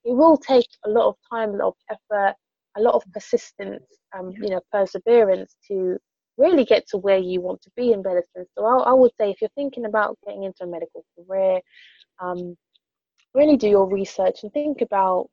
it 0.05 0.13
will 0.15 0.37
take 0.37 0.67
a 0.85 0.89
lot 0.89 1.09
of 1.09 1.15
time, 1.31 1.49
a 1.49 1.57
lot 1.57 1.75
of 1.89 1.97
effort, 2.11 2.35
a 2.77 2.81
lot 2.81 2.95
of 2.95 3.03
persistence, 3.13 3.83
um, 4.17 4.31
you 4.41 4.49
know, 4.49 4.61
perseverance 4.71 5.55
to 5.67 5.97
really 6.37 6.63
get 6.63 6.87
to 6.87 6.97
where 6.97 7.17
you 7.17 7.41
want 7.41 7.61
to 7.61 7.71
be 7.75 7.91
in 7.91 8.01
medicine. 8.01 8.45
So 8.57 8.65
I, 8.65 8.91
I 8.91 8.93
would 8.93 9.11
say 9.19 9.29
if 9.29 9.41
you're 9.41 9.49
thinking 9.55 9.85
about 9.85 10.17
getting 10.25 10.43
into 10.43 10.63
a 10.63 10.67
medical 10.67 11.03
career, 11.15 11.59
um, 12.21 12.55
really 13.33 13.57
do 13.57 13.67
your 13.67 13.87
research 13.87 14.39
and 14.43 14.51
think 14.53 14.81
about 14.81 15.29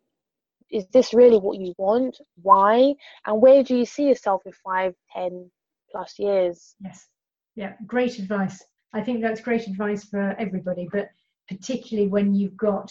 is 0.71 0.87
this 0.93 1.15
really 1.15 1.39
what 1.39 1.59
you 1.59 1.75
want? 1.79 2.19
Why? 2.43 2.95
And 3.27 3.41
where 3.41 3.63
do 3.63 3.77
you 3.77 3.85
see 3.85 4.09
yourself 4.09 4.43
in 4.47 4.53
five, 4.53 4.95
ten 5.15 5.51
plus 5.91 6.19
years? 6.19 6.75
Yes. 6.81 7.07
Yeah, 7.55 7.75
great 7.87 8.19
advice. 8.19 8.63
I 8.93 9.03
think 9.03 9.21
that's 9.21 9.41
great 9.41 9.67
advice 9.67 10.05
for 10.05 10.35
everybody, 10.39 10.89
but 10.93 11.09
particularly 11.49 12.09
when 12.09 12.35
you've 12.35 12.57
got 12.57 12.91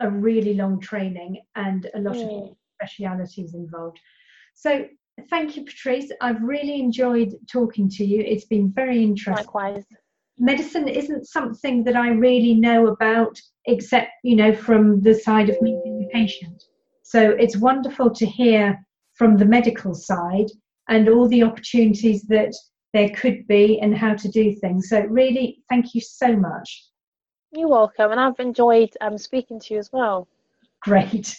a 0.00 0.10
really 0.10 0.54
long 0.54 0.80
training 0.80 1.40
and 1.54 1.88
a 1.94 2.00
lot 2.00 2.16
mm. 2.16 2.50
of 2.50 2.56
specialities 2.80 3.54
involved. 3.54 3.98
So 4.54 4.86
thank 5.30 5.56
you, 5.56 5.64
Patrice. 5.64 6.10
I've 6.20 6.42
really 6.42 6.80
enjoyed 6.80 7.34
talking 7.50 7.88
to 7.90 8.04
you. 8.04 8.20
It's 8.20 8.46
been 8.46 8.72
very 8.72 9.02
interesting. 9.02 9.46
Likewise. 9.46 9.84
Medicine 10.38 10.88
isn't 10.88 11.26
something 11.26 11.84
that 11.84 11.94
I 11.94 12.08
really 12.08 12.54
know 12.54 12.88
about, 12.88 13.38
except 13.66 14.10
you 14.24 14.34
know 14.34 14.54
from 14.54 15.00
the 15.02 15.14
side 15.14 15.50
of 15.50 15.60
meeting 15.60 15.98
the 15.98 16.08
patient. 16.12 16.64
So 17.12 17.32
it's 17.32 17.58
wonderful 17.58 18.08
to 18.08 18.24
hear 18.24 18.82
from 19.16 19.36
the 19.36 19.44
medical 19.44 19.94
side 19.94 20.46
and 20.88 21.10
all 21.10 21.28
the 21.28 21.42
opportunities 21.42 22.22
that 22.28 22.54
there 22.94 23.10
could 23.10 23.46
be 23.46 23.78
and 23.80 23.94
how 23.94 24.14
to 24.14 24.30
do 24.30 24.54
things. 24.54 24.88
So, 24.88 25.02
really, 25.02 25.62
thank 25.68 25.94
you 25.94 26.00
so 26.00 26.34
much. 26.34 26.86
You're 27.52 27.68
welcome, 27.68 28.12
and 28.12 28.18
I've 28.18 28.40
enjoyed 28.40 28.96
um, 29.02 29.18
speaking 29.18 29.60
to 29.60 29.74
you 29.74 29.78
as 29.78 29.90
well. 29.92 30.26
Great. 30.80 31.36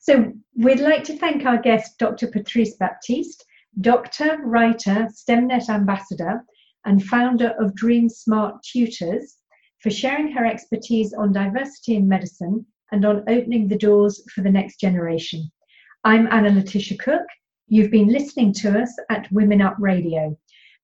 So, 0.00 0.32
we'd 0.54 0.78
like 0.78 1.02
to 1.02 1.18
thank 1.18 1.44
our 1.44 1.60
guest, 1.60 1.98
Dr. 1.98 2.28
Patrice 2.28 2.76
Baptiste, 2.76 3.44
doctor, 3.80 4.38
writer, 4.44 5.08
STEMnet 5.12 5.68
ambassador, 5.68 6.44
and 6.84 7.02
founder 7.02 7.52
of 7.58 7.74
Dream 7.74 8.08
Smart 8.08 8.62
Tutors, 8.62 9.38
for 9.80 9.90
sharing 9.90 10.30
her 10.30 10.46
expertise 10.46 11.12
on 11.12 11.32
diversity 11.32 11.96
in 11.96 12.06
medicine 12.06 12.64
and 12.92 13.04
on 13.04 13.24
opening 13.28 13.68
the 13.68 13.78
doors 13.78 14.22
for 14.34 14.42
the 14.42 14.50
next 14.50 14.80
generation. 14.80 15.50
I'm 16.04 16.28
Anna 16.28 16.50
Letitia 16.50 16.98
Cook. 16.98 17.26
You've 17.68 17.90
been 17.90 18.08
listening 18.08 18.52
to 18.54 18.80
us 18.80 18.94
at 19.10 19.30
Women 19.32 19.60
Up 19.60 19.74
Radio. 19.78 20.38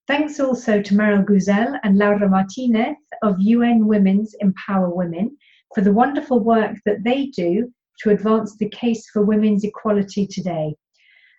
Thanks 0.09 0.41
also 0.41 0.83
to 0.83 0.95
Meryl 0.95 1.25
Guzel 1.25 1.79
and 1.85 1.97
Laura 1.97 2.29
Martinez 2.29 2.97
of 3.23 3.41
UN 3.41 3.87
Women's 3.87 4.35
Empower 4.41 4.91
Women 4.91 5.37
for 5.75 5.81
the 5.81 5.93
wonderful 5.93 6.41
work 6.41 6.77
that 6.87 7.05
they 7.05 7.27
do 7.27 7.73
to 8.01 8.11
advance 8.11 8.57
the 8.57 8.69
case 8.71 9.09
for 9.11 9.23
women's 9.23 9.63
equality 9.63 10.27
today. 10.27 10.75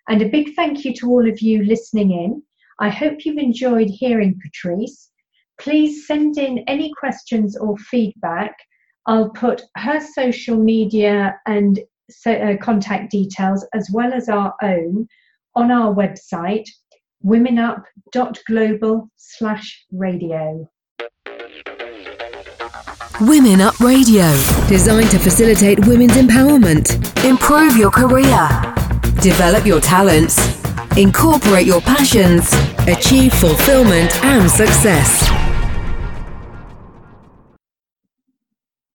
And 0.08 0.22
a 0.22 0.28
big 0.28 0.54
thank 0.54 0.84
you 0.84 0.94
to 0.94 1.10
all 1.10 1.28
of 1.28 1.40
you 1.40 1.62
listening 1.62 2.10
in. 2.12 2.42
I 2.80 2.88
hope 2.88 3.24
you've 3.24 3.38
enjoyed 3.38 3.88
hearing 3.90 4.40
Patrice. 4.42 5.10
Please 5.60 6.06
send 6.06 6.38
in 6.38 6.64
any 6.66 6.90
questions 6.98 7.56
or 7.56 7.76
feedback 7.76 8.56
I'll 9.06 9.30
put 9.30 9.62
her 9.76 10.00
social 10.00 10.56
media 10.56 11.38
and 11.46 11.80
so, 12.10 12.32
uh, 12.32 12.56
contact 12.58 13.10
details 13.10 13.66
as 13.74 13.88
well 13.92 14.12
as 14.12 14.28
our 14.28 14.54
own 14.62 15.08
on 15.54 15.70
our 15.70 15.94
website 15.94 16.68
womenup.global 17.24 19.10
slash 19.16 19.86
radio. 19.90 20.68
Women 23.20 23.60
Up 23.60 23.78
Radio, 23.80 24.30
designed 24.68 25.10
to 25.12 25.18
facilitate 25.18 25.86
women's 25.86 26.14
empowerment, 26.14 27.24
improve 27.24 27.76
your 27.76 27.90
career, 27.90 28.48
develop 29.22 29.64
your 29.64 29.80
talents, 29.80 30.36
incorporate 30.96 31.66
your 31.66 31.80
passions, 31.80 32.52
achieve 32.88 33.32
fulfillment 33.32 34.14
and 34.24 34.50
success. 34.50 35.43